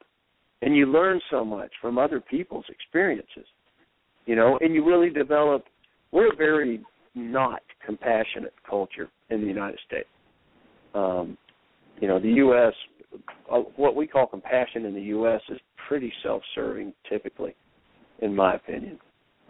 and 0.63 0.77
you 0.77 0.87
learn 0.87 1.21
so 1.31 1.45
much 1.45 1.71
from 1.81 1.99
other 1.99 2.21
people's 2.21 2.65
experiences. 2.69 3.45
You 4.27 4.37
know, 4.37 4.59
and 4.61 4.75
you 4.75 4.85
really 4.87 5.11
develop. 5.11 5.65
We're 6.13 6.33
a 6.33 6.37
very 6.37 6.81
not 7.15 7.63
compassionate 7.85 8.55
culture 8.69 9.09
in 9.31 9.41
the 9.41 9.47
United 9.47 9.79
States. 9.87 10.09
Um, 10.95 11.37
you 12.01 12.09
know, 12.09 12.21
the 12.21 12.29
U.S. 12.29 12.73
Uh, 13.51 13.61
what 13.77 13.97
we 13.97 14.07
call 14.07 14.27
compassion 14.27 14.87
in 14.87 14.95
the 14.95 15.03
U.S. 15.03 15.41
is 15.49 15.59
pretty 15.89 16.13
self-serving, 16.23 16.93
typically, 17.09 17.55
in 18.21 18.35
my 18.35 18.55
opinion. 18.55 18.99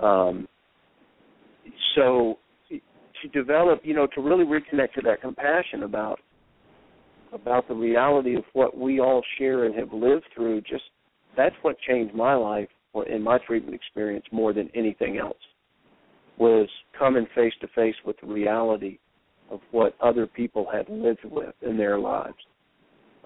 Um, 0.01 0.49
so 1.95 2.39
to 2.71 3.29
develop, 3.29 3.81
you 3.85 3.95
know, 3.95 4.07
to 4.15 4.21
really 4.21 4.45
reconnect 4.45 4.95
to 4.95 5.03
that 5.05 5.21
compassion 5.21 5.83
about 5.83 6.19
about 7.33 7.67
the 7.67 7.75
reality 7.75 8.37
of 8.37 8.45
what 8.53 8.77
we 8.77 9.01
all 9.01 9.23
share 9.39 9.65
and 9.65 9.75
have 9.75 9.91
lived 9.93 10.25
through, 10.35 10.61
just 10.63 10.83
that's 11.37 11.55
what 11.63 11.77
changed 11.89 12.15
my 12.15 12.35
life 12.35 12.69
or 12.93 13.07
in 13.09 13.23
my 13.23 13.39
treatment 13.47 13.75
experience 13.75 14.25
more 14.33 14.53
than 14.53 14.69
anything 14.75 15.19
else 15.19 15.37
was 16.39 16.69
coming 16.99 17.27
face 17.35 17.53
to 17.61 17.69
face 17.69 17.95
with 18.05 18.17
the 18.21 18.27
reality 18.27 18.99
of 19.51 19.61
what 19.71 19.95
other 20.01 20.27
people 20.27 20.67
had 20.73 20.89
lived 20.89 21.25
with 21.25 21.55
in 21.63 21.77
their 21.77 21.99
lives. 21.99 22.35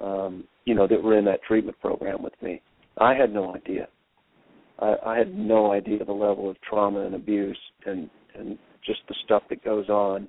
Um, 0.00 0.44
you 0.64 0.74
know, 0.74 0.86
that 0.86 1.02
were 1.02 1.16
in 1.16 1.24
that 1.24 1.42
treatment 1.46 1.78
program 1.80 2.22
with 2.22 2.34
me. 2.42 2.60
I 2.98 3.14
had 3.14 3.32
no 3.32 3.54
idea. 3.54 3.88
I, 4.78 4.94
I 5.06 5.16
had 5.16 5.34
no 5.34 5.72
idea 5.72 6.04
the 6.04 6.12
level 6.12 6.50
of 6.50 6.56
trauma 6.68 7.06
and 7.06 7.14
abuse 7.14 7.58
and 7.86 8.10
and 8.38 8.58
just 8.84 9.00
the 9.08 9.14
stuff 9.24 9.42
that 9.48 9.64
goes 9.64 9.88
on 9.88 10.28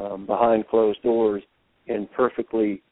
um, 0.00 0.26
behind 0.26 0.68
closed 0.68 1.02
doors 1.02 1.42
in 1.86 2.08
perfectly 2.14 2.82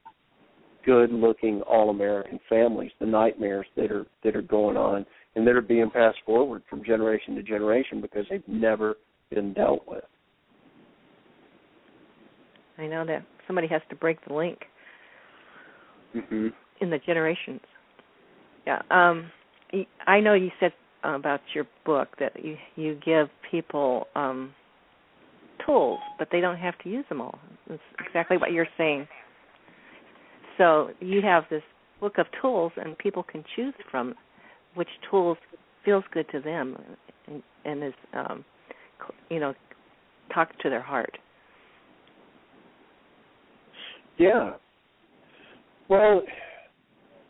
good 0.84 1.12
looking 1.12 1.62
all 1.62 1.90
American 1.90 2.40
families, 2.48 2.90
the 3.00 3.06
nightmares 3.06 3.66
that 3.76 3.90
are 3.90 4.06
that 4.24 4.36
are 4.36 4.42
going 4.42 4.76
on 4.76 5.04
and 5.36 5.46
that 5.46 5.54
are 5.54 5.62
being 5.62 5.90
passed 5.90 6.18
forward 6.26 6.62
from 6.68 6.84
generation 6.84 7.34
to 7.34 7.42
generation 7.42 8.00
because 8.00 8.24
they've 8.30 8.46
never 8.48 8.96
been 9.30 9.52
dealt 9.52 9.86
with. 9.86 10.04
I 12.78 12.86
know 12.86 13.04
that 13.06 13.24
somebody 13.46 13.68
has 13.68 13.82
to 13.90 13.96
break 13.96 14.24
the 14.26 14.34
link 14.34 14.58
mm-hmm. 16.16 16.48
in 16.80 16.90
the 16.90 16.98
generations. 16.98 17.60
Yeah. 18.66 18.82
Um 18.90 19.30
I 20.06 20.20
know 20.20 20.34
you 20.34 20.50
said 20.58 20.72
about 21.04 21.40
your 21.54 21.66
book 21.84 22.08
that 22.18 22.44
you 22.44 22.56
you 22.76 22.98
give 23.04 23.28
people 23.50 24.06
um 24.14 24.52
tools, 25.64 26.00
but 26.18 26.28
they 26.32 26.40
don't 26.40 26.56
have 26.56 26.78
to 26.78 26.88
use 26.88 27.04
them 27.08 27.20
all. 27.20 27.38
It's 27.68 27.82
exactly 28.06 28.36
what 28.36 28.52
you're 28.52 28.68
saying. 28.78 29.06
So 30.60 30.90
you 31.00 31.22
have 31.22 31.44
this 31.48 31.62
book 32.00 32.18
of 32.18 32.26
tools, 32.42 32.70
and 32.76 32.96
people 32.98 33.22
can 33.22 33.42
choose 33.56 33.72
from 33.90 34.14
which 34.74 34.90
tools 35.10 35.38
feels 35.86 36.04
good 36.12 36.26
to 36.32 36.40
them, 36.40 36.76
and, 37.26 37.42
and 37.64 37.82
is 37.82 37.94
um, 38.12 38.44
you 39.30 39.40
know 39.40 39.54
talk 40.34 40.50
to 40.58 40.68
their 40.68 40.82
heart. 40.82 41.16
Yeah. 44.18 44.52
Well, 45.88 46.20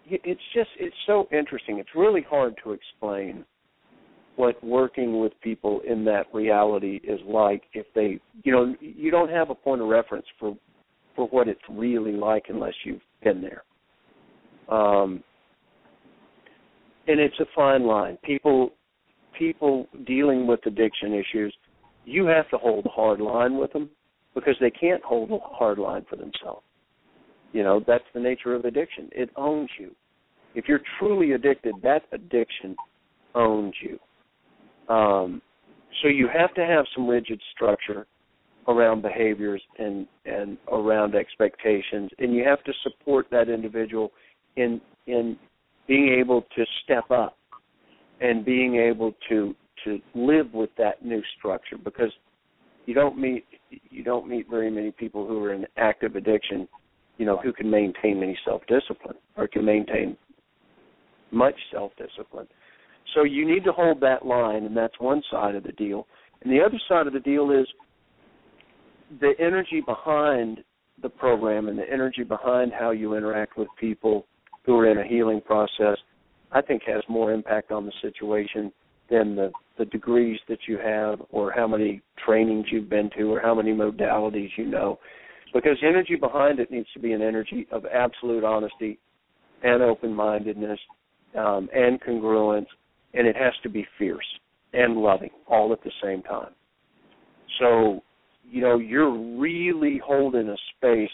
it's 0.08 0.40
just 0.52 0.70
it's 0.80 0.96
so 1.06 1.28
interesting. 1.30 1.78
It's 1.78 1.90
really 1.94 2.26
hard 2.28 2.54
to 2.64 2.72
explain 2.72 3.44
what 4.34 4.62
working 4.64 5.20
with 5.20 5.32
people 5.40 5.82
in 5.88 6.04
that 6.06 6.26
reality 6.34 6.98
is 7.04 7.20
like 7.28 7.62
if 7.74 7.86
they 7.94 8.18
you 8.42 8.52
know 8.52 8.74
you 8.80 9.12
don't 9.12 9.30
have 9.30 9.50
a 9.50 9.54
point 9.54 9.82
of 9.82 9.86
reference 9.86 10.26
for 10.40 10.56
for 11.14 11.28
what 11.28 11.46
it's 11.46 11.60
really 11.70 12.12
like 12.12 12.46
unless 12.48 12.74
you've 12.84 13.00
been 13.22 13.42
there. 13.42 13.64
Um 14.68 15.22
and 17.08 17.18
it's 17.18 17.38
a 17.40 17.46
fine 17.54 17.86
line. 17.86 18.18
People 18.22 18.72
people 19.38 19.88
dealing 20.06 20.46
with 20.46 20.60
addiction 20.66 21.14
issues 21.14 21.54
you 22.04 22.26
have 22.26 22.48
to 22.50 22.58
hold 22.58 22.86
a 22.86 22.90
hard 22.90 23.20
line 23.20 23.56
with 23.58 23.72
them 23.72 23.88
because 24.34 24.56
they 24.60 24.70
can't 24.70 25.02
hold 25.02 25.30
a 25.30 25.38
hard 25.38 25.78
line 25.78 26.04
for 26.08 26.16
themselves. 26.16 26.62
You 27.52 27.62
know 27.64 27.82
that's 27.86 28.04
the 28.14 28.20
nature 28.20 28.54
of 28.54 28.64
addiction. 28.64 29.08
It 29.12 29.30
owns 29.36 29.68
you. 29.78 29.94
If 30.54 30.66
you're 30.68 30.80
truly 30.98 31.32
addicted 31.32 31.74
that 31.82 32.02
addiction 32.12 32.76
owns 33.34 33.74
you. 33.82 33.98
Um, 34.92 35.40
so 36.02 36.08
you 36.08 36.28
have 36.32 36.54
to 36.54 36.64
have 36.64 36.84
some 36.94 37.08
rigid 37.08 37.40
structure 37.54 38.06
around 38.68 39.02
behaviors 39.02 39.62
and 39.78 40.06
and 40.24 40.58
around 40.70 41.14
expectations, 41.14 42.10
and 42.18 42.34
you 42.34 42.44
have 42.44 42.62
to 42.64 42.72
support 42.82 43.26
that 43.30 43.48
individual 43.48 44.12
in 44.56 44.80
in 45.06 45.36
being 45.86 46.08
able 46.08 46.42
to 46.54 46.64
step 46.84 47.10
up 47.10 47.36
and 48.20 48.44
being 48.44 48.76
able 48.76 49.14
to 49.28 49.54
to 49.84 49.98
live 50.14 50.52
with 50.52 50.70
that 50.76 51.04
new 51.04 51.22
structure 51.38 51.78
because 51.82 52.12
you 52.86 52.94
don't 52.94 53.18
meet 53.18 53.44
you 53.90 54.02
don't 54.02 54.28
meet 54.28 54.48
very 54.48 54.70
many 54.70 54.90
people 54.90 55.26
who 55.26 55.42
are 55.44 55.52
in 55.52 55.66
active 55.76 56.16
addiction, 56.16 56.68
you 57.18 57.26
know, 57.26 57.38
who 57.38 57.52
can 57.52 57.70
maintain 57.70 58.22
any 58.22 58.38
self 58.44 58.62
discipline 58.66 59.16
or 59.36 59.48
can 59.48 59.64
maintain 59.64 60.16
much 61.30 61.54
self 61.72 61.92
discipline. 61.96 62.46
So 63.14 63.24
you 63.24 63.46
need 63.46 63.64
to 63.64 63.72
hold 63.72 64.00
that 64.00 64.24
line, 64.24 64.64
and 64.64 64.76
that's 64.76 64.98
one 64.98 65.22
side 65.30 65.54
of 65.54 65.62
the 65.62 65.72
deal. 65.72 66.06
And 66.42 66.52
the 66.52 66.60
other 66.60 66.78
side 66.88 67.06
of 67.06 67.12
the 67.12 67.20
deal 67.20 67.50
is 67.50 67.66
the 69.20 69.32
energy 69.38 69.82
behind 69.84 70.62
the 71.02 71.08
program 71.08 71.68
and 71.68 71.78
the 71.78 71.90
energy 71.90 72.22
behind 72.22 72.72
how 72.72 72.90
you 72.90 73.14
interact 73.14 73.56
with 73.56 73.68
people 73.78 74.26
who 74.64 74.78
are 74.78 74.90
in 74.90 74.98
a 74.98 75.06
healing 75.06 75.40
process, 75.40 75.96
I 76.52 76.60
think 76.60 76.82
has 76.86 77.02
more 77.08 77.32
impact 77.32 77.72
on 77.72 77.86
the 77.86 77.92
situation 78.02 78.72
than 79.10 79.34
the, 79.34 79.50
the 79.78 79.86
degrees 79.86 80.38
that 80.48 80.58
you 80.68 80.78
have 80.78 81.20
or 81.30 81.52
how 81.52 81.66
many 81.66 82.02
trainings 82.24 82.66
you've 82.70 82.90
been 82.90 83.10
to 83.16 83.32
or 83.32 83.40
how 83.40 83.54
many 83.54 83.72
modalities 83.72 84.50
you 84.56 84.66
know. 84.66 84.98
Because 85.52 85.78
energy 85.82 86.14
behind 86.14 86.60
it 86.60 86.70
needs 86.70 86.86
to 86.94 87.00
be 87.00 87.12
an 87.12 87.22
energy 87.22 87.66
of 87.72 87.84
absolute 87.86 88.44
honesty 88.44 88.98
and 89.62 89.82
open 89.82 90.14
mindedness 90.14 90.78
um, 91.36 91.68
and 91.74 92.00
congruence 92.00 92.66
and 93.14 93.26
it 93.26 93.36
has 93.36 93.52
to 93.62 93.68
be 93.68 93.86
fierce 93.98 94.26
and 94.72 94.96
loving 94.96 95.30
all 95.48 95.72
at 95.72 95.82
the 95.82 95.90
same 96.02 96.22
time. 96.22 96.52
So, 97.58 98.02
you 98.48 98.60
know, 98.60 98.78
you're 98.78 99.38
really 99.38 100.00
holding 100.04 100.48
a 100.48 100.56
space 100.76 101.10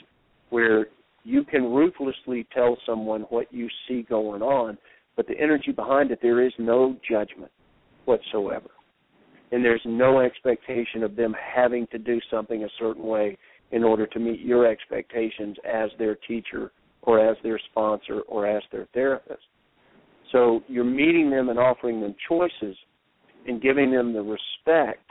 where 0.50 0.86
you 1.24 1.44
can 1.44 1.64
ruthlessly 1.64 2.46
tell 2.54 2.76
someone 2.86 3.22
what 3.22 3.52
you 3.52 3.68
see 3.88 4.02
going 4.08 4.42
on, 4.42 4.78
but 5.16 5.26
the 5.26 5.38
energy 5.38 5.72
behind 5.72 6.10
it, 6.10 6.20
there 6.22 6.44
is 6.44 6.52
no 6.58 6.96
judgment 7.08 7.50
whatsoever. 8.04 8.70
And 9.52 9.64
there's 9.64 9.82
no 9.84 10.20
expectation 10.20 11.02
of 11.02 11.16
them 11.16 11.34
having 11.54 11.86
to 11.88 11.98
do 11.98 12.20
something 12.30 12.64
a 12.64 12.68
certain 12.78 13.02
way 13.02 13.36
in 13.72 13.82
order 13.82 14.06
to 14.06 14.18
meet 14.18 14.40
your 14.40 14.66
expectations 14.66 15.56
as 15.64 15.90
their 15.98 16.14
teacher 16.14 16.72
or 17.02 17.18
as 17.18 17.36
their 17.42 17.58
sponsor 17.70 18.20
or 18.28 18.46
as 18.46 18.62
their 18.70 18.86
therapist. 18.94 19.42
So 20.32 20.62
you're 20.68 20.84
meeting 20.84 21.30
them 21.30 21.48
and 21.48 21.58
offering 21.58 22.00
them 22.00 22.14
choices 22.28 22.76
and 23.46 23.62
giving 23.62 23.90
them 23.90 24.12
the 24.12 24.22
respect 24.22 25.05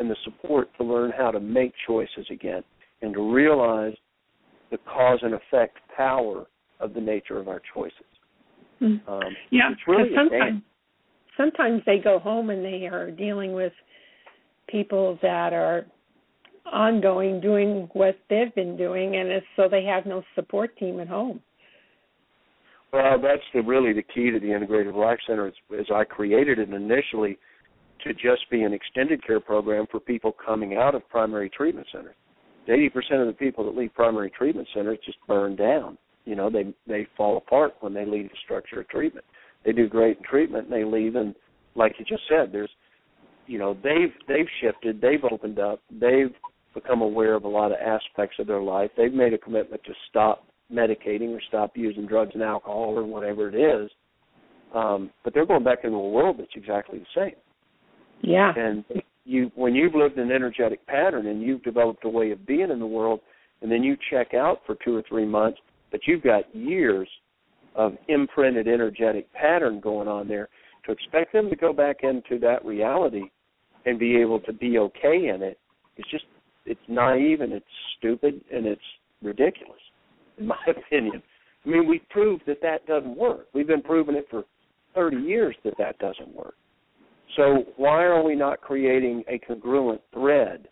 and 0.00 0.10
the 0.10 0.16
support 0.24 0.68
to 0.78 0.84
learn 0.84 1.12
how 1.16 1.30
to 1.30 1.38
make 1.38 1.72
choices 1.86 2.26
again 2.30 2.62
and 3.02 3.14
to 3.14 3.32
realize 3.32 3.94
the 4.70 4.78
cause 4.78 5.20
and 5.22 5.34
effect 5.34 5.78
power 5.96 6.46
of 6.80 6.94
the 6.94 7.00
nature 7.00 7.38
of 7.38 7.48
our 7.48 7.60
choices. 7.74 7.94
Mm. 8.80 9.00
Um, 9.06 9.20
yeah, 9.50 9.70
really 9.86 10.10
sometimes 10.16 10.62
sometimes 11.36 11.82
they 11.86 11.98
go 11.98 12.18
home 12.18 12.50
and 12.50 12.64
they 12.64 12.86
are 12.86 13.10
dealing 13.10 13.52
with 13.52 13.72
people 14.68 15.18
that 15.22 15.52
are 15.52 15.86
ongoing 16.70 17.40
doing 17.40 17.88
what 17.92 18.16
they've 18.28 18.54
been 18.54 18.76
doing, 18.76 19.16
and 19.16 19.28
it's, 19.28 19.46
so 19.56 19.68
they 19.68 19.84
have 19.84 20.06
no 20.06 20.22
support 20.34 20.76
team 20.78 21.00
at 21.00 21.08
home. 21.08 21.40
Well, 22.92 23.20
that's 23.20 23.42
the, 23.54 23.60
really 23.60 23.92
the 23.92 24.02
key 24.02 24.30
to 24.30 24.40
the 24.40 24.46
Integrative 24.46 24.94
Life 24.94 25.18
Center. 25.26 25.48
Is, 25.48 25.54
is 25.70 25.86
I 25.94 26.04
created 26.04 26.58
it 26.58 26.70
initially 26.70 27.38
to 28.04 28.12
just 28.12 28.48
be 28.50 28.62
an 28.62 28.72
extended 28.72 29.24
care 29.26 29.40
program 29.40 29.86
for 29.90 30.00
people 30.00 30.32
coming 30.44 30.76
out 30.76 30.94
of 30.94 31.08
primary 31.08 31.50
treatment 31.50 31.86
centers. 31.92 32.14
Eighty 32.68 32.88
percent 32.88 33.20
of 33.20 33.26
the 33.26 33.32
people 33.32 33.64
that 33.64 33.76
leave 33.76 33.94
primary 33.94 34.30
treatment 34.30 34.68
centers 34.74 34.98
just 35.04 35.18
burn 35.26 35.56
down. 35.56 35.98
You 36.24 36.36
know, 36.36 36.50
they 36.50 36.74
they 36.86 37.06
fall 37.16 37.36
apart 37.36 37.74
when 37.80 37.94
they 37.94 38.04
leave 38.04 38.28
the 38.28 38.36
structure 38.44 38.80
of 38.80 38.88
treatment. 38.88 39.24
They 39.64 39.72
do 39.72 39.88
great 39.88 40.18
in 40.18 40.24
treatment 40.24 40.64
and 40.64 40.72
they 40.72 40.84
leave 40.84 41.16
and 41.16 41.34
like 41.74 41.94
you 41.98 42.04
just 42.04 42.22
said, 42.28 42.50
there's 42.52 42.70
you 43.46 43.58
know, 43.58 43.74
they've 43.82 44.12
they've 44.28 44.46
shifted, 44.60 45.00
they've 45.00 45.24
opened 45.30 45.58
up, 45.58 45.80
they've 45.90 46.32
become 46.74 47.02
aware 47.02 47.34
of 47.34 47.44
a 47.44 47.48
lot 47.48 47.72
of 47.72 47.78
aspects 47.78 48.36
of 48.38 48.46
their 48.46 48.60
life. 48.62 48.90
They've 48.96 49.12
made 49.12 49.34
a 49.34 49.38
commitment 49.38 49.82
to 49.84 49.92
stop 50.08 50.44
medicating 50.72 51.30
or 51.30 51.40
stop 51.48 51.72
using 51.76 52.06
drugs 52.06 52.30
and 52.34 52.42
alcohol 52.42 52.96
or 52.96 53.04
whatever 53.04 53.48
it 53.48 53.56
is. 53.56 53.90
Um, 54.74 55.10
but 55.24 55.34
they're 55.34 55.46
going 55.46 55.64
back 55.64 55.80
into 55.82 55.96
a 55.96 56.10
world 56.10 56.36
that's 56.38 56.50
exactly 56.54 57.00
the 57.00 57.06
same. 57.14 57.34
Yeah. 58.22 58.52
And 58.56 58.84
you 59.24 59.50
when 59.54 59.74
you've 59.74 59.94
lived 59.94 60.18
an 60.18 60.30
energetic 60.30 60.84
pattern 60.86 61.26
and 61.26 61.42
you've 61.42 61.62
developed 61.62 62.04
a 62.04 62.08
way 62.08 62.30
of 62.30 62.46
being 62.46 62.70
in 62.70 62.78
the 62.78 62.86
world 62.86 63.20
and 63.62 63.70
then 63.70 63.82
you 63.82 63.96
check 64.10 64.34
out 64.34 64.60
for 64.66 64.76
two 64.84 64.96
or 64.96 65.02
three 65.08 65.26
months, 65.26 65.58
but 65.90 66.00
you've 66.06 66.22
got 66.22 66.54
years 66.54 67.08
of 67.74 67.92
imprinted 68.08 68.66
energetic 68.66 69.32
pattern 69.32 69.80
going 69.80 70.08
on 70.08 70.26
there, 70.28 70.48
to 70.84 70.92
expect 70.92 71.32
them 71.32 71.50
to 71.50 71.56
go 71.56 71.72
back 71.72 71.98
into 72.02 72.38
that 72.40 72.64
reality 72.64 73.24
and 73.86 73.98
be 73.98 74.16
able 74.16 74.40
to 74.40 74.52
be 74.52 74.78
okay 74.78 75.28
in 75.34 75.42
it, 75.42 75.58
it's 75.96 76.10
just 76.10 76.24
it's 76.66 76.80
naive 76.88 77.40
and 77.40 77.52
it's 77.52 77.64
stupid 77.98 78.40
and 78.52 78.66
it's 78.66 78.80
ridiculous, 79.22 79.80
in 80.38 80.46
my 80.46 80.56
opinion. 80.66 81.22
I 81.64 81.68
mean, 81.68 81.86
we've 81.88 82.08
proved 82.08 82.42
that 82.46 82.62
that 82.62 82.86
doesn't 82.86 83.16
work. 83.16 83.48
We've 83.52 83.66
been 83.66 83.82
proving 83.82 84.14
it 84.14 84.26
for 84.30 84.44
30 84.94 85.18
years 85.18 85.54
that 85.64 85.74
that 85.78 85.98
doesn't 85.98 86.34
work. 86.34 86.54
So 87.36 87.64
why 87.76 88.04
are 88.04 88.22
we 88.22 88.34
not 88.34 88.60
creating 88.60 89.24
a 89.28 89.38
congruent 89.38 90.00
thread 90.12 90.68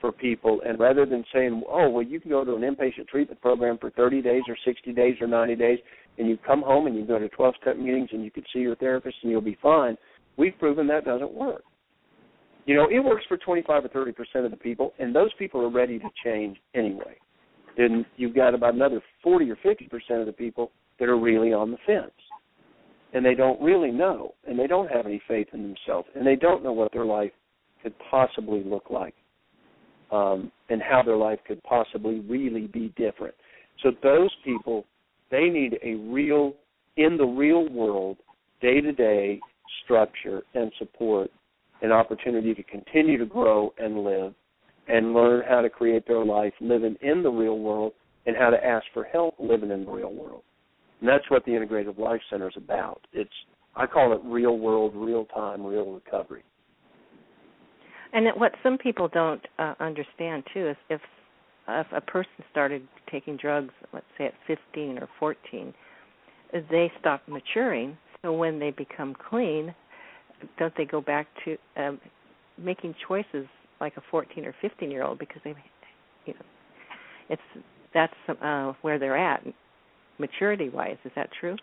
for 0.00 0.12
people? 0.12 0.60
And 0.66 0.78
rather 0.78 1.06
than 1.06 1.24
saying, 1.32 1.62
oh, 1.68 1.88
well, 1.90 2.02
you 2.02 2.20
can 2.20 2.30
go 2.30 2.44
to 2.44 2.54
an 2.54 2.62
inpatient 2.62 3.08
treatment 3.08 3.40
program 3.40 3.78
for 3.78 3.90
30 3.90 4.22
days 4.22 4.42
or 4.48 4.56
60 4.64 4.92
days 4.92 5.16
or 5.20 5.26
90 5.26 5.56
days, 5.56 5.78
and 6.18 6.28
you 6.28 6.36
come 6.46 6.62
home 6.62 6.86
and 6.86 6.96
you 6.96 7.06
go 7.06 7.18
to 7.18 7.28
12 7.28 7.54
step 7.60 7.76
meetings 7.76 8.08
and 8.12 8.24
you 8.24 8.30
can 8.30 8.44
see 8.52 8.60
your 8.60 8.76
therapist 8.76 9.16
and 9.22 9.30
you'll 9.30 9.40
be 9.40 9.58
fine. 9.62 9.96
We've 10.36 10.58
proven 10.58 10.86
that 10.88 11.04
doesn't 11.04 11.32
work. 11.32 11.62
You 12.66 12.74
know, 12.74 12.88
it 12.90 13.00
works 13.00 13.24
for 13.26 13.36
25 13.36 13.86
or 13.86 13.88
30 13.88 14.12
percent 14.12 14.44
of 14.44 14.50
the 14.50 14.56
people, 14.56 14.92
and 14.98 15.14
those 15.14 15.32
people 15.38 15.60
are 15.62 15.70
ready 15.70 15.98
to 15.98 16.08
change 16.24 16.58
anyway. 16.74 17.16
Then 17.76 18.04
you've 18.16 18.34
got 18.34 18.54
about 18.54 18.74
another 18.74 19.00
40 19.22 19.50
or 19.50 19.56
50 19.62 19.88
percent 19.88 20.20
of 20.20 20.26
the 20.26 20.32
people 20.32 20.70
that 20.98 21.08
are 21.08 21.18
really 21.18 21.52
on 21.52 21.70
the 21.70 21.78
fence, 21.86 22.12
and 23.12 23.24
they 23.24 23.34
don't 23.34 23.60
really 23.60 23.90
know, 23.90 24.34
and 24.46 24.58
they 24.58 24.66
don't 24.66 24.90
have 24.90 25.06
any 25.06 25.20
faith 25.26 25.48
in 25.52 25.62
themselves, 25.62 26.08
and 26.14 26.26
they 26.26 26.36
don't 26.36 26.62
know 26.62 26.72
what 26.72 26.92
their 26.92 27.04
life 27.04 27.32
could 27.82 27.94
possibly 28.10 28.62
look 28.62 28.90
like, 28.90 29.14
um, 30.12 30.50
and 30.68 30.82
how 30.82 31.02
their 31.02 31.16
life 31.16 31.38
could 31.46 31.62
possibly 31.64 32.20
really 32.20 32.66
be 32.66 32.92
different. 32.96 33.34
So 33.82 33.90
those 34.02 34.30
people, 34.44 34.84
they 35.30 35.48
need 35.48 35.78
a 35.82 35.94
real, 35.94 36.54
in 36.96 37.16
the 37.16 37.24
real 37.24 37.68
world, 37.68 38.18
day 38.60 38.80
to 38.80 38.92
day 38.92 39.40
structure 39.84 40.42
and 40.54 40.70
support 40.78 41.30
an 41.82 41.92
opportunity 41.92 42.54
to 42.54 42.62
continue 42.62 43.18
to 43.18 43.26
grow 43.26 43.72
and 43.78 44.04
live 44.04 44.34
and 44.88 45.14
learn 45.14 45.42
how 45.48 45.62
to 45.62 45.70
create 45.70 46.06
their 46.06 46.24
life 46.24 46.52
living 46.60 46.96
in 47.00 47.22
the 47.22 47.30
real 47.30 47.58
world 47.58 47.92
and 48.26 48.36
how 48.36 48.50
to 48.50 48.64
ask 48.64 48.84
for 48.92 49.04
help 49.04 49.34
living 49.38 49.70
in 49.70 49.84
the 49.84 49.90
real 49.90 50.12
world. 50.12 50.42
And 51.00 51.08
that's 51.08 51.28
what 51.30 51.44
the 51.44 51.52
Integrative 51.52 51.98
Life 51.98 52.20
Center 52.30 52.48
is 52.48 52.54
about. 52.56 53.00
It's 53.12 53.30
I 53.76 53.86
call 53.86 54.12
it 54.12 54.20
real 54.24 54.58
world, 54.58 54.92
real 54.94 55.24
time, 55.26 55.64
real 55.64 55.92
recovery. 55.92 56.42
And 58.12 58.26
what 58.36 58.52
some 58.62 58.76
people 58.76 59.08
don't 59.08 59.40
uh, 59.58 59.74
understand 59.80 60.44
too 60.52 60.70
is 60.70 60.76
if 60.88 61.00
if 61.68 61.86
a 61.92 62.00
person 62.00 62.32
started 62.50 62.86
taking 63.10 63.36
drugs, 63.36 63.72
let's 63.92 64.06
say 64.18 64.26
at 64.26 64.34
15 64.48 64.98
or 64.98 65.08
14, 65.20 65.72
they 66.52 66.90
stop 66.98 67.22
maturing. 67.28 67.96
So 68.22 68.32
when 68.32 68.58
they 68.58 68.72
become 68.72 69.14
clean, 69.28 69.72
don't 70.58 70.74
they 70.76 70.84
go 70.84 71.00
back 71.00 71.28
to 71.44 71.56
um, 71.76 72.00
making 72.58 72.94
choices 73.06 73.46
like 73.80 73.96
a 73.96 74.02
14 74.10 74.44
or 74.44 74.54
15 74.60 74.90
year 74.90 75.04
old 75.04 75.20
because 75.20 75.40
they, 75.44 75.54
you 76.26 76.34
know, 76.34 76.40
it's 77.28 77.64
that's 77.94 78.14
uh, 78.42 78.72
where 78.82 78.98
they're 78.98 79.16
at 79.16 79.44
maturity 80.20 80.68
wise. 80.68 80.96
Is 81.04 81.12
that 81.16 81.30
true? 81.40 81.56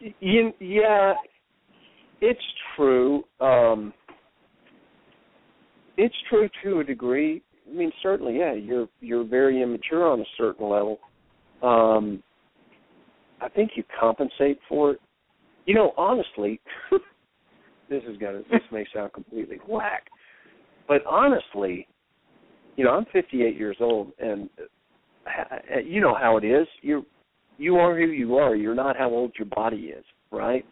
Yeah, 0.00 1.14
it's 2.20 2.40
true. 2.74 3.22
Um, 3.40 3.92
it's 5.96 6.14
true 6.28 6.48
to 6.64 6.80
a 6.80 6.84
degree. 6.84 7.42
I 7.70 7.76
mean, 7.76 7.92
certainly, 8.02 8.38
yeah. 8.38 8.54
You're 8.54 8.88
you're 9.00 9.24
very 9.24 9.62
immature 9.62 10.10
on 10.10 10.20
a 10.20 10.24
certain 10.38 10.68
level. 10.68 10.98
Um, 11.62 12.22
I 13.42 13.48
think 13.48 13.72
you 13.76 13.84
compensate 14.00 14.58
for 14.68 14.92
it 14.92 15.00
you 15.66 15.74
know, 15.74 15.92
honestly, 15.96 16.60
this 17.88 18.02
is 18.08 18.16
gonna 18.18 18.40
this 18.50 18.62
may 18.72 18.84
sound 18.94 19.12
completely 19.12 19.58
whack, 19.68 20.06
but 20.88 21.04
honestly, 21.08 21.86
you 22.76 22.84
know, 22.84 22.90
I'm 22.90 23.04
58 23.12 23.56
years 23.56 23.76
old, 23.80 24.12
and 24.18 24.48
you 25.84 26.00
know 26.00 26.14
how 26.14 26.36
it 26.36 26.44
is. 26.44 26.66
You 26.82 27.04
you 27.58 27.76
are 27.76 27.96
who 27.96 28.06
you 28.06 28.36
are. 28.36 28.54
You're 28.54 28.74
not 28.74 28.96
how 28.96 29.10
old 29.10 29.32
your 29.38 29.46
body 29.46 29.92
is, 29.96 30.04
right? 30.30 30.64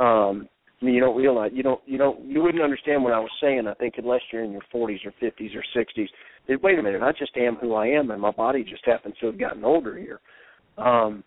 Um, 0.00 0.48
I 0.80 0.84
mean, 0.84 0.94
you 0.94 1.00
don't 1.00 1.16
realize 1.16 1.50
you 1.54 1.62
don't 1.62 1.80
you 1.86 1.98
don't 1.98 2.24
you 2.24 2.42
wouldn't 2.42 2.62
understand 2.62 3.02
what 3.02 3.12
I 3.12 3.18
was 3.18 3.30
saying. 3.40 3.66
I 3.66 3.74
think 3.74 3.94
unless 3.98 4.20
you're 4.32 4.44
in 4.44 4.52
your 4.52 4.62
40s 4.72 5.04
or 5.04 5.12
50s 5.22 5.50
or 5.54 5.64
60s. 5.76 6.08
That, 6.48 6.62
wait 6.62 6.78
a 6.78 6.82
minute, 6.82 7.02
I 7.02 7.12
just 7.12 7.36
am 7.36 7.56
who 7.56 7.74
I 7.74 7.86
am, 7.88 8.10
and 8.10 8.20
my 8.20 8.30
body 8.30 8.64
just 8.64 8.84
happens 8.84 9.14
to 9.20 9.26
have 9.26 9.38
gotten 9.38 9.64
older 9.64 9.96
here. 9.96 10.20
Um, 10.78 11.24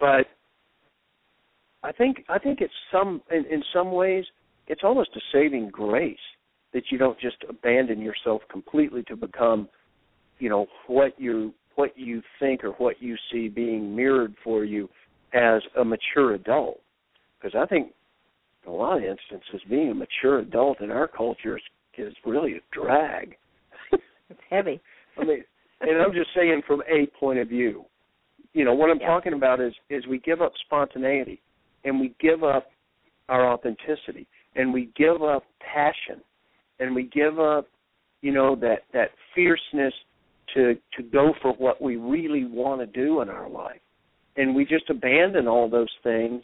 but 0.00 0.26
I 1.82 1.92
think 1.92 2.24
I 2.28 2.38
think 2.38 2.60
it's 2.60 2.72
some 2.90 3.22
in, 3.30 3.44
in 3.50 3.62
some 3.72 3.92
ways 3.92 4.24
it's 4.66 4.82
almost 4.82 5.10
a 5.14 5.20
saving 5.32 5.68
grace 5.70 6.16
that 6.72 6.84
you 6.90 6.98
don't 6.98 7.18
just 7.20 7.36
abandon 7.48 8.00
yourself 8.00 8.42
completely 8.50 9.02
to 9.04 9.16
become, 9.16 9.68
you 10.38 10.48
know, 10.48 10.66
what 10.86 11.18
you 11.18 11.52
what 11.76 11.96
you 11.96 12.22
think 12.38 12.62
or 12.62 12.70
what 12.72 13.02
you 13.02 13.16
see 13.32 13.48
being 13.48 13.94
mirrored 13.96 14.34
for 14.44 14.64
you 14.64 14.88
as 15.32 15.60
a 15.78 15.84
mature 15.84 16.34
adult. 16.34 16.80
Because 17.40 17.58
I 17.60 17.66
think 17.66 17.92
in 18.64 18.72
a 18.72 18.74
lot 18.74 18.98
of 18.98 19.02
instances 19.02 19.60
being 19.68 19.90
a 19.90 19.94
mature 19.94 20.38
adult 20.38 20.80
in 20.80 20.90
our 20.90 21.08
culture 21.08 21.56
is, 21.56 21.62
is 21.98 22.14
really 22.24 22.54
a 22.54 22.60
drag. 22.72 23.36
it's 23.92 24.40
heavy. 24.48 24.80
I 25.18 25.24
mean, 25.24 25.44
and 25.80 26.00
I'm 26.00 26.12
just 26.12 26.30
saying 26.34 26.62
from 26.66 26.82
a 26.82 27.06
point 27.18 27.38
of 27.38 27.48
view. 27.48 27.84
You 28.52 28.64
know, 28.64 28.74
what 28.74 28.88
I'm 28.88 29.00
yeah. 29.00 29.08
talking 29.08 29.32
about 29.32 29.60
is 29.60 29.72
is 29.90 30.06
we 30.06 30.18
give 30.18 30.40
up 30.40 30.52
spontaneity 30.64 31.40
and 31.84 31.98
we 31.98 32.14
give 32.20 32.44
up 32.44 32.68
our 33.28 33.52
authenticity 33.52 34.26
and 34.54 34.72
we 34.72 34.90
give 34.96 35.22
up 35.22 35.44
passion 35.60 36.20
and 36.78 36.94
we 36.94 37.04
give 37.04 37.40
up 37.40 37.66
you 38.22 38.32
know 38.32 38.56
that 38.56 38.80
that 38.92 39.10
fierceness 39.34 39.92
to 40.54 40.74
to 40.96 41.02
go 41.02 41.32
for 41.42 41.52
what 41.54 41.80
we 41.82 41.96
really 41.96 42.44
want 42.44 42.80
to 42.80 42.86
do 42.86 43.20
in 43.20 43.28
our 43.28 43.48
life 43.48 43.80
and 44.36 44.54
we 44.54 44.64
just 44.64 44.88
abandon 44.90 45.46
all 45.46 45.68
those 45.68 45.92
things 46.02 46.42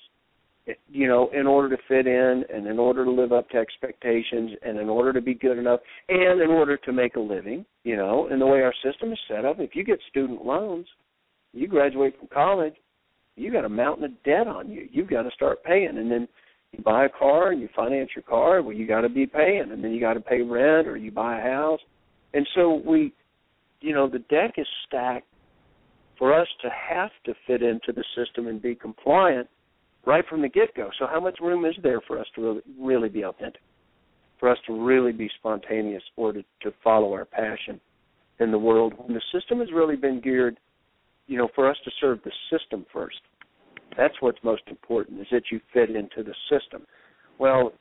you 0.89 1.09
know, 1.09 1.31
in 1.33 1.47
order 1.47 1.75
to 1.75 1.83
fit 1.89 2.07
in 2.07 2.45
and 2.53 2.67
in 2.67 2.79
order 2.79 3.05
to 3.05 3.11
live 3.11 3.33
up 3.33 3.49
to 3.51 3.57
expectations 3.57 4.53
and 4.63 4.79
in 4.79 4.89
order 4.89 5.13
to 5.13 5.21
be 5.21 5.35
good 5.35 5.59
enough 5.59 5.81
and 6.09 6.41
in 6.41 6.51
order 6.51 6.77
to 6.77 6.93
make 6.93 7.17
a 7.17 7.21
living, 7.21 7.65
you 7.85 7.97
know, 7.97 8.29
and 8.31 8.41
the 8.41 8.47
way 8.47 8.63
our 8.63 8.75
system 8.85 9.13
is 9.13 9.19
set 9.29 9.45
up, 9.45 9.57
if 9.59 9.75
you 9.75 9.85
get 9.85 9.99
student 10.09 10.45
loans, 10.45 10.87
you 11.53 11.67
graduate 11.67 12.17
from 12.19 12.29
college, 12.29 12.75
you 13.37 13.51
got 13.51 13.65
a 13.65 13.69
mountain 13.69 14.05
of 14.05 14.23
debt 14.23 14.47
on 14.47 14.71
you. 14.71 14.87
You've 14.91 15.11
got 15.11 15.23
to 15.23 15.31
start 15.31 15.65
paying 15.65 15.97
and 15.97 16.11
then 16.11 16.29
you 16.73 16.83
buy 16.85 17.07
a 17.07 17.09
car 17.09 17.53
and 17.53 17.61
you 17.61 17.69
finance 17.75 18.11
your 18.15 18.23
car, 18.23 18.63
well 18.63 18.75
you 18.75 18.87
got 18.87 19.01
to 19.01 19.09
be 19.09 19.27
paying 19.27 19.71
and 19.73 19.83
then 19.83 19.93
you 19.93 20.01
got 20.01 20.15
to 20.15 20.21
pay 20.21 20.43
rent 20.43 20.87
or 20.87 20.97
you 20.97 21.11
buy 21.11 21.39
a 21.39 21.43
house. 21.43 21.81
And 22.33 22.47
so 22.55 22.83
we 22.87 23.13
you 23.81 23.95
know, 23.95 24.09
the 24.09 24.19
deck 24.19 24.55
is 24.57 24.67
stacked 24.87 25.27
for 26.19 26.39
us 26.39 26.49
to 26.63 26.69
have 26.69 27.11
to 27.25 27.35
fit 27.47 27.63
into 27.63 27.93
the 27.93 28.05
system 28.15 28.47
and 28.47 28.61
be 28.61 28.75
compliant 28.75 29.49
right 30.07 30.25
from 30.29 30.43
the 30.43 30.49
get 30.49 30.75
go. 30.75 30.91
So, 30.99 31.07
how 31.07 31.21
much 31.21 31.39
room 31.41 31.65
is 31.65 31.75
there 31.83 32.01
for 32.07 32.19
us 32.19 32.27
to 32.35 32.43
really, 32.43 32.61
really 32.79 33.09
be 33.09 33.25
authentic, 33.25 33.63
for 34.39 34.51
us 34.51 34.59
to 34.67 34.85
really 34.87 35.13
be 35.13 35.31
spontaneous, 35.39 36.03
or 36.17 36.33
to, 36.33 36.43
to 36.63 36.73
follow 36.85 37.13
our 37.13 37.25
passion 37.25 37.81
in 38.39 38.51
the 38.51 38.59
world 38.59 38.95
when 38.97 39.15
the 39.15 39.23
system 39.33 39.61
has 39.61 39.69
really 39.73 39.97
been 39.97 40.21
geared, 40.21 40.59
you 41.27 41.39
know, 41.39 41.49
for 41.55 41.69
us 41.69 41.77
to 41.85 41.91
serve 42.01 42.19
the 42.25 42.33
system 42.51 42.85
first. 42.93 43.19
That's 43.97 44.15
what's 44.21 44.39
most 44.43 44.63
important 44.69 45.21
is 45.21 45.27
that 45.33 45.45
you 45.51 45.61
fit 45.73 45.91
into 45.91 46.23
the 46.23 46.35
system. 46.49 46.87
Well, 47.39 47.73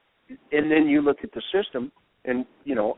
and 0.51 0.71
then 0.71 0.87
you 0.87 1.01
look 1.01 1.17
at 1.23 1.31
the 1.31 1.41
system, 1.53 1.91
and 2.25 2.45
you 2.63 2.75
know, 2.75 2.97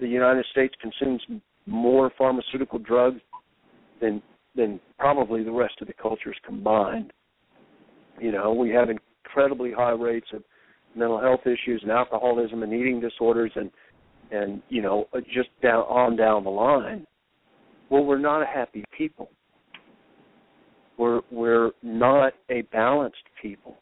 the 0.00 0.08
United 0.08 0.44
States 0.50 0.74
consumes 0.80 1.22
more 1.66 2.10
pharmaceutical 2.16 2.78
drugs 2.78 3.20
than 4.00 4.22
than 4.54 4.80
probably 4.98 5.44
the 5.44 5.52
rest 5.52 5.74
of 5.80 5.86
the 5.86 5.92
cultures 5.94 6.36
combined. 6.44 7.12
You 8.18 8.32
know, 8.32 8.54
we 8.54 8.70
have 8.70 8.88
incredibly 8.88 9.72
high 9.72 9.90
rates 9.90 10.28
of 10.32 10.42
mental 10.94 11.20
health 11.20 11.40
issues 11.42 11.82
and 11.82 11.90
alcoholism 11.90 12.62
and 12.62 12.72
eating 12.72 13.00
disorders 13.00 13.52
and 13.54 13.70
and 14.30 14.62
you 14.68 14.82
know 14.82 15.06
just 15.32 15.48
down 15.62 15.84
on 15.84 16.16
down 16.16 16.44
the 16.44 16.50
line. 16.50 17.06
Well, 17.90 18.04
we're 18.04 18.18
not 18.18 18.42
a 18.42 18.46
happy 18.46 18.84
people. 18.96 19.30
We're 20.98 21.20
we're 21.30 21.72
not 21.82 22.32
a 22.50 22.62
balanced 22.72 23.16
people. 23.40 23.76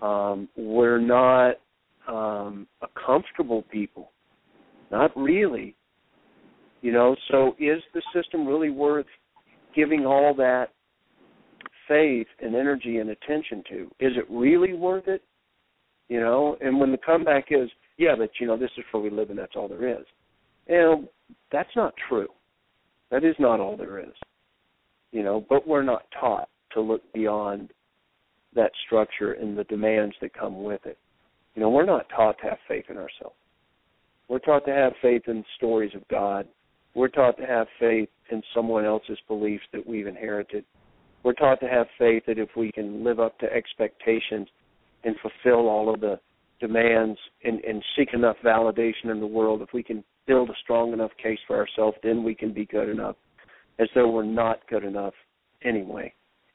Um, 0.00 0.48
we're 0.56 1.00
not 1.00 1.56
um, 2.08 2.66
a 2.82 2.86
comfortable 3.06 3.62
people. 3.62 4.12
Not 4.90 5.10
really. 5.16 5.74
You 6.86 6.92
know, 6.92 7.16
so 7.32 7.56
is 7.58 7.82
the 7.94 8.02
system 8.14 8.46
really 8.46 8.70
worth 8.70 9.06
giving 9.74 10.06
all 10.06 10.32
that 10.36 10.66
faith 11.88 12.28
and 12.40 12.54
energy 12.54 12.98
and 12.98 13.10
attention 13.10 13.64
to? 13.70 13.82
Is 13.98 14.12
it 14.16 14.24
really 14.30 14.72
worth 14.72 15.08
it? 15.08 15.20
You 16.08 16.20
know, 16.20 16.56
and 16.60 16.78
when 16.78 16.92
the 16.92 16.98
comeback 16.98 17.46
is, 17.50 17.68
yeah, 17.98 18.14
but 18.16 18.30
you 18.38 18.46
know, 18.46 18.56
this 18.56 18.70
is 18.78 18.84
where 18.92 19.02
we 19.02 19.10
live 19.10 19.30
and 19.30 19.38
that's 19.40 19.56
all 19.56 19.66
there 19.66 19.98
is. 19.98 20.06
And 20.68 21.08
that's 21.50 21.74
not 21.74 21.92
true. 22.08 22.28
That 23.10 23.24
is 23.24 23.34
not 23.40 23.58
all 23.58 23.76
there 23.76 23.98
is. 23.98 24.14
You 25.10 25.24
know, 25.24 25.44
but 25.48 25.66
we're 25.66 25.82
not 25.82 26.04
taught 26.20 26.48
to 26.74 26.80
look 26.80 27.02
beyond 27.12 27.72
that 28.54 28.70
structure 28.86 29.32
and 29.32 29.58
the 29.58 29.64
demands 29.64 30.14
that 30.20 30.38
come 30.38 30.62
with 30.62 30.86
it. 30.86 30.98
You 31.56 31.62
know, 31.62 31.68
we're 31.68 31.84
not 31.84 32.08
taught 32.14 32.38
to 32.44 32.50
have 32.50 32.58
faith 32.68 32.84
in 32.88 32.96
ourselves. 32.96 33.34
We're 34.28 34.38
taught 34.38 34.64
to 34.66 34.72
have 34.72 34.92
faith 35.02 35.22
in 35.26 35.44
stories 35.56 35.92
of 35.96 36.06
God. 36.06 36.46
We're 36.96 37.08
taught 37.08 37.36
to 37.36 37.46
have 37.46 37.66
faith 37.78 38.08
in 38.30 38.42
someone 38.54 38.86
else's 38.86 39.18
beliefs 39.28 39.64
that 39.74 39.86
we've 39.86 40.06
inherited. 40.06 40.64
We're 41.22 41.34
taught 41.34 41.60
to 41.60 41.68
have 41.68 41.88
faith 41.98 42.22
that 42.26 42.38
if 42.38 42.48
we 42.56 42.72
can 42.72 43.04
live 43.04 43.20
up 43.20 43.38
to 43.40 43.52
expectations 43.52 44.48
and 45.04 45.14
fulfill 45.20 45.68
all 45.68 45.92
of 45.92 46.00
the 46.00 46.18
demands 46.58 47.18
and, 47.44 47.60
and 47.60 47.84
seek 47.98 48.14
enough 48.14 48.36
validation 48.42 49.10
in 49.10 49.20
the 49.20 49.26
world, 49.26 49.60
if 49.60 49.74
we 49.74 49.82
can 49.82 50.02
build 50.26 50.48
a 50.48 50.54
strong 50.64 50.94
enough 50.94 51.10
case 51.22 51.38
for 51.46 51.54
ourselves, 51.56 51.98
then 52.02 52.24
we 52.24 52.34
can 52.34 52.54
be 52.54 52.64
good 52.64 52.88
enough, 52.88 53.16
as 53.78 53.88
though 53.94 54.10
we're 54.10 54.24
not 54.24 54.66
good 54.70 54.82
enough 54.82 55.14
anyway, 55.62 56.10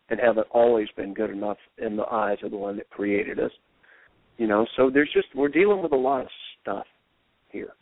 and 0.09 0.19
haven't 0.19 0.47
always 0.49 0.87
been 0.97 1.13
good 1.13 1.29
enough 1.29 1.57
in 1.77 1.95
the 1.95 2.11
eyes 2.11 2.39
of 2.43 2.49
the 2.49 2.57
one 2.57 2.77
that 2.77 2.89
created 2.89 3.39
us. 3.39 3.51
You 4.39 4.47
know, 4.47 4.65
so 4.75 4.89
there's 4.91 5.11
just 5.13 5.27
we're 5.35 5.49
dealing 5.49 5.83
with 5.83 5.91
a 5.91 5.95
lot 5.97 6.21
of 6.21 6.29
stuff 6.63 6.87
here. 7.49 7.73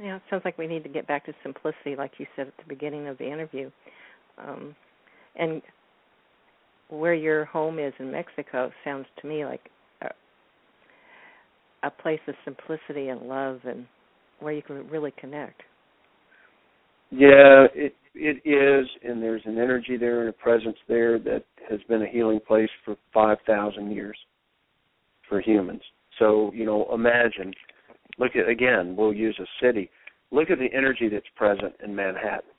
Yeah, 0.00 0.16
it 0.16 0.22
sounds 0.28 0.42
like 0.44 0.58
we 0.58 0.66
need 0.66 0.82
to 0.82 0.88
get 0.88 1.06
back 1.06 1.24
to 1.26 1.32
simplicity, 1.42 1.94
like 1.96 2.12
you 2.18 2.26
said 2.34 2.48
at 2.48 2.56
the 2.56 2.68
beginning 2.68 3.06
of 3.06 3.16
the 3.18 3.30
interview. 3.30 3.70
Um, 4.38 4.74
and 5.36 5.62
where 6.88 7.14
your 7.14 7.44
home 7.46 7.78
is 7.78 7.92
in 7.98 8.10
Mexico 8.10 8.70
sounds 8.84 9.06
to 9.20 9.28
me 9.28 9.44
like 9.44 9.70
a, 10.02 10.08
a 11.86 11.90
place 11.90 12.20
of 12.26 12.34
simplicity 12.44 13.08
and 13.08 13.22
love, 13.22 13.60
and 13.64 13.86
where 14.40 14.52
you 14.52 14.62
can 14.62 14.88
really 14.88 15.12
connect. 15.18 15.62
Yeah, 17.10 17.66
it 17.74 17.94
it 18.14 18.42
is, 18.44 18.88
and 19.04 19.22
there's 19.22 19.42
an 19.44 19.58
energy 19.58 19.96
there 19.96 20.20
and 20.20 20.28
a 20.28 20.32
presence 20.32 20.76
there 20.88 21.18
that 21.20 21.44
has 21.68 21.80
been 21.88 22.02
a 22.02 22.08
healing 22.08 22.40
place 22.46 22.70
for 22.84 22.96
five 23.12 23.38
thousand 23.46 23.92
years 23.92 24.16
for 25.28 25.40
humans. 25.40 25.82
So 26.18 26.50
you 26.52 26.64
know, 26.64 26.88
imagine 26.92 27.52
Look 28.18 28.36
at 28.36 28.48
again, 28.48 28.94
we'll 28.96 29.12
use 29.12 29.38
a 29.40 29.64
city. 29.64 29.90
Look 30.30 30.50
at 30.50 30.58
the 30.58 30.72
energy 30.72 31.08
that's 31.08 31.26
present 31.36 31.74
in 31.82 31.94
Manhattan. 31.94 32.50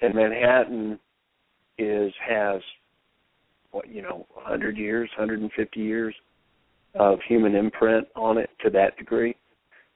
And 0.00 0.14
Manhattan 0.14 0.98
is 1.78 2.12
has 2.28 2.60
what 3.70 3.88
you 3.88 4.02
know, 4.02 4.26
100 4.34 4.76
years, 4.76 5.08
150 5.16 5.80
years 5.80 6.14
of 6.94 7.18
human 7.26 7.54
imprint 7.54 8.06
on 8.14 8.36
it 8.36 8.50
to 8.62 8.70
that 8.70 8.96
degree. 8.98 9.34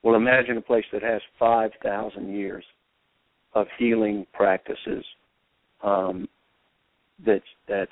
Well, 0.02 0.14
imagine 0.14 0.56
a 0.56 0.62
place 0.62 0.84
that 0.92 1.02
has 1.02 1.20
5,000 1.38 2.34
years 2.34 2.64
of 3.54 3.66
healing 3.78 4.26
practices 4.32 5.04
um, 5.82 6.28
that's 7.24 7.44
that's 7.68 7.90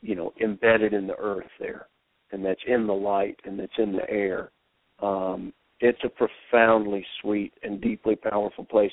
you 0.00 0.14
know 0.14 0.32
embedded 0.42 0.92
in 0.92 1.06
the 1.06 1.16
earth 1.18 1.48
there, 1.58 1.86
and 2.32 2.44
that's 2.44 2.60
in 2.66 2.86
the 2.86 2.92
light, 2.92 3.38
and 3.44 3.58
that's 3.58 3.72
in 3.78 3.92
the 3.92 4.08
air, 4.08 4.50
um, 5.04 5.52
it's 5.80 6.02
a 6.04 6.08
profoundly 6.08 7.04
sweet 7.20 7.52
and 7.62 7.80
deeply 7.80 8.16
powerful 8.16 8.64
place, 8.64 8.92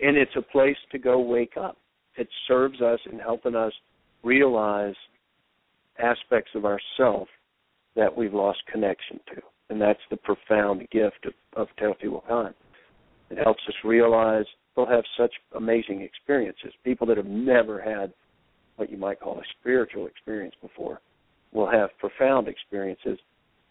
and 0.00 0.16
it's 0.16 0.34
a 0.36 0.42
place 0.42 0.76
to 0.90 0.98
go 0.98 1.20
wake 1.20 1.56
up. 1.56 1.76
It 2.16 2.28
serves 2.48 2.80
us 2.80 2.98
in 3.10 3.18
helping 3.18 3.54
us 3.54 3.72
realize 4.22 4.94
aspects 5.98 6.50
of 6.54 6.64
ourself 6.64 7.28
that 7.94 8.16
we've 8.16 8.34
lost 8.34 8.58
connection 8.70 9.20
to, 9.34 9.42
and 9.70 9.80
that's 9.80 10.00
the 10.10 10.16
profound 10.16 10.80
gift 10.90 11.26
of, 11.26 11.32
of 11.56 11.68
Teotihuacan. 11.78 12.54
It 13.30 13.38
helps 13.38 13.62
us 13.68 13.74
realize 13.84 14.44
we'll 14.76 14.86
have 14.86 15.04
such 15.16 15.32
amazing 15.56 16.02
experiences. 16.02 16.72
People 16.84 17.06
that 17.06 17.16
have 17.16 17.26
never 17.26 17.80
had 17.80 18.12
what 18.76 18.90
you 18.90 18.96
might 18.96 19.20
call 19.20 19.38
a 19.38 19.42
spiritual 19.60 20.06
experience 20.06 20.54
before 20.60 21.00
will 21.52 21.70
have 21.70 21.90
profound 21.98 22.48
experiences 22.48 23.18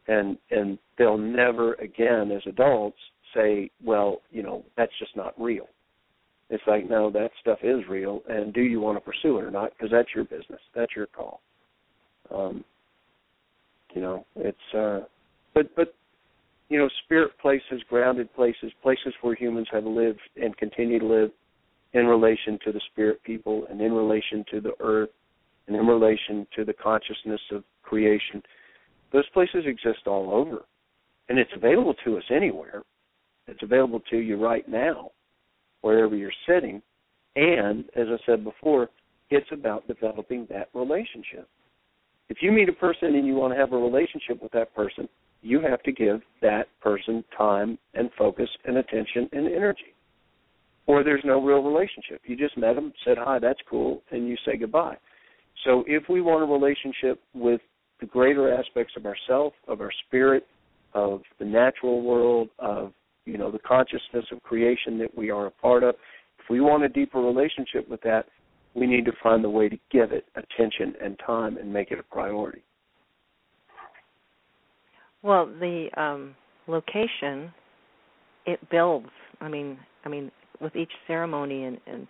and 0.08 0.38
and 0.50 0.78
they'll 0.98 1.18
never 1.18 1.74
again 1.76 2.32
as 2.32 2.42
adults 2.48 2.98
say, 3.36 3.70
well, 3.84 4.22
you 4.32 4.44
know, 4.44 4.64
that's 4.76 4.92
just 5.00 5.16
not 5.16 5.34
real. 5.40 5.68
It's 6.50 6.64
like, 6.68 6.90
no, 6.90 7.10
that 7.12 7.32
stuff 7.40 7.60
is 7.64 7.80
real, 7.90 8.22
and 8.28 8.54
do 8.54 8.62
you 8.62 8.82
want 8.82 8.98
to 8.98 9.02
pursue 9.02 9.38
it 9.38 9.46
or 9.46 9.52
not? 9.52 9.72
Because 9.72 9.90
that's 9.90 10.10
your 10.14 10.26
business, 10.26 10.60
that's 10.76 10.94
your 10.96 11.08
call. 11.08 11.40
Um, 12.34 12.66
you 13.94 14.02
know, 14.02 14.26
it's 14.36 14.74
uh, 14.78 15.02
but 15.54 15.74
but 15.76 15.94
you 16.70 16.78
know, 16.78 16.90
spirit 17.04 17.32
places, 17.42 17.82
grounded 17.90 18.34
places, 18.34 18.72
places 18.82 19.14
where 19.22 19.36
humans 19.36 19.68
have 19.72 19.84
lived 19.84 20.20
and 20.42 20.56
continue 20.58 21.00
to 21.00 21.06
live 21.06 21.32
in 21.94 22.06
relation 22.06 22.58
to 22.64 22.72
the 22.72 22.82
spirit 22.92 23.22
people 23.24 23.66
and 23.70 23.82
in 23.82 23.92
relation 23.92 24.46
to 24.52 24.62
the 24.62 24.72
earth 24.80 25.10
and 25.68 25.76
in 25.76 25.86
relation 25.86 26.48
to 26.56 26.64
the 26.64 26.74
consciousness 26.74 27.42
of 27.52 27.64
creation 27.84 28.42
those 29.12 29.28
places 29.30 29.66
exist 29.66 30.08
all 30.08 30.32
over, 30.32 30.66
and 31.30 31.38
it's 31.38 31.52
available 31.56 31.96
to 32.06 32.18
us 32.18 32.24
anywhere. 32.30 32.84
It's 33.48 33.64
available 33.64 34.02
to 34.10 34.18
you 34.18 34.42
right 34.42 34.68
now, 34.68 35.12
wherever 35.82 36.16
you're 36.16 36.32
sitting. 36.48 36.82
And 37.36 37.86
as 37.96 38.08
I 38.10 38.18
said 38.26 38.44
before, 38.44 38.90
it's 39.30 39.52
about 39.52 39.88
developing 39.88 40.48
that 40.50 40.70
relationship. 40.74 41.48
If 42.30 42.38
you 42.42 42.52
meet 42.52 42.70
a 42.70 42.74
person 42.74 43.16
and 43.16 43.26
you 43.26 43.36
want 43.36 43.54
to 43.54 43.60
have 43.60 43.74
a 43.74 43.78
relationship 43.78 44.42
with 44.42 44.52
that 44.54 44.74
person, 44.76 45.08
you 45.42 45.60
have 45.62 45.82
to 45.84 45.92
give 45.92 46.22
that 46.42 46.68
person 46.82 47.24
time 47.38 47.78
and 47.94 48.10
focus 48.18 48.50
and 48.66 48.78
attention 48.78 49.30
and 49.32 49.48
energy. 49.48 49.96
Or 50.88 51.04
there's 51.04 51.24
no 51.26 51.44
real 51.44 51.64
relationship. 51.64 52.22
You 52.26 52.36
just 52.36 52.58
met 52.58 52.76
them, 52.76 52.94
said 53.06 53.18
hi, 53.18 53.40
that's 53.40 53.60
cool, 53.70 54.02
and 54.12 54.28
you 54.28 54.36
say 54.46 54.58
goodbye. 54.58 54.98
So 55.66 55.84
if 55.88 56.04
we 56.10 56.22
want 56.22 56.44
a 56.44 56.46
relationship 56.46 57.22
with 57.34 57.62
the 58.02 58.08
greater 58.08 58.54
aspects 58.54 58.94
of 58.98 59.06
ourself, 59.06 59.54
of 59.68 59.80
our 59.80 59.92
spirit, 60.08 60.46
of 60.94 61.22
the 61.40 61.46
natural 61.46 62.02
world, 62.02 62.50
of 62.60 62.92
you 63.26 63.38
know 63.38 63.52
the 63.52 63.60
consciousness 63.60 64.26
of 64.32 64.42
creation 64.44 64.98
that 64.98 65.16
we 65.16 65.30
are 65.30 65.46
a 65.46 65.52
part 65.52 65.84
of. 65.84 65.96
If 66.40 66.50
we 66.50 66.60
want 66.60 66.84
a 66.84 66.90
deeper 66.90 67.20
relationship 67.20 67.88
with 67.88 68.02
that, 68.02 68.26
we 68.74 68.88
need 68.88 69.06
to 69.06 69.12
find 69.22 69.44
the 69.44 69.50
way 69.50 69.70
to 69.70 69.78
give 69.92 70.12
it 70.12 70.26
attention 70.36 70.96
and 71.02 71.18
time 71.26 71.58
and 71.58 71.72
make 71.72 71.92
it 71.92 72.00
a 72.00 72.04
priority. 72.04 72.64
Well, 75.22 75.46
the 75.46 75.88
um 75.96 76.36
location 76.68 77.54
it 78.46 78.60
builds. 78.70 79.10
I 79.40 79.48
mean, 79.48 79.78
I 80.04 80.10
mean, 80.10 80.32
with 80.60 80.76
each 80.76 80.92
ceremony 81.08 81.66
and 81.66 81.78
and 81.86 82.08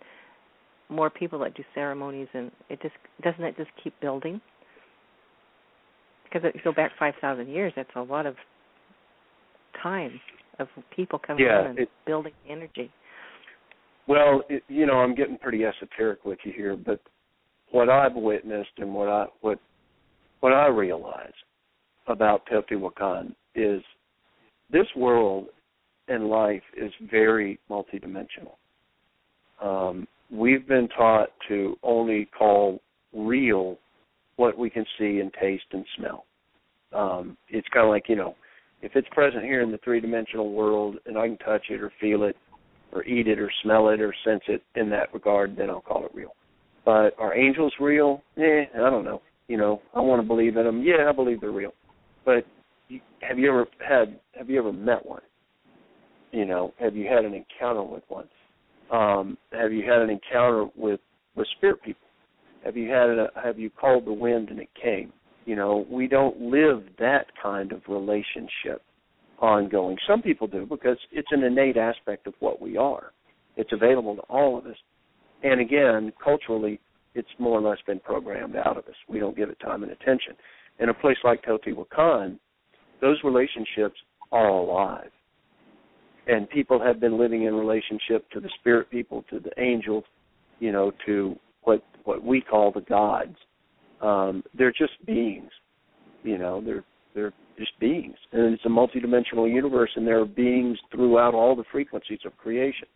more 0.88 1.10
people 1.10 1.38
that 1.40 1.54
do 1.54 1.62
ceremonies, 1.74 2.28
and 2.32 2.50
it 2.68 2.80
just 2.80 2.94
doesn't 3.22 3.44
it 3.44 3.56
just 3.56 3.70
keep 3.82 3.98
building? 4.00 4.40
Because 6.32 6.48
if 6.48 6.54
you 6.54 6.60
go 6.64 6.72
back 6.72 6.92
five 6.98 7.14
thousand 7.20 7.48
years, 7.48 7.72
that's 7.76 7.90
a 7.96 8.00
lot 8.02 8.26
of 8.26 8.36
time 9.82 10.20
of 10.58 10.68
people 10.94 11.18
coming 11.18 11.44
Yeah, 11.44 11.60
in 11.60 11.66
and 11.68 11.78
it- 11.80 11.90
building 12.06 12.32
energy. 12.48 12.90
Well, 14.06 14.42
it, 14.48 14.62
you 14.68 14.86
know, 14.86 14.94
I'm 14.94 15.14
getting 15.14 15.38
pretty 15.38 15.64
esoteric 15.64 16.24
with 16.24 16.38
you 16.44 16.52
here, 16.52 16.76
but 16.76 17.00
what 17.70 17.88
I've 17.88 18.14
witnessed 18.14 18.70
and 18.78 18.92
what 18.94 19.08
I 19.08 19.26
what 19.40 19.58
what 20.40 20.52
I 20.52 20.66
realize 20.66 21.32
about 22.08 22.42
Teotihuacan 22.46 23.34
is 23.54 23.82
this 24.70 24.86
world 24.96 25.46
and 26.08 26.28
life 26.28 26.62
is 26.76 26.92
very 27.10 27.60
multidimensional. 27.70 28.56
Um, 29.62 30.08
we've 30.30 30.66
been 30.66 30.88
taught 30.88 31.28
to 31.48 31.76
only 31.84 32.28
call 32.36 32.80
real 33.12 33.78
what 34.36 34.56
we 34.58 34.70
can 34.70 34.84
see 34.98 35.20
and 35.20 35.32
taste 35.40 35.64
and 35.72 35.84
smell. 35.96 36.24
Um, 36.92 37.36
it's 37.48 37.68
kind 37.68 37.86
of 37.86 37.90
like 37.90 38.08
you 38.08 38.16
know, 38.16 38.34
if 38.82 38.92
it's 38.94 39.08
present 39.12 39.44
here 39.44 39.62
in 39.62 39.70
the 39.70 39.78
three 39.78 40.00
dimensional 40.00 40.52
world 40.52 40.96
and 41.06 41.16
I 41.16 41.28
can 41.28 41.38
touch 41.38 41.62
it 41.70 41.80
or 41.80 41.92
feel 42.00 42.24
it 42.24 42.36
or 42.92 43.04
eat 43.04 43.26
it 43.28 43.38
or 43.38 43.50
smell 43.62 43.88
it 43.88 44.00
or 44.00 44.14
sense 44.24 44.42
it 44.48 44.62
in 44.74 44.90
that 44.90 45.12
regard, 45.14 45.56
then 45.56 45.70
I'll 45.70 45.80
call 45.80 46.04
it 46.04 46.14
real. 46.14 46.34
But 46.84 47.14
are 47.18 47.34
angels 47.34 47.72
real? 47.80 48.22
Eh, 48.36 48.64
I 48.74 48.90
don't 48.90 49.04
know. 49.04 49.22
You 49.48 49.56
know, 49.56 49.80
I 49.94 50.00
want 50.00 50.20
to 50.22 50.26
believe 50.26 50.56
in 50.56 50.64
them. 50.64 50.82
Yeah, 50.82 51.08
I 51.08 51.12
believe 51.12 51.40
they're 51.40 51.50
real. 51.50 51.74
But 52.24 52.44
have 53.20 53.38
you 53.38 53.48
ever 53.48 53.66
had? 53.86 54.18
Have 54.36 54.50
you 54.50 54.58
ever 54.58 54.72
met 54.72 55.04
one? 55.04 55.22
You 56.32 56.46
know, 56.46 56.72
have 56.78 56.96
you 56.96 57.06
had 57.06 57.24
an 57.24 57.34
encounter 57.34 57.82
with 57.82 58.02
one? 58.08 58.28
Um, 58.90 59.38
have 59.52 59.72
you 59.72 59.88
had 59.88 60.00
an 60.00 60.10
encounter 60.10 60.66
with 60.76 61.00
with 61.36 61.46
spirit 61.56 61.82
people? 61.82 62.01
Have 62.64 62.76
you 62.76 62.90
had 62.90 63.10
a? 63.10 63.28
Have 63.42 63.58
you 63.58 63.70
called 63.70 64.06
the 64.06 64.12
wind 64.12 64.50
and 64.50 64.60
it 64.60 64.68
came? 64.80 65.12
You 65.44 65.56
know, 65.56 65.86
we 65.90 66.06
don't 66.06 66.40
live 66.40 66.84
that 66.98 67.26
kind 67.42 67.72
of 67.72 67.82
relationship 67.88 68.82
ongoing. 69.40 69.96
Some 70.06 70.22
people 70.22 70.46
do 70.46 70.66
because 70.66 70.96
it's 71.10 71.28
an 71.32 71.42
innate 71.42 71.76
aspect 71.76 72.26
of 72.26 72.34
what 72.38 72.62
we 72.62 72.76
are. 72.76 73.12
It's 73.56 73.72
available 73.72 74.16
to 74.16 74.22
all 74.22 74.56
of 74.56 74.66
us. 74.66 74.76
And 75.42 75.60
again, 75.60 76.12
culturally, 76.22 76.80
it's 77.14 77.28
more 77.38 77.58
or 77.58 77.68
less 77.68 77.78
been 77.86 78.00
programmed 78.00 78.56
out 78.56 78.78
of 78.78 78.86
us. 78.86 78.94
We 79.08 79.18
don't 79.18 79.36
give 79.36 79.50
it 79.50 79.58
time 79.60 79.82
and 79.82 79.92
attention. 79.92 80.34
In 80.78 80.88
a 80.88 80.94
place 80.94 81.18
like 81.24 81.42
Teotihuacan, 81.44 82.38
those 83.00 83.18
relationships 83.24 83.96
are 84.30 84.48
alive. 84.48 85.10
And 86.28 86.48
people 86.48 86.80
have 86.80 87.00
been 87.00 87.18
living 87.18 87.42
in 87.44 87.54
relationship 87.54 88.30
to 88.30 88.40
the 88.40 88.48
spirit 88.60 88.90
people, 88.90 89.24
to 89.28 89.40
the 89.40 89.50
angels, 89.60 90.04
you 90.60 90.70
know, 90.70 90.92
to 91.04 91.36
what 91.64 91.82
what 92.04 92.22
we 92.22 92.40
call 92.40 92.72
the 92.72 92.80
gods. 92.82 93.36
Um, 94.00 94.42
they're 94.56 94.72
just 94.72 94.92
beings. 95.06 95.50
You 96.22 96.38
know, 96.38 96.62
they're 96.64 96.84
they're 97.14 97.32
just 97.58 97.78
beings. 97.78 98.16
And 98.32 98.54
it's 98.54 98.64
a 98.64 98.68
multidimensional 98.68 99.52
universe 99.52 99.90
and 99.96 100.06
there 100.06 100.20
are 100.20 100.26
beings 100.26 100.78
throughout 100.90 101.34
all 101.34 101.54
the 101.54 101.64
frequencies 101.70 102.20
of 102.24 102.36
creation. 102.36 102.88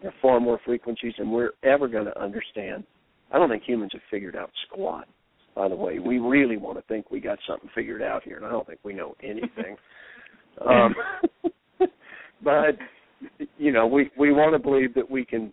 There 0.00 0.10
are 0.10 0.14
far 0.20 0.40
more 0.40 0.60
frequencies 0.64 1.14
than 1.18 1.30
we're 1.30 1.52
ever 1.62 1.88
going 1.88 2.06
to 2.06 2.20
understand. 2.20 2.84
I 3.32 3.38
don't 3.38 3.48
think 3.48 3.62
humans 3.62 3.92
have 3.94 4.02
figured 4.10 4.36
out 4.36 4.50
squat, 4.66 5.06
by 5.54 5.68
the 5.68 5.76
way. 5.76 5.98
We 5.98 6.18
really 6.18 6.56
want 6.56 6.76
to 6.78 6.82
think 6.82 7.10
we 7.10 7.20
got 7.20 7.38
something 7.48 7.70
figured 7.74 8.02
out 8.02 8.22
here, 8.24 8.36
and 8.36 8.44
I 8.44 8.50
don't 8.50 8.66
think 8.66 8.80
we 8.84 8.94
know 8.94 9.14
anything. 9.22 9.76
um, 10.68 10.94
but 12.44 12.76
you 13.56 13.72
know, 13.72 13.86
we 13.86 14.10
we 14.18 14.32
want 14.32 14.52
to 14.54 14.58
believe 14.58 14.92
that 14.94 15.08
we 15.08 15.24
can 15.24 15.52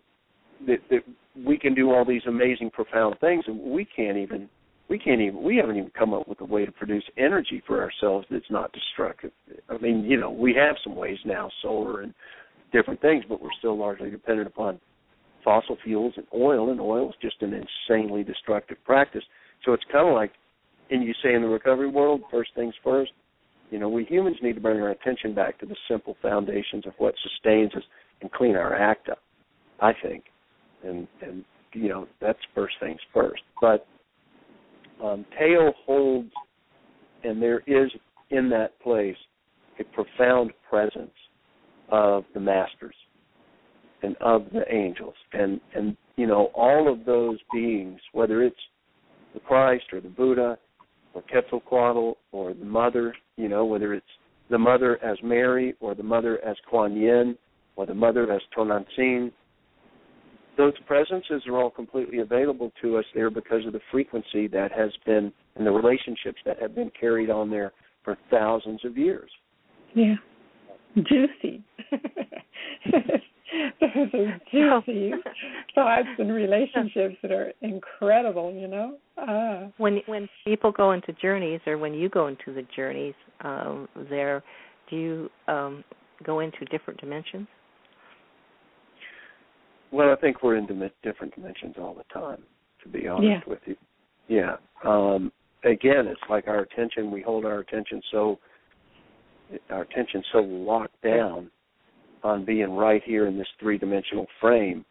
that 0.66 0.78
that 0.90 1.00
we 1.44 1.58
can 1.58 1.74
do 1.74 1.90
all 1.90 2.04
these 2.04 2.22
amazing, 2.26 2.70
profound 2.70 3.16
things, 3.20 3.44
and 3.46 3.58
we 3.58 3.84
can't 3.84 4.16
even 4.16 4.48
we 4.88 4.98
can't 4.98 5.20
even 5.20 5.42
we 5.42 5.56
haven't 5.56 5.76
even 5.76 5.90
come 5.96 6.12
up 6.12 6.26
with 6.28 6.40
a 6.40 6.44
way 6.44 6.64
to 6.66 6.72
produce 6.72 7.04
energy 7.16 7.62
for 7.66 7.80
ourselves 7.80 8.26
that's 8.30 8.50
not 8.50 8.72
destructive. 8.72 9.30
I 9.68 9.78
mean, 9.78 10.04
you 10.04 10.18
know, 10.18 10.30
we 10.30 10.54
have 10.54 10.76
some 10.82 10.96
ways 10.96 11.18
now, 11.24 11.50
solar 11.62 12.02
and 12.02 12.12
different 12.72 13.00
things, 13.00 13.24
but 13.28 13.40
we're 13.40 13.50
still 13.58 13.78
largely 13.78 14.10
dependent 14.10 14.48
upon 14.48 14.80
fossil 15.44 15.76
fuels 15.82 16.14
and 16.16 16.26
oil, 16.34 16.70
and 16.70 16.80
oil 16.80 17.08
is 17.10 17.16
just 17.22 17.40
an 17.42 17.54
insanely 17.54 18.22
destructive 18.24 18.76
practice. 18.84 19.22
So 19.64 19.72
it's 19.72 19.84
kind 19.90 20.08
of 20.08 20.14
like, 20.14 20.32
and 20.90 21.02
you 21.02 21.14
say 21.22 21.34
in 21.34 21.42
the 21.42 21.48
recovery 21.48 21.88
world, 21.88 22.22
first 22.30 22.50
things 22.54 22.74
first. 22.82 23.12
You 23.70 23.78
know, 23.78 23.88
we 23.88 24.04
humans 24.04 24.38
need 24.42 24.54
to 24.54 24.60
bring 24.60 24.80
our 24.80 24.90
attention 24.90 25.34
back 25.34 25.58
to 25.60 25.66
the 25.66 25.76
simple 25.88 26.16
foundations 26.20 26.86
of 26.86 26.92
what 26.98 27.14
sustains 27.22 27.72
us 27.76 27.84
and 28.20 28.30
clean 28.32 28.56
our 28.56 28.74
act 28.74 29.08
up. 29.08 29.18
I 29.80 29.92
think, 30.02 30.24
and 30.84 31.06
and 31.22 31.44
you 31.72 31.88
know 31.88 32.06
that's 32.20 32.38
first 32.54 32.74
things 32.80 33.00
first. 33.12 33.42
But 33.60 33.86
um, 35.02 35.24
Teo 35.38 35.72
holds, 35.86 36.30
and 37.24 37.40
there 37.40 37.62
is 37.66 37.90
in 38.30 38.48
that 38.50 38.78
place 38.80 39.16
a 39.78 39.84
profound 39.84 40.52
presence 40.68 41.10
of 41.90 42.24
the 42.34 42.40
masters 42.40 42.94
and 44.02 44.16
of 44.20 44.46
the 44.52 44.62
angels, 44.72 45.14
and 45.32 45.60
and 45.74 45.96
you 46.16 46.26
know 46.26 46.50
all 46.54 46.92
of 46.92 47.04
those 47.04 47.38
beings, 47.52 48.00
whether 48.12 48.42
it's 48.42 48.56
the 49.34 49.40
Christ 49.40 49.84
or 49.92 50.00
the 50.00 50.08
Buddha 50.08 50.58
or 51.14 51.22
Quetzalcoatl 51.22 52.12
or 52.32 52.54
the 52.54 52.64
Mother, 52.64 53.14
you 53.36 53.48
know 53.48 53.64
whether 53.64 53.94
it's 53.94 54.06
the 54.50 54.58
Mother 54.58 55.02
as 55.02 55.16
Mary 55.22 55.74
or 55.80 55.94
the 55.94 56.02
Mother 56.02 56.44
as 56.44 56.56
Kuan 56.68 56.96
Yin 56.96 57.36
or 57.76 57.86
the 57.86 57.94
Mother 57.94 58.30
as 58.32 58.40
Tonantzin, 58.56 59.32
those 60.60 60.74
presences 60.86 61.42
are 61.46 61.56
all 61.56 61.70
completely 61.70 62.18
available 62.18 62.70
to 62.82 62.98
us 62.98 63.04
there 63.14 63.30
because 63.30 63.64
of 63.66 63.72
the 63.72 63.80
frequency 63.90 64.46
that 64.48 64.70
has 64.72 64.90
been 65.06 65.32
and 65.56 65.66
the 65.66 65.70
relationships 65.70 66.38
that 66.44 66.60
have 66.60 66.74
been 66.74 66.90
carried 66.98 67.30
on 67.30 67.50
there 67.50 67.72
for 68.04 68.18
thousands 68.30 68.84
of 68.84 68.98
years. 68.98 69.30
Yeah. 69.94 70.16
Juicy. 70.96 71.64
Those 73.80 74.14
are 74.14 74.40
juicy 74.52 75.12
thoughts 75.74 76.08
and 76.18 76.32
relationships 76.32 77.16
that 77.22 77.32
are 77.32 77.52
incredible, 77.62 78.52
you 78.52 78.68
know? 78.68 78.98
Ah. 79.18 79.68
When 79.78 80.02
when 80.06 80.28
people 80.44 80.70
go 80.70 80.92
into 80.92 81.12
journeys 81.14 81.60
or 81.66 81.78
when 81.78 81.94
you 81.94 82.08
go 82.08 82.28
into 82.28 82.54
the 82.54 82.64
journeys, 82.76 83.14
um, 83.40 83.88
there 84.08 84.44
do 84.88 84.96
you 84.96 85.30
um, 85.48 85.82
go 86.22 86.40
into 86.40 86.64
different 86.66 87.00
dimensions? 87.00 87.48
Well, 89.92 90.12
I 90.12 90.16
think 90.16 90.42
we're 90.42 90.56
in 90.56 90.66
dim- 90.66 90.90
different 91.02 91.34
dimensions 91.34 91.76
all 91.78 91.94
the 91.94 92.04
time, 92.12 92.42
to 92.82 92.88
be 92.88 93.08
honest 93.08 93.46
Yeah. 93.46 93.50
with 93.50 93.60
you. 93.66 93.76
Yeah. 94.28 94.56
Um, 94.84 95.32
again, 95.64 96.06
it's 96.06 96.20
like 96.28 96.46
our 96.48 96.60
attention. 96.60 97.10
We 97.10 97.20
hold 97.22 97.44
our 97.44 97.58
attention 97.58 98.02
so 98.10 98.38
our 99.68 99.82
attention 99.82 100.22
so 100.32 100.38
locked 100.38 101.00
down 101.02 101.50
on 102.22 102.44
being 102.44 102.76
right 102.76 103.02
here 103.02 103.26
in 103.26 103.36
this 103.36 103.48
three-dimensional 103.58 104.26
frame. 104.40 104.84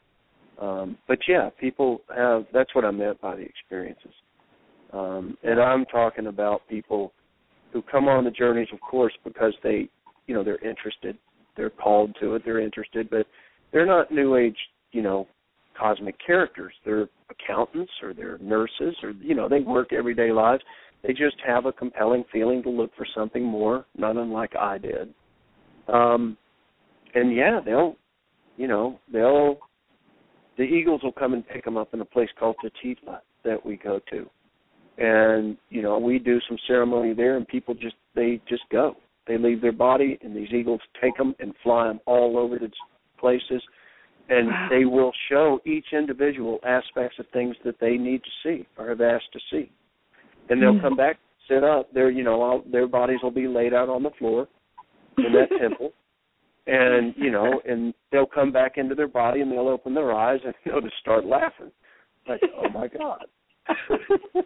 Um, 0.60 0.98
but 1.08 1.20
yeah, 1.28 1.50
people 1.60 2.02
have. 2.14 2.46
That's 2.52 2.74
what 2.76 2.84
I 2.84 2.92
meant 2.92 3.22
by 3.22 3.36
the 3.38 3.44
experiences. 3.44 4.12
Um, 4.92 5.38
and 5.44 5.62
I'm 5.62 5.86
talking 5.86 6.28
about 6.28 6.68
people 6.68 7.14
who 7.72 7.82
come 7.84 8.10
on 8.10 8.26
the 8.26 8.32
journeys, 8.32 8.68
of 8.74 8.82
course, 8.82 9.14
because 9.24 9.54
they, 9.64 9.88
you 10.28 10.34
know, 10.34 10.44
they're 10.44 10.68
interested. 10.68 11.18
They're 11.56 11.70
called 11.70 12.16
to 12.20 12.36
it. 12.36 12.42
They're 12.44 12.60
interested, 12.60 13.10
but 13.10 13.28
they're 13.72 13.86
not 13.86 14.12
new 14.12 14.36
age, 14.36 14.58
you 14.92 15.02
know, 15.02 15.28
cosmic 15.80 16.16
characters. 16.26 16.74
They're 16.86 17.08
accountants 17.30 17.92
or 18.02 18.14
they're 18.14 18.38
nurses 18.40 18.96
or 19.04 19.12
you 19.12 19.36
know, 19.36 19.48
they 19.48 19.60
work 19.60 19.94
everyday 19.94 20.32
lives. 20.32 20.64
They 21.04 21.14
just 21.14 21.38
have 21.46 21.66
a 21.66 21.72
compelling 21.72 22.26
feeling 22.32 22.62
to 22.64 22.70
look 22.70 22.92
for 22.98 23.08
something 23.16 23.44
more, 23.44 23.86
not 23.98 24.18
unlike 24.18 24.56
I 24.56 24.78
did. 24.78 25.14
Um 25.88 26.38
and 27.16 27.34
yeah, 27.36 27.60
they'll 27.64 27.96
you 28.58 28.68
know, 28.68 29.00
they'll 29.12 29.60
the 30.58 30.64
Eagles 30.64 31.02
will 31.04 31.14
come 31.14 31.34
and 31.34 31.48
pick 31.48 31.64
them 31.64 31.78
up 31.78 31.94
in 31.94 32.02
a 32.02 32.06
place 32.06 32.30
called 32.38 32.58
Tetitla 32.62 33.20
that 33.46 33.66
we 33.66 33.78
go 33.78 34.02
to. 34.12 34.30
And, 34.98 35.56
you 35.70 35.82
know, 35.82 35.98
we 35.98 36.20
do 36.20 36.40
some 36.50 36.58
ceremony 36.68 37.14
there 37.14 37.38
and 37.38 37.48
people 37.48 37.74
just 37.74 37.96
they 38.16 38.42
just 38.50 38.64
go. 38.70 38.98
They 39.28 39.38
leave 39.38 39.62
their 39.62 39.72
body 39.72 40.20
and 40.22 40.36
these 40.36 40.52
eagles 40.52 40.82
take 41.02 41.16
them 41.16 41.34
and 41.40 41.54
fly 41.64 41.88
them 41.88 42.02
all 42.06 42.38
over 42.38 42.60
the 42.60 42.70
places 43.18 43.64
and 44.30 44.48
Wow. 44.48 44.68
they 44.70 44.86
will 44.86 45.12
show 45.28 45.60
each 45.66 45.92
individual 45.92 46.60
aspects 46.64 47.18
of 47.20 47.28
things 47.30 47.56
that 47.64 47.80
they 47.80 47.98
need 47.98 48.24
to 48.24 48.30
see 48.44 48.66
or 48.78 48.90
have 48.90 49.02
asked 49.02 49.32
to 49.34 49.40
see. 49.52 49.70
And 50.50 50.62
they'll 50.62 50.74
Mm. 50.76 50.82
come 50.82 50.96
back, 50.96 51.18
sit 51.48 51.64
up. 51.64 51.92
Their 51.92 52.10
you 52.10 52.24
know 52.24 52.42
all, 52.42 52.60
their 52.66 52.88
bodies 52.88 53.22
will 53.22 53.32
be 53.32 53.48
laid 53.48 53.74
out 53.74 53.90
on 53.90 54.04
the 54.04 54.12
floor 54.12 54.48
in 55.18 55.34
that 55.34 55.50
temple, 55.60 55.94
and 56.68 57.16
you 57.18 57.32
know, 57.32 57.62
and 57.66 57.94
they'll 58.12 58.26
come 58.26 58.52
back 58.52 58.78
into 58.78 58.96
their 58.96 59.08
body 59.08 59.42
and 59.42 59.52
they'll 59.52 59.68
open 59.68 59.94
their 59.94 60.14
eyes 60.14 60.40
and 60.46 60.54
they'll 60.66 60.82
just 60.82 60.98
start 60.98 61.26
laughing, 61.26 61.72
like 62.28 62.42
oh 62.56 62.70
my 62.70 62.88
god. 62.88 63.26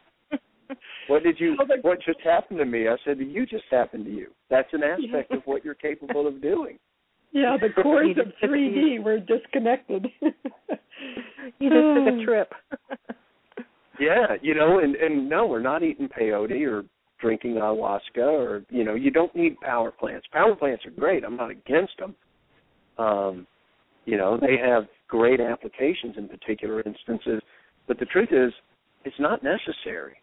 what 1.08 1.24
did 1.24 1.40
you? 1.40 1.58
What 1.82 2.02
just 2.02 2.20
happened 2.22 2.60
to 2.60 2.66
me? 2.66 2.88
I 2.88 2.98
said, 3.06 3.20
you 3.20 3.46
just 3.46 3.66
happened 3.70 4.06
to 4.06 4.12
you. 4.12 4.32
That's 4.50 4.74
an 4.74 4.84
aspect 4.84 5.32
of 5.32 5.42
what 5.46 5.64
you're 5.64 5.74
capable 5.76 6.28
of 6.28 6.42
doing. 6.42 6.80
Yeah, 7.34 7.58
the 7.60 7.70
cores 7.82 8.16
of 8.18 8.32
3D 8.48 9.04
were 9.04 9.20
disconnected. 9.20 10.08
you 10.22 11.70
just 11.70 11.96
took 11.96 12.08
a 12.08 12.24
trip. 12.26 12.54
yeah, 14.00 14.36
you 14.42 14.56
know, 14.56 14.80
and 14.80 14.96
and 14.96 15.28
no, 15.28 15.48
we're 15.48 15.60
not 15.60 15.84
eating 15.84 16.08
peyote 16.08 16.66
or 16.66 16.84
drinking 17.20 17.56
ayahuasca 17.56 18.18
or 18.18 18.64
you 18.70 18.84
know, 18.84 18.94
you 18.94 19.12
don't 19.12 19.36
need 19.36 19.60
power 19.62 19.92
plants. 19.92 20.28
Power 20.32 20.56
plants 20.56 20.86
are 20.86 20.92
great. 20.92 21.26
I'm 21.26 21.36
not 21.36 21.50
against 21.50 21.94
them. 21.98 22.16
Um, 22.98 23.48
you 24.06 24.18
know, 24.18 24.38
they 24.40 24.58
have 24.64 24.84
great 25.08 25.40
applications 25.40 26.16
in 26.18 26.28
particular 26.28 26.82
instances, 26.82 27.42
but 27.88 27.98
the 28.00 28.06
truth 28.06 28.30
is, 28.32 28.54
it's 29.06 29.16
not 29.20 29.42
necessary. 29.44 30.18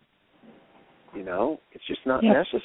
You 1.15 1.25
know, 1.25 1.61
it's 1.73 1.87
just 1.89 2.01
not 2.07 2.23
yeah. 2.23 2.33
necessary. 2.35 2.63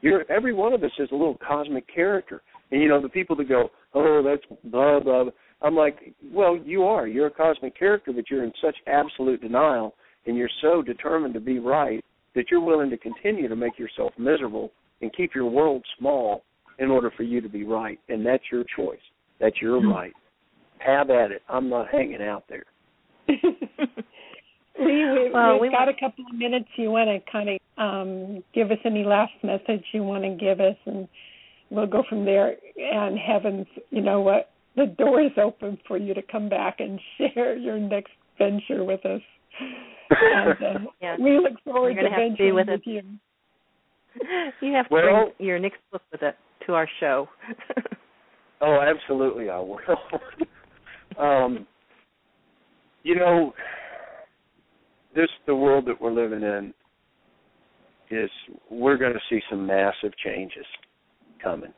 You're 0.00 0.30
every 0.30 0.54
one 0.54 0.72
of 0.72 0.82
us 0.82 0.92
is 0.98 1.08
a 1.12 1.14
little 1.14 1.36
cosmic 1.46 1.84
character, 1.92 2.40
and 2.70 2.82
you 2.82 2.88
know 2.88 3.00
the 3.00 3.08
people 3.08 3.36
that 3.36 3.48
go, 3.48 3.70
"Oh, 3.94 4.22
that's 4.22 4.42
blah 4.64 5.00
blah." 5.00 5.24
blah. 5.24 5.32
I'm 5.60 5.74
like, 5.74 6.14
well, 6.32 6.56
you 6.56 6.84
are. 6.84 7.08
You're 7.08 7.26
a 7.26 7.30
cosmic 7.32 7.76
character, 7.76 8.12
but 8.12 8.30
you're 8.30 8.44
in 8.44 8.52
such 8.62 8.76
absolute 8.86 9.40
denial, 9.40 9.94
and 10.26 10.36
you're 10.36 10.48
so 10.62 10.82
determined 10.82 11.34
to 11.34 11.40
be 11.40 11.58
right 11.58 12.04
that 12.36 12.44
you're 12.48 12.60
willing 12.60 12.90
to 12.90 12.96
continue 12.96 13.48
to 13.48 13.56
make 13.56 13.76
yourself 13.76 14.12
miserable 14.18 14.70
and 15.02 15.12
keep 15.16 15.34
your 15.34 15.46
world 15.50 15.84
small 15.98 16.44
in 16.78 16.90
order 16.92 17.10
for 17.16 17.24
you 17.24 17.40
to 17.40 17.48
be 17.48 17.64
right, 17.64 17.98
and 18.08 18.24
that's 18.24 18.44
your 18.52 18.62
choice. 18.76 19.00
That's 19.40 19.60
your 19.60 19.80
Mm-hmm. 19.80 19.90
right. 19.92 20.12
Have 20.78 21.10
at 21.10 21.32
it. 21.32 21.42
I'm 21.48 21.68
not 21.68 21.88
hanging 21.90 22.22
out 22.22 22.44
there. 22.48 22.64
Lee, 23.28 23.36
we, 24.78 25.30
Well, 25.32 25.54
we've 25.54 25.62
we 25.62 25.70
got 25.70 25.86
want- 25.86 25.96
a 25.96 26.00
couple 26.00 26.24
of 26.30 26.36
minutes. 26.38 26.68
You 26.76 26.90
want 26.90 27.08
to 27.08 27.30
kind 27.32 27.48
of 27.48 27.58
um, 27.78 28.44
give 28.54 28.70
us 28.70 28.78
any 28.84 29.02
last 29.04 29.32
message 29.42 29.84
you 29.92 30.04
want 30.04 30.22
to 30.24 30.30
give 30.36 30.60
us, 30.60 30.76
and 30.86 31.08
we'll 31.70 31.86
go 31.86 32.02
from 32.08 32.24
there. 32.24 32.54
And 32.76 33.18
heavens, 33.18 33.66
you 33.90 34.02
know 34.02 34.20
what? 34.20 34.50
The 34.76 34.86
door 34.86 35.20
is 35.22 35.32
open 35.42 35.78
for 35.86 35.96
you 35.96 36.14
to 36.14 36.22
come 36.22 36.48
back 36.48 36.76
and 36.80 37.00
share 37.34 37.56
your 37.56 37.78
next 37.78 38.12
venture 38.38 38.84
with 38.84 39.04
us. 39.04 39.20
And 40.10 40.50
uh, 40.50 40.90
Yeah. 41.00 41.16
we 41.18 41.38
look 41.38 41.54
forward 41.64 41.94
to 41.94 42.02
gonna 42.02 42.10
have 42.14 42.36
to 42.36 42.42
be 42.42 42.52
with 42.52 42.68
with 42.68 42.80
you. 42.84 43.02
you 44.60 44.72
have 44.74 44.88
to 44.88 44.94
Well- 44.94 45.32
bring 45.36 45.46
your 45.46 45.58
next 45.58 45.78
book 45.92 46.02
with 46.12 46.22
it 46.22 46.36
to 46.66 46.74
our 46.74 46.88
show. 47.00 47.28
Oh, 48.60 48.80
absolutely, 48.80 49.50
I 49.50 49.58
will. 49.60 49.78
um, 51.18 51.66
you 53.04 53.14
know, 53.14 53.52
this 55.14 55.28
the 55.46 55.54
world 55.54 55.86
that 55.86 56.00
we're 56.00 56.12
living 56.12 56.42
in 56.42 56.74
is 58.10 58.30
we're 58.70 58.96
going 58.96 59.12
to 59.12 59.20
see 59.30 59.40
some 59.48 59.66
massive 59.66 60.12
changes 60.24 60.64
coming, 61.42 61.72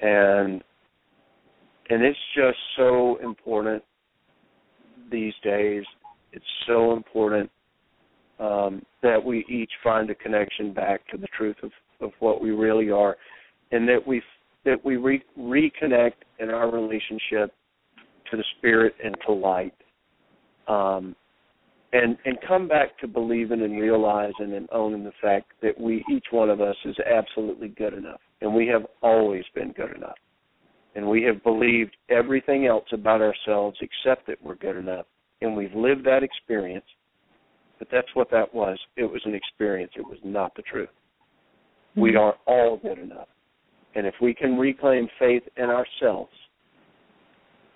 and 0.00 0.62
and 1.88 2.02
it's 2.02 2.18
just 2.34 2.58
so 2.76 3.16
important 3.22 3.82
these 5.10 5.34
days. 5.42 5.84
It's 6.32 6.44
so 6.66 6.92
important 6.92 7.50
um, 8.38 8.82
that 9.02 9.22
we 9.22 9.44
each 9.48 9.70
find 9.82 10.10
a 10.10 10.14
connection 10.14 10.72
back 10.72 11.06
to 11.08 11.16
the 11.16 11.28
truth 11.36 11.56
of, 11.62 11.70
of 12.00 12.10
what 12.18 12.42
we 12.42 12.50
really 12.50 12.90
are, 12.90 13.16
and 13.72 13.88
that 13.88 14.06
we 14.06 14.22
that 14.64 14.84
we 14.84 14.96
re- 14.96 15.24
reconnect 15.38 16.14
in 16.40 16.50
our 16.50 16.70
relationship 16.70 17.54
to 18.30 18.36
the 18.36 18.44
spirit 18.58 18.94
and 19.02 19.16
to 19.26 19.32
light, 19.32 19.74
um, 20.68 21.14
and 21.92 22.18
and 22.24 22.36
come 22.46 22.68
back 22.68 22.98
to 22.98 23.06
believing 23.06 23.62
and 23.62 23.80
realizing 23.80 24.54
and 24.54 24.68
owning 24.72 25.04
the 25.04 25.12
fact 25.22 25.52
that 25.62 25.80
we 25.80 26.04
each 26.12 26.26
one 26.30 26.50
of 26.50 26.60
us 26.60 26.76
is 26.84 26.96
absolutely 27.00 27.68
good 27.68 27.94
enough, 27.94 28.20
and 28.40 28.54
we 28.54 28.66
have 28.66 28.86
always 29.02 29.44
been 29.54 29.72
good 29.72 29.94
enough, 29.94 30.18
and 30.94 31.08
we 31.08 31.22
have 31.22 31.42
believed 31.42 31.96
everything 32.08 32.66
else 32.66 32.86
about 32.92 33.20
ourselves 33.20 33.78
except 33.80 34.26
that 34.26 34.42
we're 34.42 34.56
good 34.56 34.76
enough, 34.76 35.06
and 35.40 35.56
we've 35.56 35.74
lived 35.74 36.04
that 36.04 36.22
experience. 36.22 36.84
But 37.78 37.88
that's 37.92 38.08
what 38.14 38.30
that 38.30 38.54
was. 38.54 38.78
It 38.96 39.04
was 39.04 39.20
an 39.26 39.34
experience. 39.34 39.92
It 39.96 40.06
was 40.06 40.18
not 40.24 40.54
the 40.56 40.62
truth. 40.62 40.88
Hmm. 41.94 42.00
We 42.00 42.16
are 42.16 42.34
all 42.46 42.78
good 42.78 42.98
enough. 42.98 43.28
And 43.94 44.06
if 44.06 44.14
we 44.20 44.34
can 44.34 44.56
reclaim 44.56 45.08
faith 45.18 45.42
in 45.56 45.64
ourselves, 45.64 46.32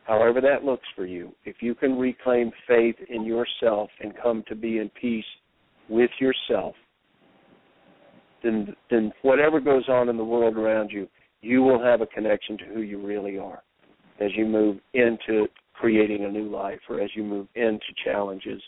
however 0.05 0.41
that 0.43 0.65
looks 0.65 0.87
for 0.95 1.07
you, 1.07 1.35
if 1.45 1.57
you 1.61 1.75
can 1.75 1.99
reclaim 1.99 2.51
faith 2.69 2.97
in 3.09 3.25
yourself 3.25 3.91
and 4.01 4.13
come 4.23 4.45
to 4.49 4.55
be 4.55 4.79
in 4.79 4.91
peace 5.01 5.25
with 5.89 6.11
yourself, 6.21 6.75
then 8.43 8.75
then 8.91 9.13
whatever 9.23 9.61
goes 9.61 9.89
on 9.89 10.09
in 10.09 10.17
the 10.17 10.25
world 10.25 10.57
around 10.57 10.91
you, 10.91 11.09
you 11.43 11.63
will 11.63 11.83
have 11.83 12.01
a 12.01 12.07
connection 12.07 12.59
to 12.59 12.65
who 12.65 12.81
you 12.81 13.05
really 13.05 13.39
are 13.39 13.63
as 14.21 14.31
you 14.37 14.45
move 14.45 14.79
into 14.95 15.47
creating 15.75 16.25
a 16.25 16.29
new 16.29 16.49
life 16.51 16.81
or 16.89 17.01
as 17.01 17.11
you 17.15 17.25
move 17.25 17.47
into 17.55 17.87
challenges 18.05 18.63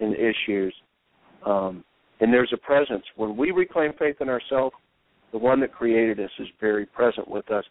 and 0.00 0.14
issues. 0.14 0.74
Um, 1.46 1.84
and 2.20 2.32
there's 2.32 2.52
a 2.52 2.56
presence. 2.56 3.04
When 3.16 3.36
we 3.36 3.52
reclaim 3.52 3.92
faith 3.98 4.16
in 4.20 4.28
ourselves, 4.28 4.74
the 5.32 5.38
one 5.38 5.60
that 5.60 5.72
created 5.72 6.18
us 6.18 6.30
is 6.38 6.48
very 6.60 6.86
present 6.86 7.28
with 7.28 7.50
us 7.50 7.64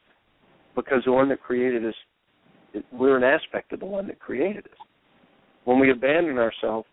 because 0.76 1.02
the 1.06 1.12
one 1.12 1.28
that 1.30 1.42
created 1.42 1.86
us, 1.86 1.94
we're 2.92 3.18
an 3.18 3.24
aspect 3.24 3.74
of 3.74 3.82
the 3.82 3.86
one 3.86 4.08
that 4.08 4.20
created 4.20 4.66
us. 4.66 4.88
When 5.66 5.80
we 5.80 5.92
abandon 5.92 6.38
ourselves, 6.38 6.88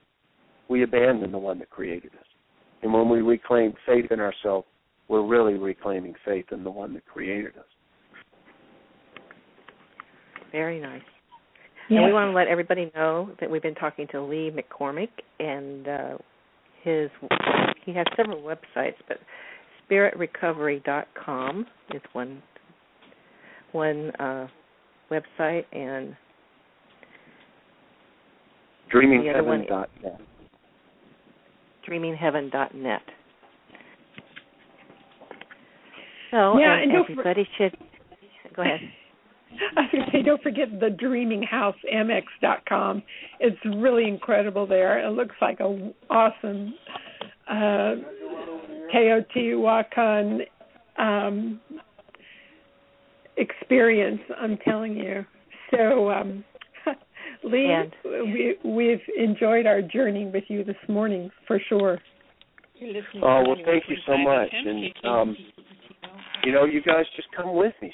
we 0.68 0.82
abandon 0.82 1.30
the 1.30 1.38
one 1.38 1.59
that 1.61 1.70
created 1.70 2.11
us. 2.18 2.26
And 2.83 2.93
when 2.93 3.09
we 3.09 3.20
reclaim 3.20 3.74
faith 3.87 4.11
in 4.11 4.20
ourselves, 4.20 4.66
we're 5.09 5.27
really 5.27 5.55
reclaiming 5.55 6.14
faith 6.24 6.47
in 6.53 6.64
the 6.64 6.70
one 6.70 6.93
that 6.95 7.07
created 7.07 7.57
us. 7.57 7.64
Very 10.53 10.81
nice. 10.81 11.03
Yeah. 11.89 11.99
And 11.99 12.07
we 12.07 12.12
want 12.12 12.29
to 12.31 12.33
let 12.33 12.49
everybody 12.49 12.91
know 12.95 13.31
that 13.41 13.51
we've 13.51 13.62
been 13.62 13.74
talking 13.74 14.07
to 14.11 14.20
Lee 14.22 14.51
McCormick, 14.51 15.09
and 15.39 15.87
uh, 15.87 16.18
his 16.83 17.11
he 17.85 17.93
has 17.93 18.07
several 18.16 18.43
websites, 18.43 18.95
but 19.07 19.18
spiritrecovery.com 19.89 21.66
is 21.95 22.03
one 22.12 22.43
one 23.72 24.11
uh, 24.18 24.49
website, 25.11 25.64
and 25.72 26.16
The 28.91 29.31
other 29.33 29.45
one- 29.45 29.62
DreamingHeaven.net. 29.64 30.20
dreamingheaven.net. 31.89 33.03
So, 36.30 36.59
Yeah, 36.59 36.74
and 36.74 36.82
and 36.84 36.93
don't 36.93 37.05
for- 37.07 37.12
everybody 37.12 37.49
should 37.57 37.76
go 38.55 38.62
ahead. 38.62 38.80
I 39.76 39.80
was 39.82 39.91
going 39.93 40.05
to 40.05 40.11
say, 40.12 40.22
don't 40.22 40.43
forget 40.43 40.68
the 40.80 40.89
dreaminghousemx.com. 40.89 43.03
It's 43.41 43.57
really 43.64 44.07
incredible 44.09 44.66
there. 44.66 44.99
It 45.07 45.11
looks 45.12 45.37
like 45.41 45.61
a 45.61 45.93
awesome 46.11 46.74
uh, 47.49 47.95
Teotihuacan 48.95 50.41
um, 50.99 51.61
experience. 53.37 54.20
I'm 54.39 54.59
telling 54.59 54.97
you. 54.97 55.24
So, 55.70 56.11
um, 56.11 56.45
Lee, 57.47 57.70
And- 57.70 57.94
we, 58.05 58.57
we've 58.64 59.01
enjoyed 59.16 59.66
our 59.66 59.80
journey 59.80 60.26
with 60.26 60.44
you 60.49 60.64
this 60.64 60.76
morning 60.88 61.30
for 61.47 61.61
sure. 61.68 61.99
Oh 63.22 63.42
well, 63.47 63.57
thank 63.64 63.84
you 63.88 63.97
so 64.07 64.18
much, 64.18 64.51
and 64.53 64.92
um, 65.05 65.36
you 66.44 66.53
know, 66.53 66.64
you 66.66 66.82
guys 66.82 67.07
just 67.16 67.28
come 67.34 67.55
with 67.57 67.72
me. 67.80 67.90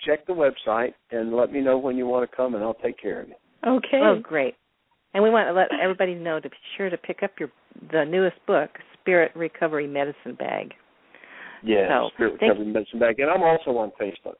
Check 0.00 0.26
the 0.26 0.32
website 0.32 0.94
and 1.10 1.34
let 1.36 1.52
me 1.52 1.60
know 1.60 1.76
when 1.76 1.98
you 1.98 2.06
want 2.06 2.28
to 2.30 2.34
come, 2.34 2.54
and 2.54 2.64
I'll 2.64 2.72
take 2.74 2.98
care 2.98 3.20
of 3.20 3.28
you. 3.28 3.34
Okay. 3.66 4.00
Oh, 4.02 4.18
great. 4.22 4.54
And 5.12 5.22
we 5.22 5.28
want 5.28 5.48
to 5.48 5.52
let 5.52 5.68
everybody 5.80 6.14
know 6.14 6.40
to 6.40 6.48
be 6.48 6.56
sure 6.76 6.88
to 6.88 6.96
pick 6.96 7.22
up 7.22 7.32
your 7.38 7.50
the 7.92 8.04
newest 8.04 8.36
book, 8.46 8.70
Spirit 9.00 9.30
Recovery 9.34 9.86
Medicine 9.86 10.34
Bag. 10.38 10.72
Yeah, 11.62 11.88
So, 11.88 12.10
Spirit 12.14 12.36
thank- 12.40 12.52
Recovery 12.52 12.72
Medicine 12.72 12.98
Bag, 13.00 13.20
and 13.20 13.30
I'm 13.30 13.42
also 13.42 13.76
on 13.76 13.92
Facebook 14.00 14.36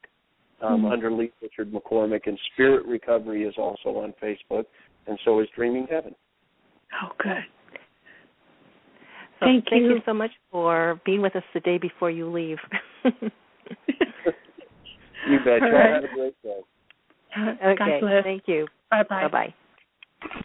um, 0.61 0.83
Mhm. 0.83 0.93
under 0.93 1.11
Lee 1.11 1.33
Richard 1.43 1.73
McCormick, 1.73 2.27
and 2.27 2.39
Spirit 2.53 2.87
Recovery 2.87 3.45
is 3.45 3.57
also 3.59 3.97
on 3.99 4.13
Facebook, 4.15 4.67
and 5.07 5.19
so 5.25 5.41
is 5.41 5.49
Dreaming 5.51 5.87
Heaven. 5.89 6.15
Oh, 7.03 7.13
good. 7.19 7.45
So 9.41 9.47
Thank 9.47 9.71
you. 9.73 10.01
so 10.07 10.15
much 10.15 10.31
for 10.51 11.01
being 11.05 11.21
with 11.21 11.35
us 11.35 11.43
the 11.53 11.61
day 11.61 11.79
before 11.79 12.11
you 12.11 12.31
leave. 12.31 12.59
You 15.27 15.39
bet. 15.39 15.63
All 15.63 15.69
Y'all 15.69 15.79
right. 15.79 15.95
have 15.95 16.05
a 16.05 16.09
great 16.09 16.43
day. 16.43 16.61
God 17.35 17.59
okay. 17.65 18.01
bless. 18.01 18.25
Thank 18.25 18.47
you. 18.47 18.69
Bye 18.91 19.03
bye. 19.09 19.27
Bye 19.29 19.53
bye. 20.31 20.45